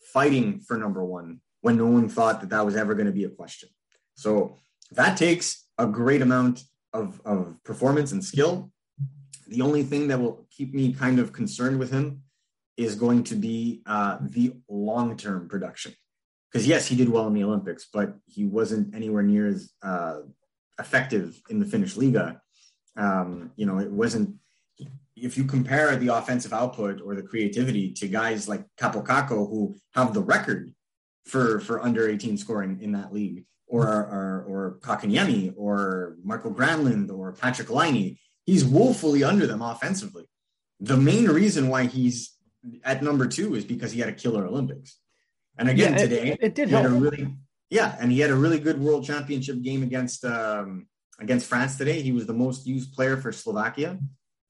fighting 0.00 0.60
for 0.60 0.76
number 0.76 1.04
one 1.04 1.40
when 1.66 1.76
no 1.76 1.86
one 1.86 2.08
thought 2.08 2.40
that 2.40 2.50
that 2.50 2.64
was 2.64 2.76
ever 2.76 2.94
going 2.94 3.08
to 3.12 3.18
be 3.20 3.24
a 3.24 3.28
question. 3.28 3.68
So 4.14 4.56
that 4.92 5.16
takes 5.16 5.66
a 5.76 5.86
great 6.00 6.22
amount 6.22 6.62
of, 6.92 7.20
of 7.24 7.56
performance 7.64 8.12
and 8.12 8.24
skill. 8.24 8.70
The 9.48 9.62
only 9.62 9.82
thing 9.82 10.06
that 10.06 10.20
will 10.20 10.46
keep 10.48 10.72
me 10.72 10.92
kind 10.92 11.18
of 11.18 11.32
concerned 11.32 11.80
with 11.80 11.90
him 11.90 12.22
is 12.76 12.94
going 12.94 13.24
to 13.24 13.34
be 13.34 13.82
uh, 13.84 14.18
the 14.20 14.52
long 14.68 15.16
term 15.16 15.48
production 15.48 15.92
because 16.52 16.68
yes, 16.68 16.86
he 16.86 16.94
did 16.94 17.08
well 17.08 17.26
in 17.26 17.34
the 17.34 17.42
Olympics, 17.42 17.88
but 17.92 18.14
he 18.26 18.44
wasn't 18.44 18.94
anywhere 18.94 19.24
near 19.24 19.48
as 19.48 19.72
uh, 19.82 20.18
effective 20.78 21.42
in 21.50 21.58
the 21.58 21.66
Finnish 21.66 21.96
Liiga. 21.96 22.38
Um, 22.96 23.50
you 23.56 23.66
know, 23.66 23.80
it 23.80 23.90
wasn't. 23.90 24.36
If 25.16 25.36
you 25.36 25.44
compare 25.44 25.96
the 25.96 26.14
offensive 26.14 26.52
output 26.52 27.00
or 27.04 27.16
the 27.16 27.22
creativity 27.22 27.92
to 27.94 28.06
guys 28.06 28.48
like 28.48 28.64
Kaapo 28.78 29.04
Kakko, 29.04 29.50
who 29.50 29.74
have 29.94 30.14
the 30.14 30.22
record 30.22 30.72
for 31.26 31.60
for 31.60 31.82
under 31.82 32.08
18 32.08 32.36
scoring 32.38 32.78
in 32.80 32.92
that 32.92 33.12
league, 33.12 33.44
or 33.66 33.86
or, 33.86 34.44
or 34.48 34.78
Kotkaniemi, 34.80 35.54
or 35.56 36.16
Marco 36.22 36.50
Granlund, 36.50 37.10
or 37.10 37.32
Patrick 37.32 37.70
Laine. 37.70 38.16
he's 38.46 38.64
woefully 38.64 39.24
under 39.24 39.46
them 39.46 39.60
offensively. 39.60 40.24
The 40.80 40.96
main 40.96 41.26
reason 41.26 41.68
why 41.68 41.86
he's 41.86 42.36
at 42.84 43.02
number 43.02 43.26
two 43.26 43.54
is 43.54 43.64
because 43.64 43.92
he 43.92 44.00
had 44.00 44.08
a 44.08 44.12
killer 44.12 44.46
Olympics. 44.46 44.98
And 45.58 45.68
again, 45.68 45.92
yeah, 45.92 45.98
today 45.98 46.28
it, 46.32 46.38
it 46.42 46.54
did 46.54 46.68
help. 46.68 46.86
Really, 46.90 47.34
yeah, 47.70 47.96
and 47.98 48.12
he 48.12 48.20
had 48.20 48.30
a 48.30 48.36
really 48.36 48.60
good 48.60 48.78
World 48.78 49.04
Championship 49.04 49.62
game 49.62 49.82
against 49.82 50.24
um, 50.24 50.86
against 51.18 51.46
France 51.46 51.76
today. 51.76 52.02
He 52.02 52.12
was 52.12 52.26
the 52.26 52.34
most 52.34 52.66
used 52.66 52.92
player 52.92 53.16
for 53.16 53.32
Slovakia, 53.32 53.98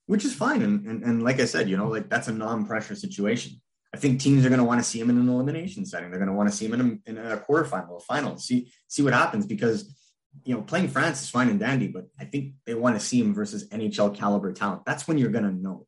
which 0.06 0.24
is 0.24 0.34
fine. 0.34 0.62
And, 0.62 0.86
and, 0.86 1.02
and 1.04 1.22
like 1.22 1.40
I 1.40 1.44
said, 1.44 1.68
you 1.68 1.76
know, 1.76 1.88
like 1.88 2.08
that's 2.08 2.28
a 2.28 2.32
non-pressure 2.32 2.96
situation. 2.96 3.60
I 3.96 3.98
think 3.98 4.20
teams 4.20 4.44
are 4.44 4.50
going 4.50 4.58
to 4.58 4.64
want 4.64 4.78
to 4.78 4.84
see 4.84 5.00
him 5.00 5.08
in 5.08 5.16
an 5.16 5.26
elimination 5.26 5.86
setting. 5.86 6.10
They're 6.10 6.18
going 6.18 6.28
to 6.28 6.36
want 6.36 6.50
to 6.50 6.54
see 6.54 6.66
him 6.66 6.74
in 6.74 7.00
a, 7.06 7.10
in 7.10 7.16
a 7.16 7.38
quarterfinal, 7.38 7.96
a 7.96 8.00
final, 8.00 8.36
see 8.36 8.70
see 8.88 9.00
what 9.00 9.14
happens 9.14 9.46
because 9.46 9.90
you 10.44 10.54
know 10.54 10.60
playing 10.60 10.88
France 10.88 11.22
is 11.22 11.30
fine 11.30 11.48
and 11.48 11.58
dandy, 11.58 11.88
but 11.88 12.08
I 12.20 12.26
think 12.26 12.56
they 12.66 12.74
want 12.74 12.96
to 12.96 13.00
see 13.00 13.18
him 13.18 13.32
versus 13.32 13.66
NHL 13.70 14.14
caliber 14.14 14.52
talent. 14.52 14.84
That's 14.84 15.08
when 15.08 15.16
you're 15.16 15.30
going 15.30 15.46
to 15.46 15.50
know. 15.50 15.86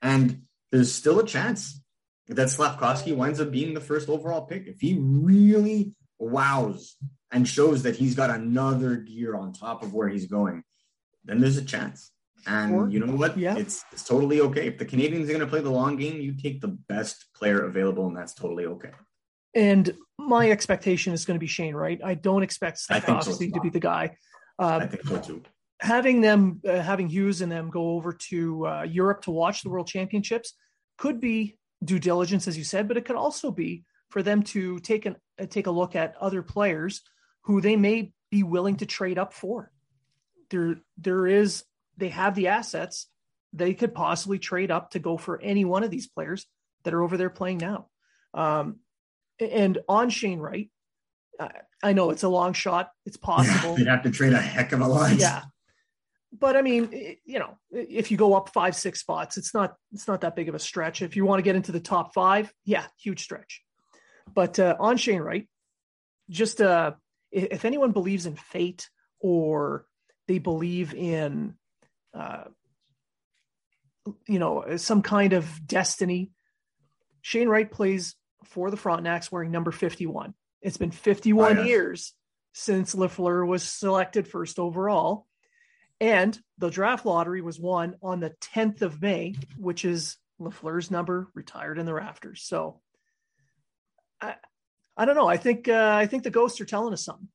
And 0.00 0.42
there's 0.70 0.94
still 0.94 1.18
a 1.18 1.26
chance 1.26 1.82
that 2.28 2.46
Slafkovsky 2.46 3.16
winds 3.16 3.40
up 3.40 3.50
being 3.50 3.74
the 3.74 3.80
first 3.80 4.08
overall 4.08 4.42
pick. 4.42 4.68
If 4.68 4.80
he 4.80 4.96
really 5.00 5.96
wows 6.20 6.94
and 7.32 7.48
shows 7.48 7.82
that 7.82 7.96
he's 7.96 8.14
got 8.14 8.30
another 8.30 8.94
gear 8.94 9.34
on 9.34 9.52
top 9.52 9.82
of 9.82 9.92
where 9.92 10.08
he's 10.08 10.26
going, 10.26 10.62
then 11.24 11.40
there's 11.40 11.56
a 11.56 11.64
chance. 11.64 12.12
And 12.46 12.92
you 12.92 13.04
know 13.04 13.14
what? 13.14 13.38
Yeah. 13.38 13.56
It's 13.56 13.84
it's 13.92 14.04
totally 14.04 14.40
okay. 14.40 14.66
If 14.66 14.78
the 14.78 14.84
Canadiens 14.84 15.24
are 15.24 15.28
going 15.28 15.40
to 15.40 15.46
play 15.46 15.60
the 15.60 15.70
long 15.70 15.96
game, 15.96 16.20
you 16.20 16.34
take 16.34 16.60
the 16.60 16.68
best 16.68 17.26
player 17.34 17.64
available, 17.64 18.06
and 18.06 18.16
that's 18.16 18.34
totally 18.34 18.66
okay. 18.66 18.90
And 19.54 19.94
my 20.18 20.50
expectation 20.50 21.12
is 21.12 21.24
going 21.24 21.36
to 21.36 21.40
be 21.40 21.46
Shane 21.46 21.74
Wright. 21.74 22.00
I 22.02 22.14
don't 22.14 22.42
expect 22.42 22.78
Slafkovsky 22.78 23.50
so, 23.50 23.54
to 23.54 23.60
be 23.60 23.68
the 23.68 23.80
guy. 23.80 24.16
Uh, 24.58 24.80
I 24.82 24.86
think 24.86 25.04
so 25.06 25.18
too. 25.18 25.42
Having 25.80 26.20
them, 26.20 26.60
uh, 26.66 26.80
having 26.80 27.08
Hughes 27.08 27.40
and 27.40 27.50
them 27.50 27.68
go 27.68 27.90
over 27.90 28.12
to 28.12 28.66
uh, 28.66 28.82
Europe 28.82 29.22
to 29.22 29.30
watch 29.30 29.62
the 29.62 29.68
World 29.68 29.88
Championships 29.88 30.54
could 30.96 31.20
be 31.20 31.58
due 31.84 31.98
diligence, 31.98 32.46
as 32.46 32.56
you 32.56 32.64
said, 32.64 32.88
but 32.88 32.96
it 32.96 33.04
could 33.04 33.16
also 33.16 33.50
be 33.50 33.84
for 34.10 34.22
them 34.22 34.42
to 34.42 34.78
take 34.80 35.06
an 35.06 35.16
uh, 35.40 35.46
take 35.46 35.66
a 35.66 35.70
look 35.70 35.96
at 35.96 36.16
other 36.20 36.42
players 36.42 37.02
who 37.42 37.60
they 37.60 37.76
may 37.76 38.12
be 38.30 38.42
willing 38.42 38.76
to 38.76 38.86
trade 38.86 39.18
up 39.18 39.32
for. 39.32 39.70
There, 40.50 40.76
there 40.98 41.26
is 41.26 41.64
they 42.02 42.08
have 42.08 42.34
the 42.34 42.48
assets 42.48 43.06
they 43.52 43.74
could 43.74 43.94
possibly 43.94 44.40
trade 44.40 44.72
up 44.72 44.90
to 44.90 44.98
go 44.98 45.16
for 45.16 45.40
any 45.40 45.64
one 45.64 45.84
of 45.84 45.90
these 45.90 46.08
players 46.08 46.46
that 46.82 46.92
are 46.94 47.02
over 47.02 47.16
there 47.16 47.30
playing 47.30 47.58
now. 47.58 47.86
Um, 48.34 48.80
and 49.38 49.78
on 49.88 50.10
Shane 50.10 50.40
Wright, 50.40 50.68
I 51.80 51.92
know 51.92 52.10
it's 52.10 52.24
a 52.24 52.28
long 52.28 52.54
shot. 52.54 52.90
It's 53.06 53.16
possible. 53.32 53.70
Yeah, 53.70 53.76
they'd 53.76 53.86
have 53.90 54.02
to 54.02 54.10
trade 54.10 54.32
a 54.32 54.40
heck 54.40 54.72
of 54.72 54.80
a 54.80 54.86
lot. 54.86 55.14
Yeah. 55.14 55.42
But 56.36 56.56
I 56.56 56.62
mean, 56.62 57.18
you 57.24 57.38
know, 57.38 57.56
if 57.70 58.10
you 58.10 58.16
go 58.16 58.34
up 58.34 58.48
five, 58.48 58.74
six 58.74 58.98
spots, 58.98 59.36
it's 59.36 59.54
not 59.54 59.76
it's 59.92 60.08
not 60.08 60.22
that 60.22 60.34
big 60.34 60.48
of 60.48 60.56
a 60.56 60.58
stretch. 60.58 61.02
If 61.02 61.14
you 61.14 61.24
want 61.24 61.38
to 61.38 61.44
get 61.44 61.54
into 61.54 61.70
the 61.70 61.80
top 61.80 62.14
five, 62.14 62.52
yeah, 62.64 62.86
huge 62.98 63.22
stretch. 63.22 63.62
But 64.34 64.58
uh, 64.58 64.74
on 64.80 64.96
Shane 64.96 65.20
Wright, 65.20 65.46
just 66.30 66.60
uh, 66.60 66.92
if 67.30 67.64
anyone 67.64 67.92
believes 67.92 68.26
in 68.26 68.34
fate 68.34 68.88
or 69.20 69.84
they 70.26 70.38
believe 70.38 70.94
in, 70.94 71.54
uh, 72.14 72.44
you 74.26 74.38
know, 74.38 74.76
some 74.76 75.02
kind 75.02 75.32
of 75.32 75.66
destiny, 75.66 76.30
Shane 77.20 77.48
Wright 77.48 77.70
plays 77.70 78.16
for 78.44 78.70
the 78.70 78.76
Frontenacs 78.76 79.30
wearing 79.30 79.50
number 79.50 79.70
51. 79.70 80.34
It's 80.60 80.76
been 80.76 80.90
51 80.90 81.58
oh, 81.58 81.60
yes. 81.60 81.68
years 81.68 82.12
since 82.52 82.94
Lafleur 82.94 83.46
was 83.46 83.62
selected 83.62 84.28
first 84.28 84.58
overall. 84.58 85.26
And 86.00 86.38
the 86.58 86.70
draft 86.70 87.06
lottery 87.06 87.42
was 87.42 87.60
won 87.60 87.96
on 88.02 88.20
the 88.20 88.34
10th 88.54 88.82
of 88.82 89.00
May, 89.00 89.36
which 89.56 89.84
is 89.84 90.16
Lafleur's 90.40 90.90
number 90.90 91.28
retired 91.34 91.78
in 91.78 91.86
the 91.86 91.94
rafters. 91.94 92.42
So 92.42 92.80
I, 94.20 94.34
I 94.96 95.04
don't 95.04 95.14
know. 95.14 95.28
I 95.28 95.36
think 95.36 95.68
uh, 95.68 95.94
I 95.96 96.06
think 96.06 96.24
the 96.24 96.30
ghosts 96.30 96.60
are 96.60 96.64
telling 96.64 96.92
us 96.92 97.04
something. 97.04 97.28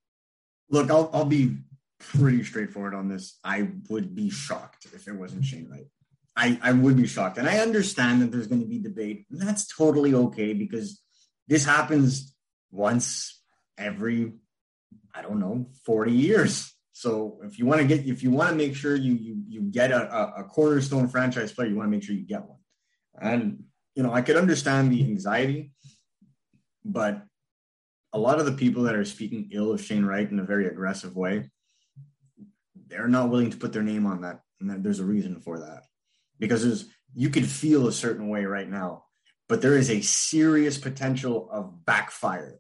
Look, 0.70 0.92
I'll 0.92 1.10
I'll 1.14 1.26
be 1.26 1.58
pretty 2.00 2.44
straightforward 2.44 2.94
on 2.94 3.08
this. 3.08 3.38
I 3.44 3.70
would 3.90 4.16
be 4.16 4.30
shocked 4.30 4.88
if 4.94 5.08
it 5.08 5.14
wasn't 5.14 5.46
Shane 5.46 5.70
Wright. 5.70 5.88
I, 6.36 6.60
I 6.62 6.72
would 6.72 6.96
be 6.96 7.08
shocked. 7.08 7.38
And 7.38 7.50
I 7.50 7.60
understand 7.60 8.22
that 8.22 8.32
there's 8.32 8.48
going 8.48 8.62
to 8.62 8.68
be 8.68 8.80
debate. 8.80 9.26
And 9.32 9.42
that's 9.42 9.68
totally 9.68 10.14
okay 10.14 10.54
because 10.54 11.02
this 11.48 11.66
happens 11.66 12.36
once 12.72 13.42
every, 13.78 14.34
I 15.16 15.24
don't 15.24 15.40
know, 15.40 15.68
40 15.86 16.12
years. 16.12 16.72
So 16.92 17.40
if 17.44 17.60
you 17.60 17.66
want 17.66 17.82
to 17.82 17.88
get, 17.88 18.06
if 18.06 18.24
you 18.24 18.32
want 18.32 18.50
to 18.50 18.56
make 18.56 18.76
sure 18.76 18.96
you 18.96 19.14
you 19.14 19.44
you 19.48 19.62
get 19.62 19.92
a, 19.92 20.40
a 20.40 20.44
cornerstone 20.46 21.08
franchise 21.08 21.52
player, 21.52 21.68
you 21.68 21.76
want 21.76 21.86
to 21.86 21.92
make 21.92 22.02
sure 22.02 22.16
you 22.16 22.26
get 22.26 22.48
one. 22.48 22.58
And 23.20 23.66
you 23.94 24.02
know, 24.02 24.12
I 24.12 24.24
could 24.24 24.36
understand 24.36 24.92
the 24.92 25.04
anxiety, 25.04 25.72
but 26.84 27.24
a 28.14 28.18
lot 28.20 28.40
of 28.40 28.48
the 28.48 28.52
people 28.52 28.84
that 28.84 28.96
are 28.96 29.06
speaking 29.06 29.50
ill 29.52 29.74
of 29.74 29.82
Shane 29.82 30.06
Wright 30.06 30.30
in 30.30 30.40
a 30.40 30.44
very 30.44 30.68
aggressive 30.68 31.16
way, 31.16 31.52
they're 32.88 33.08
not 33.08 33.30
willing 33.30 33.50
to 33.52 33.58
put 33.58 33.74
their 33.74 33.84
name 33.84 34.06
on 34.06 34.22
that. 34.22 34.42
And 34.60 34.84
there's 34.84 35.00
a 35.00 35.06
reason 35.06 35.40
for 35.40 35.60
that. 35.60 35.84
Because 36.40 36.64
there's 36.64 36.86
you 37.14 37.30
could 37.30 37.48
feel 37.48 37.88
a 37.88 37.92
certain 37.92 38.30
way 38.30 38.46
right 38.46 38.70
now, 38.70 39.06
but 39.50 39.62
there 39.62 39.78
is 39.78 39.90
a 39.90 40.02
serious 40.02 40.78
potential 40.78 41.50
of 41.52 41.86
backfire 41.86 42.60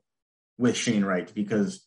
with 0.57 0.75
Shane 0.75 1.05
Wright 1.05 1.32
because 1.34 1.86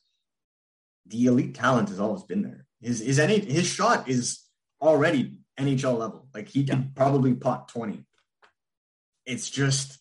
the 1.07 1.27
elite 1.27 1.55
talent 1.55 1.89
has 1.89 1.99
always 1.99 2.23
been 2.23 2.43
there. 2.43 2.67
His 2.81 3.01
his 3.01 3.19
NH, 3.19 3.45
his 3.45 3.67
shot 3.67 4.09
is 4.09 4.41
already 4.81 5.39
NHL 5.59 5.99
level. 5.99 6.29
Like 6.33 6.49
he 6.49 6.65
can 6.65 6.93
probably 6.95 7.35
pot 7.35 7.69
20. 7.69 8.05
It's 9.27 9.51
just 9.51 10.01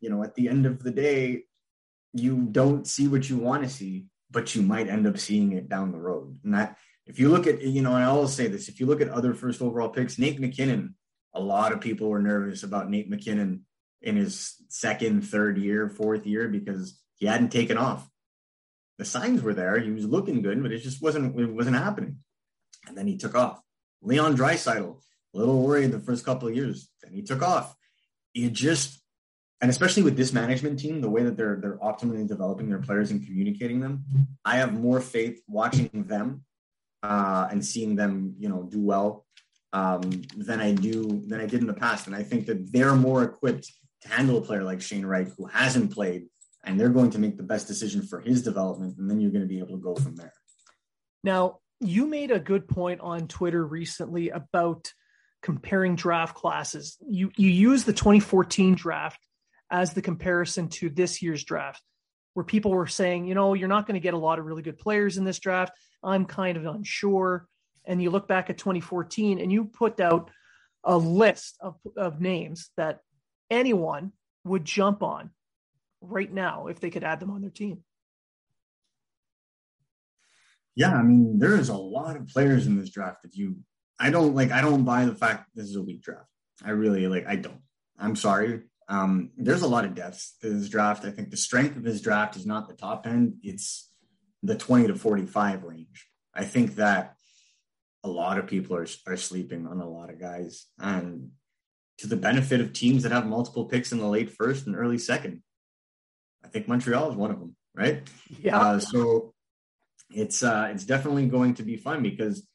you 0.00 0.10
know, 0.10 0.22
at 0.22 0.34
the 0.34 0.48
end 0.48 0.66
of 0.66 0.82
the 0.82 0.90
day, 0.90 1.44
you 2.12 2.46
don't 2.50 2.86
see 2.86 3.08
what 3.08 3.28
you 3.28 3.36
want 3.36 3.64
to 3.64 3.68
see, 3.68 4.06
but 4.30 4.54
you 4.54 4.62
might 4.62 4.88
end 4.88 5.06
up 5.06 5.18
seeing 5.18 5.52
it 5.52 5.68
down 5.68 5.92
the 5.92 5.98
road. 5.98 6.38
And 6.44 6.54
that, 6.54 6.76
if 7.06 7.18
you 7.18 7.28
look 7.28 7.46
at, 7.46 7.62
you 7.62 7.82
know, 7.82 7.94
and 7.94 8.04
I 8.04 8.06
always 8.06 8.32
say 8.32 8.46
this, 8.46 8.68
if 8.68 8.80
you 8.80 8.86
look 8.86 9.00
at 9.00 9.08
other 9.08 9.34
first 9.34 9.60
overall 9.60 9.90
picks, 9.90 10.18
Nate 10.18 10.40
MacKinnon, 10.40 10.94
a 11.34 11.40
lot 11.40 11.72
of 11.72 11.80
people 11.80 12.08
were 12.08 12.22
nervous 12.22 12.62
about 12.62 12.88
Nate 12.88 13.10
MacKinnon 13.10 13.64
in 14.00 14.16
his 14.16 14.54
second, 14.68 15.22
third 15.22 15.58
year, 15.58 15.88
fourth 15.88 16.26
year 16.26 16.48
because 16.48 16.98
he 17.16 17.26
hadn't 17.26 17.50
taken 17.50 17.76
off. 17.76 18.08
The 18.98 19.04
signs 19.04 19.42
were 19.42 19.54
there; 19.54 19.78
he 19.80 19.90
was 19.90 20.06
looking 20.06 20.40
good, 20.40 20.62
but 20.62 20.70
it 20.70 20.78
just 20.78 21.02
wasn't 21.02 21.38
it 21.38 21.46
wasn't 21.46 21.76
happening. 21.76 22.18
And 22.86 22.96
then 22.96 23.08
he 23.08 23.16
took 23.16 23.34
off. 23.34 23.60
Leon 24.02 24.36
Draisaitl, 24.36 25.00
a 25.34 25.38
little 25.38 25.62
worried 25.62 25.90
the 25.90 25.98
first 25.98 26.24
couple 26.24 26.46
of 26.46 26.54
years, 26.54 26.88
then 27.02 27.12
he 27.12 27.22
took 27.22 27.42
off. 27.42 27.74
It 28.34 28.52
just 28.52 29.00
and 29.60 29.70
especially 29.70 30.02
with 30.04 30.16
this 30.16 30.32
management 30.32 30.78
team, 30.78 31.00
the 31.00 31.10
way 31.10 31.24
that 31.24 31.36
they're 31.36 31.56
they're 31.56 31.78
optimally 31.78 32.26
developing 32.26 32.68
their 32.68 32.78
players 32.78 33.10
and 33.10 33.26
communicating 33.26 33.80
them, 33.80 34.04
I 34.44 34.56
have 34.58 34.72
more 34.72 35.00
faith 35.00 35.40
watching 35.48 35.90
them 35.92 36.44
uh, 37.04 37.48
and 37.50 37.64
seeing 37.64 37.94
them, 37.94 38.34
you 38.38 38.48
know, 38.48 38.62
do 38.62 38.80
well 38.80 39.26
um, 39.74 40.22
than 40.36 40.60
I 40.60 40.72
do 40.72 41.22
than 41.26 41.40
I 41.40 41.46
did 41.46 41.60
in 41.60 41.66
the 41.66 41.74
past. 41.74 42.06
And 42.06 42.16
I 42.16 42.22
think 42.22 42.46
that 42.46 42.72
they're 42.72 42.94
more 42.94 43.22
equipped 43.22 43.70
to 44.02 44.08
handle 44.08 44.38
a 44.38 44.40
player 44.40 44.64
like 44.64 44.80
Shane 44.80 45.04
Wright, 45.04 45.28
who 45.36 45.44
hasn't 45.46 45.92
played, 45.92 46.26
and 46.64 46.80
they're 46.80 46.88
going 46.88 47.10
to 47.10 47.18
make 47.18 47.36
the 47.36 47.42
best 47.42 47.66
decision 47.66 48.02
for 48.02 48.20
his 48.20 48.42
development, 48.42 48.96
and 48.98 49.10
then 49.10 49.20
you're 49.20 49.30
going 49.30 49.42
to 49.42 49.48
be 49.48 49.58
able 49.58 49.76
to 49.76 49.82
go 49.82 49.94
from 49.94 50.16
there. 50.16 50.32
Now, 51.22 51.58
you 51.80 52.06
made 52.06 52.30
a 52.30 52.40
good 52.40 52.66
point 52.66 53.00
on 53.02 53.28
Twitter 53.28 53.64
recently 53.66 54.30
about 54.30 54.90
comparing 55.42 55.96
draft 55.96 56.34
classes. 56.34 56.96
You 57.06 57.30
you 57.36 57.50
use 57.50 57.84
the 57.84 57.92
2014 57.92 58.76
draft 58.76 59.20
as 59.70 59.92
the 59.92 60.02
comparison 60.02 60.68
to 60.68 60.88
this 60.88 61.20
year's 61.20 61.44
draft, 61.44 61.82
where 62.34 62.44
people 62.44 62.72
were 62.72 62.86
saying, 62.86 63.26
you 63.26 63.34
know, 63.34 63.54
you're 63.54 63.68
not 63.68 63.86
going 63.86 63.94
to 63.94 64.00
get 64.00 64.14
a 64.14 64.18
lot 64.18 64.38
of 64.38 64.44
really 64.44 64.62
good 64.62 64.78
players 64.78 65.16
in 65.16 65.24
this 65.24 65.38
draft. 65.38 65.72
I'm 66.02 66.26
kind 66.26 66.56
of 66.56 66.66
unsure. 66.66 67.48
And 67.84 68.02
you 68.02 68.10
look 68.10 68.28
back 68.28 68.50
at 68.50 68.58
2014 68.58 69.38
and 69.38 69.50
you 69.50 69.64
put 69.64 70.00
out 70.00 70.30
a 70.82 70.96
list 70.96 71.56
of, 71.60 71.76
of 71.96 72.20
names 72.20 72.70
that 72.76 73.00
anyone 73.50 74.12
would 74.44 74.64
jump 74.64 75.02
on 75.02 75.30
right 76.00 76.32
now 76.32 76.66
if 76.66 76.80
they 76.80 76.90
could 76.90 77.04
add 77.04 77.20
them 77.20 77.30
on 77.30 77.40
their 77.40 77.50
team. 77.50 77.82
Yeah, 80.74 80.94
I 80.94 81.02
mean, 81.02 81.38
there 81.38 81.56
is 81.56 81.68
a 81.68 81.76
lot 81.76 82.16
of 82.16 82.26
players 82.26 82.66
in 82.66 82.78
this 82.78 82.90
draft 82.90 83.24
If 83.24 83.36
you 83.36 83.56
I 83.98 84.10
don't 84.10 84.34
like 84.34 84.50
I 84.50 84.60
don't 84.60 84.84
buy 84.84 85.04
the 85.04 85.14
fact 85.14 85.50
this 85.54 85.66
is 85.66 85.76
a 85.76 85.82
weak 85.82 86.02
draft. 86.02 86.28
I 86.64 86.70
really 86.70 87.06
like 87.06 87.26
I 87.26 87.36
don't. 87.36 87.60
I'm 87.98 88.16
sorry. 88.16 88.62
Um, 88.88 89.30
there's 89.36 89.62
a 89.62 89.68
lot 89.68 89.84
of 89.84 89.94
depth 89.94 90.34
to 90.42 90.50
this 90.50 90.68
draft. 90.68 91.04
I 91.04 91.10
think 91.10 91.30
the 91.30 91.36
strength 91.36 91.76
of 91.76 91.82
this 91.82 92.00
draft 92.00 92.36
is 92.36 92.46
not 92.46 92.68
the 92.68 92.74
top 92.74 93.06
end, 93.06 93.38
it's 93.42 93.90
the 94.42 94.56
20 94.56 94.88
to 94.88 94.94
45 94.94 95.64
range. 95.64 96.06
I 96.34 96.44
think 96.44 96.76
that 96.76 97.14
a 98.02 98.08
lot 98.08 98.38
of 98.38 98.46
people 98.46 98.76
are, 98.76 98.86
are 99.06 99.16
sleeping 99.16 99.66
on 99.66 99.80
a 99.80 99.88
lot 99.88 100.10
of 100.10 100.20
guys 100.20 100.66
and 100.78 101.30
to 101.98 102.06
the 102.06 102.16
benefit 102.16 102.60
of 102.60 102.72
teams 102.72 103.04
that 103.04 103.12
have 103.12 103.26
multiple 103.26 103.64
picks 103.64 103.92
in 103.92 103.98
the 103.98 104.06
late 104.06 104.30
first 104.30 104.66
and 104.66 104.76
early 104.76 104.98
second. 104.98 105.42
I 106.44 106.48
think 106.48 106.68
Montreal 106.68 107.10
is 107.10 107.16
one 107.16 107.30
of 107.30 107.38
them, 107.38 107.56
right? 107.74 108.02
Yeah. 108.40 108.58
Uh, 108.58 108.78
so 108.80 109.32
it's 110.10 110.42
uh, 110.42 110.68
it's 110.70 110.84
definitely 110.84 111.26
going 111.26 111.54
to 111.54 111.62
be 111.62 111.76
fun 111.76 112.02
because 112.02 112.46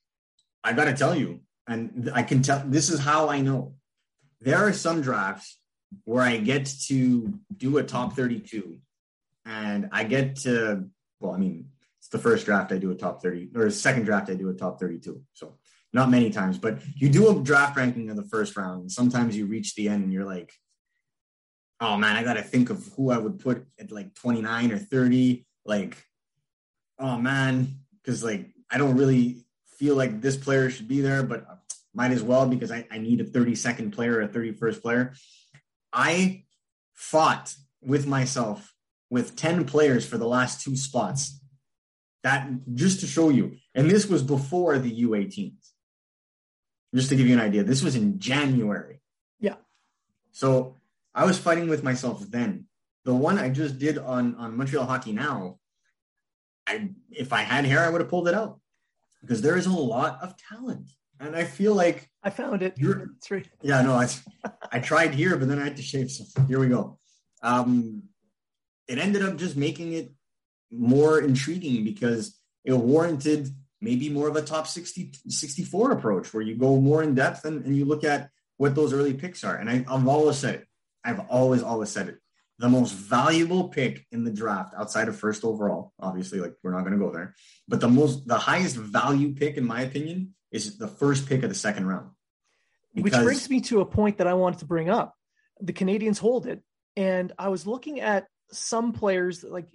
I 0.64 0.74
got 0.74 0.86
to 0.86 0.94
tell 0.94 1.16
you, 1.16 1.42
and 1.68 2.12
I 2.14 2.24
can 2.24 2.44
tell 2.44 2.64
this 2.66 2.90
is 2.90 3.00
how 3.00 3.30
I 3.30 3.42
know. 3.42 3.74
There 4.42 4.58
are 4.58 4.74
some 4.74 5.02
drafts 5.02 5.58
where 6.06 6.24
I 6.24 6.38
get 6.38 6.66
to 6.88 7.34
do 7.56 7.78
a 7.78 7.84
top 7.84 8.14
32 8.14 8.78
and 9.46 9.90
I 9.92 10.04
get 10.04 10.38
to, 10.38 10.86
well, 11.20 11.34
I 11.34 11.38
mean, 11.38 11.70
it's 12.00 12.10
the 12.10 12.18
first 12.18 12.46
draft 12.46 12.72
I 12.72 12.78
do 12.78 12.92
a 12.92 12.96
top 12.96 13.22
30 13.22 13.50
or 13.56 13.70
second 13.70 14.04
draft 14.04 14.30
I 14.30 14.36
do 14.36 14.50
a 14.50 14.54
top 14.54 14.80
32. 14.80 15.22
So 15.34 15.58
not 15.92 16.10
many 16.10 16.30
times, 16.30 16.58
but 16.58 16.80
you 16.96 17.10
do 17.10 17.30
a 17.30 17.44
draft 17.44 17.78
ranking 17.78 18.10
in 18.10 18.16
the 18.16 18.24
first 18.24 18.56
round. 18.56 18.82
And 18.82 18.92
sometimes 18.92 19.36
you 19.36 19.46
reach 19.46 19.76
the 19.76 19.90
end 19.90 20.04
and 20.04 20.14
you're 20.14 20.26
like, 20.26 20.54
oh 21.82 21.98
man, 21.98 22.16
I 22.16 22.24
got 22.24 22.34
to 22.34 22.44
think 22.44 22.70
of 22.70 22.88
who 22.96 23.12
I 23.12 23.18
would 23.18 23.40
put 23.40 23.66
at 23.80 23.92
like 23.92 24.14
29 24.16 24.72
or 24.72 24.78
30. 24.78 25.46
Like, 25.66 25.98
oh 27.00 27.18
man, 27.18 27.80
because 28.04 28.24
like 28.24 28.52
I 28.70 28.78
don't 28.78 28.98
really 28.98 29.46
feel 29.78 29.96
like 29.96 30.22
this 30.22 30.38
player 30.38 30.70
should 30.70 30.88
be 30.88 31.02
there, 31.02 31.24
but 31.24 31.46
might 31.94 32.12
as 32.12 32.22
well 32.22 32.48
because 32.48 32.72
I, 32.72 32.86
I 32.92 33.00
need 33.00 33.22
a 33.22 33.26
32nd 33.26 33.94
player, 33.94 34.22
a 34.22 34.28
31st 34.28 34.82
player. 34.82 35.14
I 35.92 36.44
fought 36.94 37.56
with 37.82 38.08
myself 38.08 38.74
with 39.10 39.36
10 39.36 39.66
players 39.66 40.06
for 40.06 40.18
the 40.18 40.28
last 40.28 40.62
two 40.62 40.76
spots. 40.76 41.40
That 42.24 42.50
just 42.74 43.00
to 43.00 43.08
show 43.08 43.30
you. 43.30 43.56
And 43.74 43.90
this 43.90 44.08
was 44.08 44.24
before 44.24 44.78
the 44.78 45.04
U18s. 45.04 45.54
Just 46.94 47.10
to 47.10 47.16
give 47.16 47.28
you 47.28 47.34
an 47.34 47.42
idea, 47.42 47.64
this 47.64 47.84
was 47.84 47.96
in 47.96 48.20
January. 48.20 49.00
Yeah. 49.40 49.56
So 50.32 50.76
I 51.14 51.26
was 51.26 51.38
fighting 51.38 51.70
with 51.70 51.84
myself 51.84 52.22
then. 52.30 52.66
The 53.06 53.14
one 53.14 53.38
I 53.38 53.50
just 53.50 53.80
did 53.80 53.98
on, 53.98 54.36
on 54.36 54.58
Montreal 54.58 54.86
Hockey 54.86 55.14
Now, 55.14 55.60
I 56.68 56.90
if 57.12 57.32
I 57.32 57.42
had 57.42 57.66
hair, 57.66 57.80
I 57.80 57.90
would 57.90 58.02
have 58.02 58.10
pulled 58.10 58.28
it 58.28 58.34
out 58.34 58.60
because 59.22 59.42
there 59.42 59.58
is 59.58 59.66
a 59.66 59.72
lot 59.72 60.20
of 60.22 60.36
talent. 60.38 60.92
And 61.20 61.36
I 61.36 61.44
feel 61.44 61.74
like 61.74 62.10
I 62.24 62.30
found 62.30 62.62
it. 62.62 62.76
It's 62.78 63.32
right. 63.32 63.48
Yeah, 63.62 63.82
no, 63.82 63.94
I, 63.94 64.08
I 64.72 64.80
tried 64.80 65.14
here, 65.14 65.38
but 65.38 65.48
then 65.48 65.60
I 65.60 65.64
had 65.66 65.78
to 65.78 65.82
shave 65.82 66.12
some. 66.12 66.48
Here 66.48 66.60
we 66.60 66.68
go. 66.68 66.98
Um, 67.42 68.04
it 68.88 68.98
ended 68.98 69.24
up 69.24 69.38
just 69.38 69.56
making 69.56 69.94
it 69.94 70.12
more 70.72 71.20
intriguing 71.20 71.84
because 71.84 72.38
it 72.64 72.74
warranted 72.74 73.50
maybe 73.82 74.10
more 74.10 74.28
of 74.28 74.36
a 74.36 74.42
top 74.42 74.68
60, 74.68 75.14
64 75.28 75.92
approach 75.92 76.34
where 76.34 76.44
you 76.44 76.56
go 76.56 76.80
more 76.80 77.02
in 77.02 77.16
depth 77.16 77.46
and, 77.46 77.66
and 77.66 77.76
you 77.76 77.86
look 77.86 78.04
at 78.04 78.30
what 78.58 78.76
those 78.76 78.94
early 78.94 79.14
picks 79.14 79.44
are. 79.44 79.56
And 79.56 79.70
I, 79.70 79.86
I've 79.88 80.08
always 80.08 80.38
said 80.38 80.56
it. 80.56 80.68
I've 81.04 81.22
always, 81.30 81.64
always 81.64 81.90
said 81.90 82.10
it. 82.10 82.18
The 82.58 82.68
most 82.68 82.92
valuable 82.92 83.70
pick 83.70 84.06
in 84.12 84.26
the 84.26 84.32
draft 84.32 84.74
outside 84.78 85.08
of 85.08 85.16
first 85.16 85.46
overall, 85.46 85.94
obviously, 85.98 86.42
like 86.42 86.56
we're 86.62 86.74
not 86.74 86.82
going 86.82 86.92
to 86.92 87.00
go 87.00 87.10
there, 87.10 87.36
but 87.70 87.80
the 87.80 87.88
most, 87.88 88.28
the 88.28 88.38
highest 88.38 88.76
value 88.76 89.34
pick, 89.34 89.56
in 89.56 89.66
my 89.66 89.82
opinion, 89.82 90.36
is 90.52 90.78
the 90.78 90.88
first 90.88 91.28
pick 91.28 91.44
of 91.44 91.50
the 91.50 91.56
second 91.56 91.88
round. 91.88 92.10
Because, 92.94 93.20
Which 93.20 93.24
brings 93.24 93.50
me 93.50 93.62
to 93.62 93.82
a 93.82 93.86
point 93.86 94.18
that 94.18 94.28
I 94.28 94.34
wanted 94.34 94.60
to 94.60 94.66
bring 94.66 94.90
up. 94.90 95.14
The 95.62 95.74
Canadiens 95.74 96.18
hold 96.18 96.48
it. 96.48 96.62
And 96.96 97.32
I 97.38 97.50
was 97.50 97.68
looking 97.68 98.00
at 98.00 98.28
some 98.52 98.94
players, 98.94 99.44
like 99.44 99.68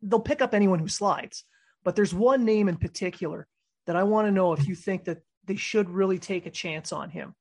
they'll 0.00 0.20
pick 0.20 0.40
up 0.42 0.54
anyone 0.54 0.78
who 0.78 0.88
slides, 0.88 1.44
but 1.84 1.96
there's 1.96 2.14
one 2.14 2.44
name 2.44 2.68
in 2.68 2.76
particular 2.76 3.46
that 3.86 3.96
I 3.96 4.04
want 4.04 4.26
to 4.26 4.32
know 4.32 4.52
if 4.52 4.66
you 4.66 4.74
think 4.74 5.04
that 5.04 5.18
they 5.44 5.56
should 5.56 5.90
really 5.90 6.18
take 6.18 6.46
a 6.46 6.50
chance 6.50 6.92
on 6.92 7.10
him. 7.10 7.34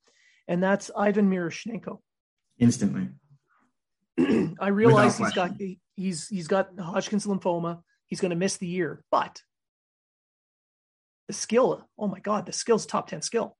And 0.48 0.62
that's 0.62 0.92
Ivan 0.96 1.30
Miroshnichenko. 1.30 2.00
Instantly. 2.60 3.10
I 4.60 4.68
realize 4.68 5.18
he's 5.18 5.32
got 5.34 5.52
he's 5.96 6.28
he's 6.28 6.48
got 6.48 6.78
Hodgkin's 6.78 7.26
lymphoma. 7.26 7.82
He's 8.08 8.20
going 8.20 8.32
to 8.32 8.36
miss 8.36 8.58
the 8.58 8.68
year, 8.68 9.04
but 9.10 9.42
the 11.28 11.34
skill, 11.34 11.88
oh 11.98 12.08
my 12.08 12.20
god, 12.20 12.46
the 12.46 12.52
skill's 12.52 12.86
top 12.86 13.08
10 13.08 13.22
skill. 13.22 13.56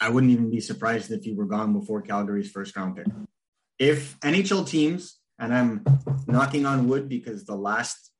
I 0.00 0.08
wouldn't 0.08 0.32
even 0.32 0.50
be 0.50 0.60
surprised 0.60 1.10
if 1.10 1.24
he 1.24 1.34
were 1.34 1.46
gone 1.46 1.72
before 1.72 2.02
Calgary's 2.02 2.50
first 2.50 2.76
round 2.76 2.96
pick. 2.96 3.06
If 3.78 4.18
NHL 4.20 4.68
teams, 4.68 5.18
and 5.38 5.54
I'm 5.54 5.84
knocking 6.26 6.66
on 6.66 6.88
wood 6.88 7.08
because 7.08 7.44
the 7.44 7.56
last 7.56 8.10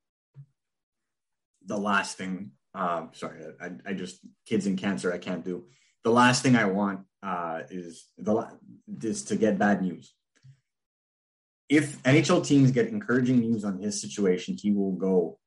the 1.66 1.78
last 1.78 2.18
thing 2.18 2.52
uh, 2.74 3.06
sorry, 3.12 3.40
I, 3.60 3.70
I 3.86 3.94
just 3.94 4.20
kids 4.46 4.66
and 4.66 4.78
cancer 4.78 5.12
I 5.12 5.18
can't 5.18 5.44
do. 5.44 5.64
The 6.02 6.10
last 6.10 6.42
thing 6.42 6.56
I 6.56 6.64
want 6.66 7.00
uh, 7.22 7.60
is 7.70 8.08
the 8.18 8.48
is 9.02 9.24
to 9.24 9.36
get 9.36 9.58
bad 9.58 9.80
news. 9.80 10.12
If 11.68 12.02
NHL 12.02 12.46
teams 12.46 12.72
get 12.72 12.88
encouraging 12.88 13.40
news 13.40 13.64
on 13.64 13.78
his 13.78 14.00
situation, 14.00 14.56
he 14.60 14.70
will 14.70 14.92
go, 14.92 15.38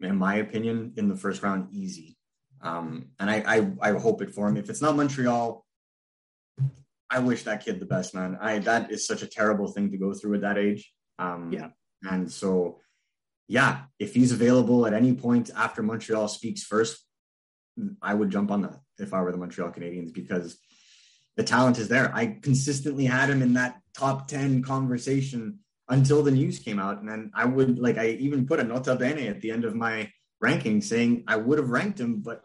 in 0.00 0.16
my 0.16 0.36
opinion, 0.36 0.92
in 0.96 1.08
the 1.08 1.16
first 1.16 1.42
round 1.42 1.68
easy. 1.72 2.16
Um, 2.62 3.10
and 3.18 3.30
I, 3.30 3.42
I 3.46 3.90
I 3.90 3.98
hope 3.98 4.22
it 4.22 4.30
for 4.30 4.48
him. 4.48 4.56
If 4.56 4.68
it's 4.68 4.82
not 4.82 4.96
Montreal, 4.96 5.64
I 7.08 7.18
wish 7.18 7.44
that 7.44 7.64
kid 7.64 7.80
the 7.80 7.86
best, 7.86 8.14
man. 8.14 8.38
I 8.40 8.58
that 8.60 8.90
is 8.90 9.06
such 9.06 9.22
a 9.22 9.26
terrible 9.26 9.68
thing 9.68 9.90
to 9.90 9.98
go 9.98 10.12
through 10.12 10.34
at 10.34 10.40
that 10.42 10.58
age. 10.58 10.92
Um, 11.18 11.52
yeah. 11.52 11.68
And 12.02 12.30
so 12.30 12.80
yeah, 13.50 13.82
if 13.98 14.14
he's 14.14 14.30
available 14.30 14.86
at 14.86 14.94
any 14.94 15.12
point 15.12 15.50
after 15.56 15.82
Montreal 15.82 16.28
speaks 16.28 16.62
first, 16.62 17.04
I 18.00 18.14
would 18.14 18.30
jump 18.30 18.50
on 18.52 18.62
that 18.62 18.78
if 18.98 19.12
I 19.12 19.22
were 19.22 19.32
the 19.32 19.38
Montreal 19.38 19.72
Canadiens 19.72 20.14
because 20.14 20.58
the 21.36 21.42
talent 21.42 21.78
is 21.78 21.88
there. 21.88 22.14
I 22.14 22.38
consistently 22.42 23.06
had 23.06 23.28
him 23.28 23.42
in 23.42 23.54
that 23.54 23.80
top 23.92 24.28
10 24.28 24.62
conversation 24.62 25.58
until 25.88 26.22
the 26.22 26.30
news 26.30 26.60
came 26.60 26.78
out. 26.78 27.00
And 27.00 27.08
then 27.08 27.32
I 27.34 27.44
would 27.44 27.78
like, 27.78 27.98
I 27.98 28.10
even 28.20 28.46
put 28.46 28.60
a 28.60 28.64
nota 28.64 28.94
bene 28.94 29.26
at 29.26 29.40
the 29.40 29.50
end 29.50 29.64
of 29.64 29.74
my 29.74 30.12
ranking 30.40 30.80
saying 30.80 31.24
I 31.26 31.36
would 31.36 31.58
have 31.58 31.70
ranked 31.70 31.98
him, 31.98 32.20
but 32.20 32.44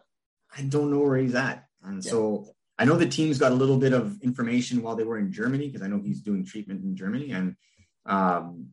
I 0.56 0.62
don't 0.62 0.90
know 0.90 1.00
where 1.00 1.16
he's 1.16 1.34
at. 1.34 1.66
And 1.82 2.04
yeah. 2.04 2.10
so 2.10 2.48
I 2.78 2.84
know 2.84 2.96
the 2.96 3.06
team's 3.06 3.38
got 3.38 3.52
a 3.52 3.56
little 3.56 3.78
bit 3.78 3.92
of 3.92 4.20
information 4.22 4.82
while 4.82 4.96
they 4.96 5.04
were 5.04 5.18
in 5.18 5.32
Germany 5.32 5.68
because 5.68 5.82
I 5.82 5.88
know 5.88 6.00
he's 6.02 6.20
doing 6.20 6.44
treatment 6.44 6.84
in 6.84 6.96
Germany. 6.96 7.30
And 7.30 7.56
um, 8.04 8.68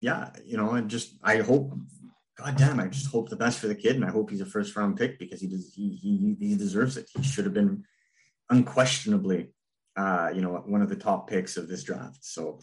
yeah, 0.00 0.30
you 0.44 0.56
know, 0.56 0.72
and 0.72 0.90
just 0.90 1.16
I 1.22 1.38
hope, 1.38 1.74
God 2.36 2.56
damn, 2.56 2.80
I 2.80 2.88
just 2.88 3.10
hope 3.10 3.28
the 3.28 3.36
best 3.36 3.58
for 3.58 3.68
the 3.68 3.74
kid, 3.74 3.96
and 3.96 4.04
I 4.04 4.10
hope 4.10 4.30
he's 4.30 4.42
a 4.42 4.46
first 4.46 4.76
round 4.76 4.96
pick 4.96 5.18
because 5.18 5.40
he 5.40 5.46
does 5.46 5.72
he 5.74 5.94
he 5.94 6.36
he 6.38 6.54
deserves 6.56 6.96
it. 6.96 7.08
He 7.16 7.22
should 7.22 7.44
have 7.44 7.54
been 7.54 7.84
unquestionably, 8.50 9.52
uh, 9.96 10.30
you 10.34 10.42
know, 10.42 10.62
one 10.66 10.82
of 10.82 10.88
the 10.88 10.96
top 10.96 11.28
picks 11.28 11.56
of 11.56 11.68
this 11.68 11.82
draft. 11.82 12.18
So 12.20 12.60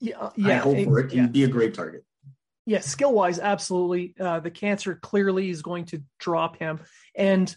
yeah, 0.00 0.30
yeah, 0.36 0.48
I 0.48 0.54
hope 0.56 0.76
it, 0.76 0.84
for 0.86 1.00
it. 1.00 1.12
He'd 1.12 1.32
be 1.32 1.44
a 1.44 1.48
great 1.48 1.74
target. 1.74 2.04
Yeah, 2.68 2.80
skill 2.80 3.14
wise, 3.14 3.38
absolutely. 3.38 4.14
Uh, 4.20 4.40
the 4.40 4.50
cancer 4.50 4.94
clearly 4.94 5.48
is 5.48 5.62
going 5.62 5.86
to 5.86 6.02
drop 6.18 6.58
him, 6.58 6.80
and 7.14 7.56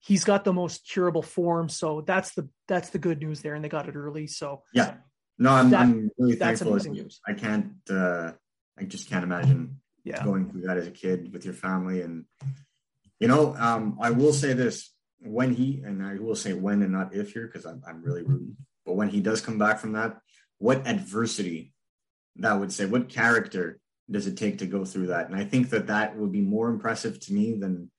he's 0.00 0.24
got 0.24 0.42
the 0.42 0.52
most 0.52 0.84
curable 0.90 1.22
form. 1.22 1.68
So 1.68 2.00
that's 2.00 2.34
the 2.34 2.48
that's 2.66 2.90
the 2.90 2.98
good 2.98 3.20
news 3.20 3.40
there, 3.40 3.54
and 3.54 3.64
they 3.64 3.68
got 3.68 3.88
it 3.88 3.94
early. 3.94 4.26
So 4.26 4.64
yeah, 4.74 4.96
no, 5.38 5.52
I'm, 5.52 5.70
that, 5.70 5.82
I'm 5.82 6.10
really 6.18 6.34
thankful. 6.34 6.72
Amazing 6.72 6.94
news. 6.94 7.20
I 7.24 7.34
can't, 7.34 7.74
uh, 7.88 8.32
I 8.76 8.82
just 8.82 9.08
can't 9.08 9.22
imagine 9.22 9.80
yeah. 10.02 10.24
going 10.24 10.50
through 10.50 10.62
that 10.62 10.76
as 10.76 10.88
a 10.88 10.90
kid 10.90 11.32
with 11.32 11.44
your 11.44 11.54
family. 11.54 12.02
And, 12.02 12.24
you 13.20 13.28
know, 13.28 13.54
um, 13.56 13.98
I 14.00 14.10
will 14.10 14.32
say 14.32 14.54
this 14.54 14.92
when 15.20 15.54
he, 15.54 15.82
and 15.84 16.04
I 16.04 16.16
will 16.16 16.34
say 16.34 16.52
when 16.52 16.82
and 16.82 16.92
not 16.92 17.14
if 17.14 17.32
here, 17.32 17.46
because 17.46 17.64
I'm, 17.64 17.80
I'm 17.86 18.02
really 18.02 18.22
rooting, 18.22 18.56
but 18.84 18.94
when 18.96 19.08
he 19.08 19.20
does 19.20 19.40
come 19.40 19.58
back 19.58 19.78
from 19.78 19.92
that, 19.92 20.18
what 20.58 20.84
adversity 20.88 21.72
that 22.36 22.58
would 22.58 22.72
say, 22.72 22.86
what 22.86 23.08
character 23.08 23.78
does 24.10 24.26
it 24.26 24.36
take 24.36 24.58
to 24.58 24.66
go 24.66 24.84
through 24.84 25.08
that? 25.08 25.28
And 25.28 25.36
I 25.36 25.44
think 25.44 25.70
that 25.70 25.86
that 25.88 26.16
would 26.16 26.32
be 26.32 26.40
more 26.40 26.68
impressive 26.68 27.20
to 27.20 27.32
me 27.32 27.54
than 27.54 27.90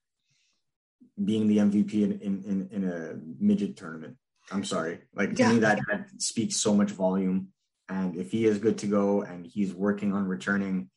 being 1.24 1.48
the 1.48 1.58
MVP 1.58 1.94
in, 1.94 2.20
in, 2.22 2.70
in, 2.72 2.90
a 2.90 3.16
midget 3.40 3.76
tournament. 3.76 4.18
I'm 4.52 4.64
sorry. 4.64 5.00
Like 5.14 5.36
to 5.36 5.44
yeah. 5.44 5.54
me, 5.54 5.60
that, 5.60 5.80
that 5.90 6.10
speaks 6.18 6.56
so 6.56 6.74
much 6.74 6.92
volume. 6.92 7.50
And 7.90 8.16
if 8.16 8.32
he 8.32 8.46
is 8.46 8.58
good 8.58 8.78
to 8.80 8.88
go 8.88 9.24
and 9.24 9.46
he's 9.46 9.74
working 9.74 10.14
on 10.14 10.26
returning, 10.26 10.90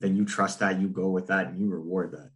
then 0.00 0.16
you 0.16 0.24
trust 0.24 0.58
that, 0.60 0.80
you 0.80 0.88
go 0.88 1.08
with 1.08 1.28
that, 1.28 1.48
and 1.48 1.58
you 1.58 1.68
reward 1.68 2.12
that. 2.12 2.30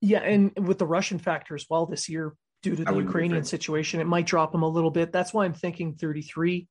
Yeah, 0.00 0.20
and 0.20 0.52
with 0.66 0.78
the 0.78 0.86
Russian 0.86 1.18
factor 1.18 1.54
as 1.54 1.66
well 1.68 1.86
this 1.86 2.08
year, 2.08 2.34
due 2.62 2.76
to 2.76 2.84
the 2.84 2.94
Ukrainian 2.94 3.44
situation, 3.44 4.00
it 4.00 4.06
might 4.06 4.26
drop 4.26 4.54
him 4.54 4.62
a 4.62 4.68
little 4.68 4.90
bit. 4.90 5.12
That's 5.12 5.34
why 5.34 5.44
I'm 5.44 5.54
thinking 5.54 5.94
33, 5.94 6.66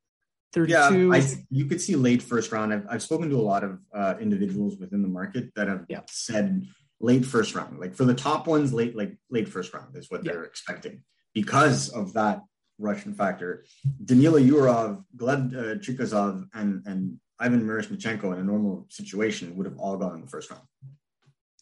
32. 0.54 0.72
Yeah, 0.72 1.14
I, 1.14 1.24
you 1.50 1.66
could 1.66 1.82
see 1.82 1.96
late 1.96 2.22
first 2.22 2.52
round. 2.52 2.72
I've, 2.72 2.86
I've 2.90 3.02
spoken 3.02 3.30
to 3.30 3.36
a 3.36 3.42
lot 3.42 3.64
of 3.64 3.80
uh, 3.94 4.16
individuals 4.22 4.78
within 4.78 5.02
the 5.02 5.08
market 5.08 5.52
that 5.56 5.68
have 5.68 5.86
yeah. 5.90 6.02
said 6.08 6.68
late 7.00 7.26
first 7.26 7.56
round. 7.56 7.80
Like 7.80 7.96
for 7.96 8.06
the 8.06 8.14
top 8.14 8.48
ones, 8.48 8.72
late 8.72 8.96
like 8.96 9.18
late 9.30 9.50
first 9.50 9.74
round 9.74 9.96
is 9.98 10.10
what 10.10 10.24
yeah. 10.24 10.34
they're 10.34 10.44
expecting 10.44 11.04
because 11.34 11.90
of 11.90 12.14
that 12.14 12.42
Russian 12.78 13.14
factor. 13.14 13.66
Danila 14.06 14.48
Yurov, 14.48 15.04
Gleb 15.18 15.56
uh, 15.56 15.76
Chikazov, 15.80 16.48
and 16.54 16.84
and 16.86 17.20
Ivan 17.40 17.66
Miroshnichenko 17.66 18.34
in 18.34 18.40
a 18.40 18.44
normal 18.44 18.86
situation 18.90 19.56
would 19.58 19.66
have 19.66 19.78
all 19.78 19.98
gone 19.98 20.16
in 20.16 20.22
the 20.22 20.28
first 20.28 20.52
round. 20.52 20.64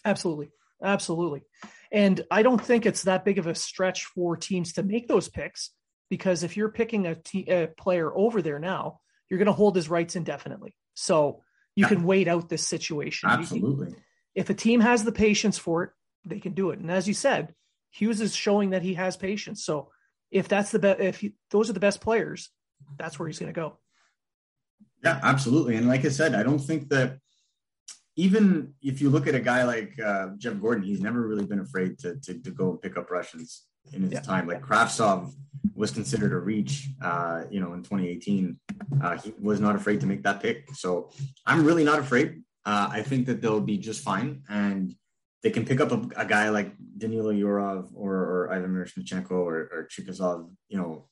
Absolutely, 0.04 0.50
absolutely, 0.84 1.44
and 1.92 2.22
I 2.30 2.44
don't 2.44 2.64
think 2.64 2.86
it's 2.86 3.04
that 3.04 3.24
big 3.24 3.38
of 3.38 3.48
a 3.48 3.56
stretch 3.56 4.06
for 4.06 4.36
teams 4.36 4.74
to 4.74 4.84
make 4.84 5.08
those 5.08 5.30
picks 5.30 5.72
because 6.12 6.44
if 6.44 6.58
you're 6.58 6.70
picking 6.70 7.08
a, 7.08 7.16
t- 7.16 7.50
a 7.50 7.68
player 7.68 8.14
over 8.14 8.42
there 8.42 8.60
now, 8.60 9.00
you're 9.30 9.38
going 9.38 9.46
to 9.46 9.54
hold 9.54 9.78
his 9.78 9.90
rights 9.90 10.18
indefinitely. 10.18 10.76
So 10.94 11.42
you 11.74 11.84
yeah. 11.84 11.88
can 11.88 12.04
wait 12.04 12.28
out 12.28 12.50
this 12.50 12.68
situation. 12.68 13.30
Absolutely. 13.30 13.96
if 14.36 14.50
a 14.50 14.54
team 14.54 14.82
has 14.82 15.06
the 15.06 15.14
patience 15.14 15.58
for 15.58 15.84
it, 15.84 15.90
they 16.26 16.42
can 16.42 16.52
do 16.52 16.72
it. 16.72 16.80
And 16.80 16.92
as 16.92 17.08
you 17.08 17.14
said, 17.14 17.56
Hughes 17.92 18.20
is 18.20 18.36
showing 18.36 18.72
that 18.72 18.82
he 18.82 18.96
has 18.96 19.16
patience. 19.16 19.64
So 19.64 19.90
if 20.32 20.50
that's 20.50 20.72
the 20.72 20.80
best, 20.80 21.00
if 21.00 21.22
he, 21.22 21.34
those 21.50 21.70
are 21.70 21.74
the 21.74 21.80
best 21.80 22.02
players, 22.02 22.50
that's 22.98 23.18
where 23.18 23.30
he's 23.30 23.40
going 23.40 23.54
to 23.54 23.60
go. 23.60 23.78
Yeah, 25.02 25.18
absolutely. 25.24 25.78
And 25.78 25.88
like 25.88 26.04
I 26.04 26.10
said, 26.10 26.36
I 26.36 26.44
don't 26.44 26.60
think 26.60 26.90
that 26.90 27.20
even 28.18 28.74
if 28.82 29.00
you 29.00 29.10
look 29.10 29.28
at 29.28 29.36
a 29.36 29.40
guy 29.40 29.64
like 29.64 29.98
uh, 29.98 30.32
Jeff 30.38 30.60
Gorton, 30.60 30.84
he's 30.84 31.00
never 31.00 31.26
really 31.26 31.46
been 31.46 31.62
afraid 31.62 32.00
to, 32.00 32.18
to, 32.18 32.38
to 32.38 32.52
go 32.52 32.72
and 32.72 32.82
pick 32.82 32.98
up 32.98 33.10
Russians 33.10 33.66
in 33.94 34.04
his 34.04 34.14
yeah. 34.14 34.20
time. 34.22 34.48
Like 34.48 34.62
Kravtsov 34.62 35.34
was 35.76 35.92
considered 35.92 36.34
a 36.34 36.38
reach, 36.38 36.90
uh, 37.02 37.44
you 37.50 37.60
know, 37.60 37.74
in 37.74 37.84
2018. 37.84 38.60
Uh, 39.02 39.18
he 39.18 39.34
was 39.40 39.60
not 39.60 39.76
afraid 39.76 40.00
to 40.02 40.06
make 40.06 40.24
that 40.24 40.42
pick. 40.42 40.70
So 40.74 41.12
I'm 41.46 41.66
really 41.66 41.84
not 41.84 42.00
afraid. 42.00 42.44
Uh, 42.66 42.90
I 42.92 43.02
think 43.02 43.26
that 43.28 43.42
they'll 43.42 43.62
be 43.62 43.78
just 43.78 44.04
fine. 44.04 44.44
And 44.50 44.96
they 45.44 45.50
can 45.50 45.66
pick 45.66 45.82
up 45.82 45.92
a, 45.92 46.22
a 46.22 46.26
guy 46.26 46.50
like 46.50 46.74
Danila 46.98 47.38
Yurov 47.40 47.90
or, 47.94 48.16
or 48.16 48.54
Ivan 48.54 48.72
Miroshnichenko 48.72 49.32
or, 49.32 49.70
or 49.72 49.88
Chikazov, 49.90 50.52
you 50.70 50.78
know, 50.78 51.08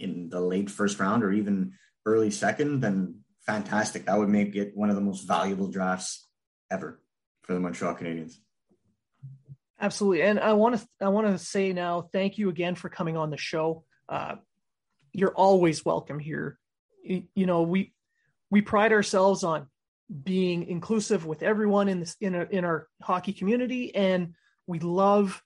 in 0.00 0.28
the 0.28 0.40
late 0.40 0.70
first 0.70 0.98
round 0.98 1.22
or 1.22 1.32
even 1.32 1.74
early 2.06 2.30
second, 2.30 2.80
then 2.80 3.20
fantastic. 3.46 4.06
That 4.06 4.18
would 4.18 4.28
make 4.28 4.56
it 4.56 4.72
one 4.74 4.90
of 4.90 4.96
the 4.96 5.02
most 5.02 5.26
valuable 5.26 5.68
drafts 5.68 6.26
ever 6.70 7.00
for 7.42 7.54
the 7.54 7.60
Montreal 7.60 7.94
Canadiens. 7.94 8.34
Absolutely, 9.80 10.22
and 10.22 10.38
I 10.38 10.52
want 10.52 10.78
to 10.78 10.86
I 11.00 11.08
want 11.08 11.26
to 11.26 11.38
say 11.38 11.72
now, 11.72 12.08
thank 12.12 12.38
you 12.38 12.48
again 12.48 12.74
for 12.74 12.88
coming 12.88 13.16
on 13.16 13.30
the 13.30 13.36
show. 13.36 13.84
Uh, 14.08 14.36
you're 15.12 15.34
always 15.34 15.84
welcome 15.84 16.18
here. 16.18 16.58
You, 17.02 17.24
you 17.34 17.46
know, 17.46 17.62
we 17.62 17.92
we 18.50 18.62
pride 18.62 18.92
ourselves 18.92 19.42
on 19.42 19.66
being 20.22 20.68
inclusive 20.68 21.26
with 21.26 21.42
everyone 21.42 21.88
in 21.88 22.00
this 22.00 22.16
in, 22.20 22.34
a, 22.34 22.46
in 22.50 22.64
our 22.64 22.88
hockey 23.02 23.32
community 23.32 23.94
and 23.94 24.34
we 24.66 24.78
love 24.78 25.42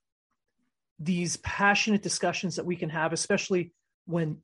these 0.99 1.37
passionate 1.39 2.03
discussions 2.03 2.57
that 2.57 2.67
we 2.67 2.75
can 2.75 2.91
have 2.91 3.13
especially 3.13 3.73
when 4.07 4.39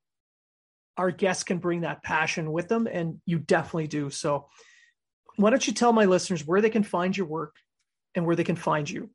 our 0.96 1.10
guests 1.10 1.42
can 1.42 1.58
bring 1.58 1.80
that 1.80 2.02
passion 2.02 2.52
with 2.52 2.68
them 2.68 2.86
and 2.86 3.20
you 3.26 3.38
definitely 3.38 3.88
do 3.88 4.08
so 4.08 4.46
why 5.36 5.50
don't 5.50 5.66
you 5.66 5.72
tell 5.72 5.92
my 5.92 6.04
listeners 6.04 6.46
where 6.46 6.60
they 6.60 6.70
can 6.70 6.84
find 6.84 7.16
your 7.16 7.26
work 7.26 7.56
and 8.14 8.24
where 8.24 8.36
they 8.36 8.44
can 8.44 8.56
find 8.56 8.88
you 8.88 9.10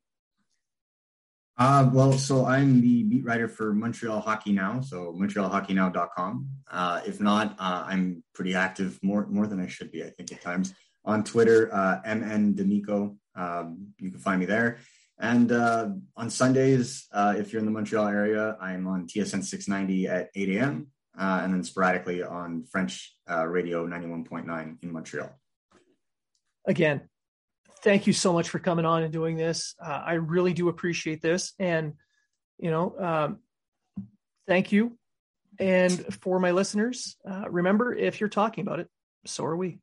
Uh, 1.60 1.90
well, 1.92 2.14
so 2.14 2.46
I'm 2.46 2.80
the 2.80 3.04
beat 3.04 3.26
writer 3.26 3.50
for 3.50 3.74
Montreal 3.74 4.22
Hockey 4.22 4.54
Now, 4.54 4.80
so 4.80 5.14
montrealhockeynow.com. 5.20 6.50
Uh, 6.72 7.02
if 7.06 7.20
not, 7.20 7.52
uh, 7.60 7.84
I'm 7.86 8.24
pretty 8.34 8.56
active, 8.56 8.98
more 9.04 9.28
more 9.28 9.46
than 9.46 9.60
I 9.60 9.68
should 9.68 9.92
be, 9.92 10.02
I 10.02 10.10
think, 10.10 10.32
at 10.32 10.42
times. 10.42 10.74
On 11.04 11.22
Twitter, 11.22 11.70
uh, 11.74 12.00
MN 12.06 12.56
D'Amico, 12.56 13.18
um, 13.36 13.94
you 14.00 14.10
can 14.10 14.20
find 14.22 14.40
me 14.40 14.46
there. 14.46 14.78
And 15.20 15.52
uh, 15.52 15.90
on 16.16 16.30
Sundays, 16.30 17.08
uh, 17.12 17.36
if 17.38 17.52
you're 17.52 17.60
in 17.60 17.66
the 17.66 17.74
Montreal 17.74 18.08
area, 18.08 18.56
I'm 18.62 18.88
on 18.88 19.06
TSN 19.06 19.44
690 19.44 20.08
at 20.08 20.30
8 20.34 20.50
a.m. 20.56 20.88
Uh, 21.20 21.42
and 21.44 21.54
then 21.54 21.64
sporadically 21.64 22.24
on 22.24 22.64
French 22.72 23.18
uh, 23.30 23.46
radio 23.46 23.86
91.9 23.86 24.78
in 24.82 24.94
Montreal. 24.94 25.30
Again, 26.66 27.10
thank 27.82 28.08
you 28.08 28.14
so 28.14 28.34
much 28.34 28.50
for 28.50 28.60
coming 28.60 28.86
on 28.86 29.04
and 29.04 29.14
doing 29.14 29.38
this. 29.38 29.76
Uh, 29.84 30.02
I 30.06 30.14
really 30.14 30.54
do 30.54 30.70
appreciate 30.70 31.22
this. 31.22 31.54
And, 31.60 31.94
you 32.58 32.72
know, 32.72 32.96
um, 33.00 33.40
thank 34.48 34.72
you. 34.72 34.98
And 35.60 35.92
for 36.22 36.40
my 36.40 36.52
listeners, 36.52 37.18
uh, 37.30 37.50
remember 37.50 37.94
if 37.94 38.20
you're 38.20 38.30
talking 38.30 38.66
about 38.66 38.80
it, 38.80 38.90
so 39.26 39.46
are 39.46 39.58
we. 39.58 39.80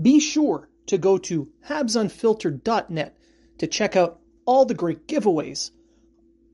Be 0.00 0.20
sure 0.20 0.68
to 0.86 0.98
go 0.98 1.18
to 1.18 1.48
habsunfiltered.net 1.66 3.16
to 3.58 3.66
check 3.66 3.96
out 3.96 4.20
all 4.44 4.64
the 4.64 4.74
great 4.74 5.06
giveaways, 5.06 5.70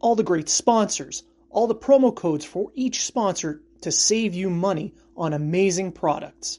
all 0.00 0.14
the 0.14 0.22
great 0.22 0.48
sponsors, 0.48 1.24
all 1.50 1.66
the 1.66 1.74
promo 1.74 2.14
codes 2.14 2.44
for 2.44 2.70
each 2.74 3.04
sponsor 3.04 3.62
to 3.82 3.92
save 3.92 4.34
you 4.34 4.50
money 4.50 4.94
on 5.16 5.32
amazing 5.32 5.92
products. 5.92 6.58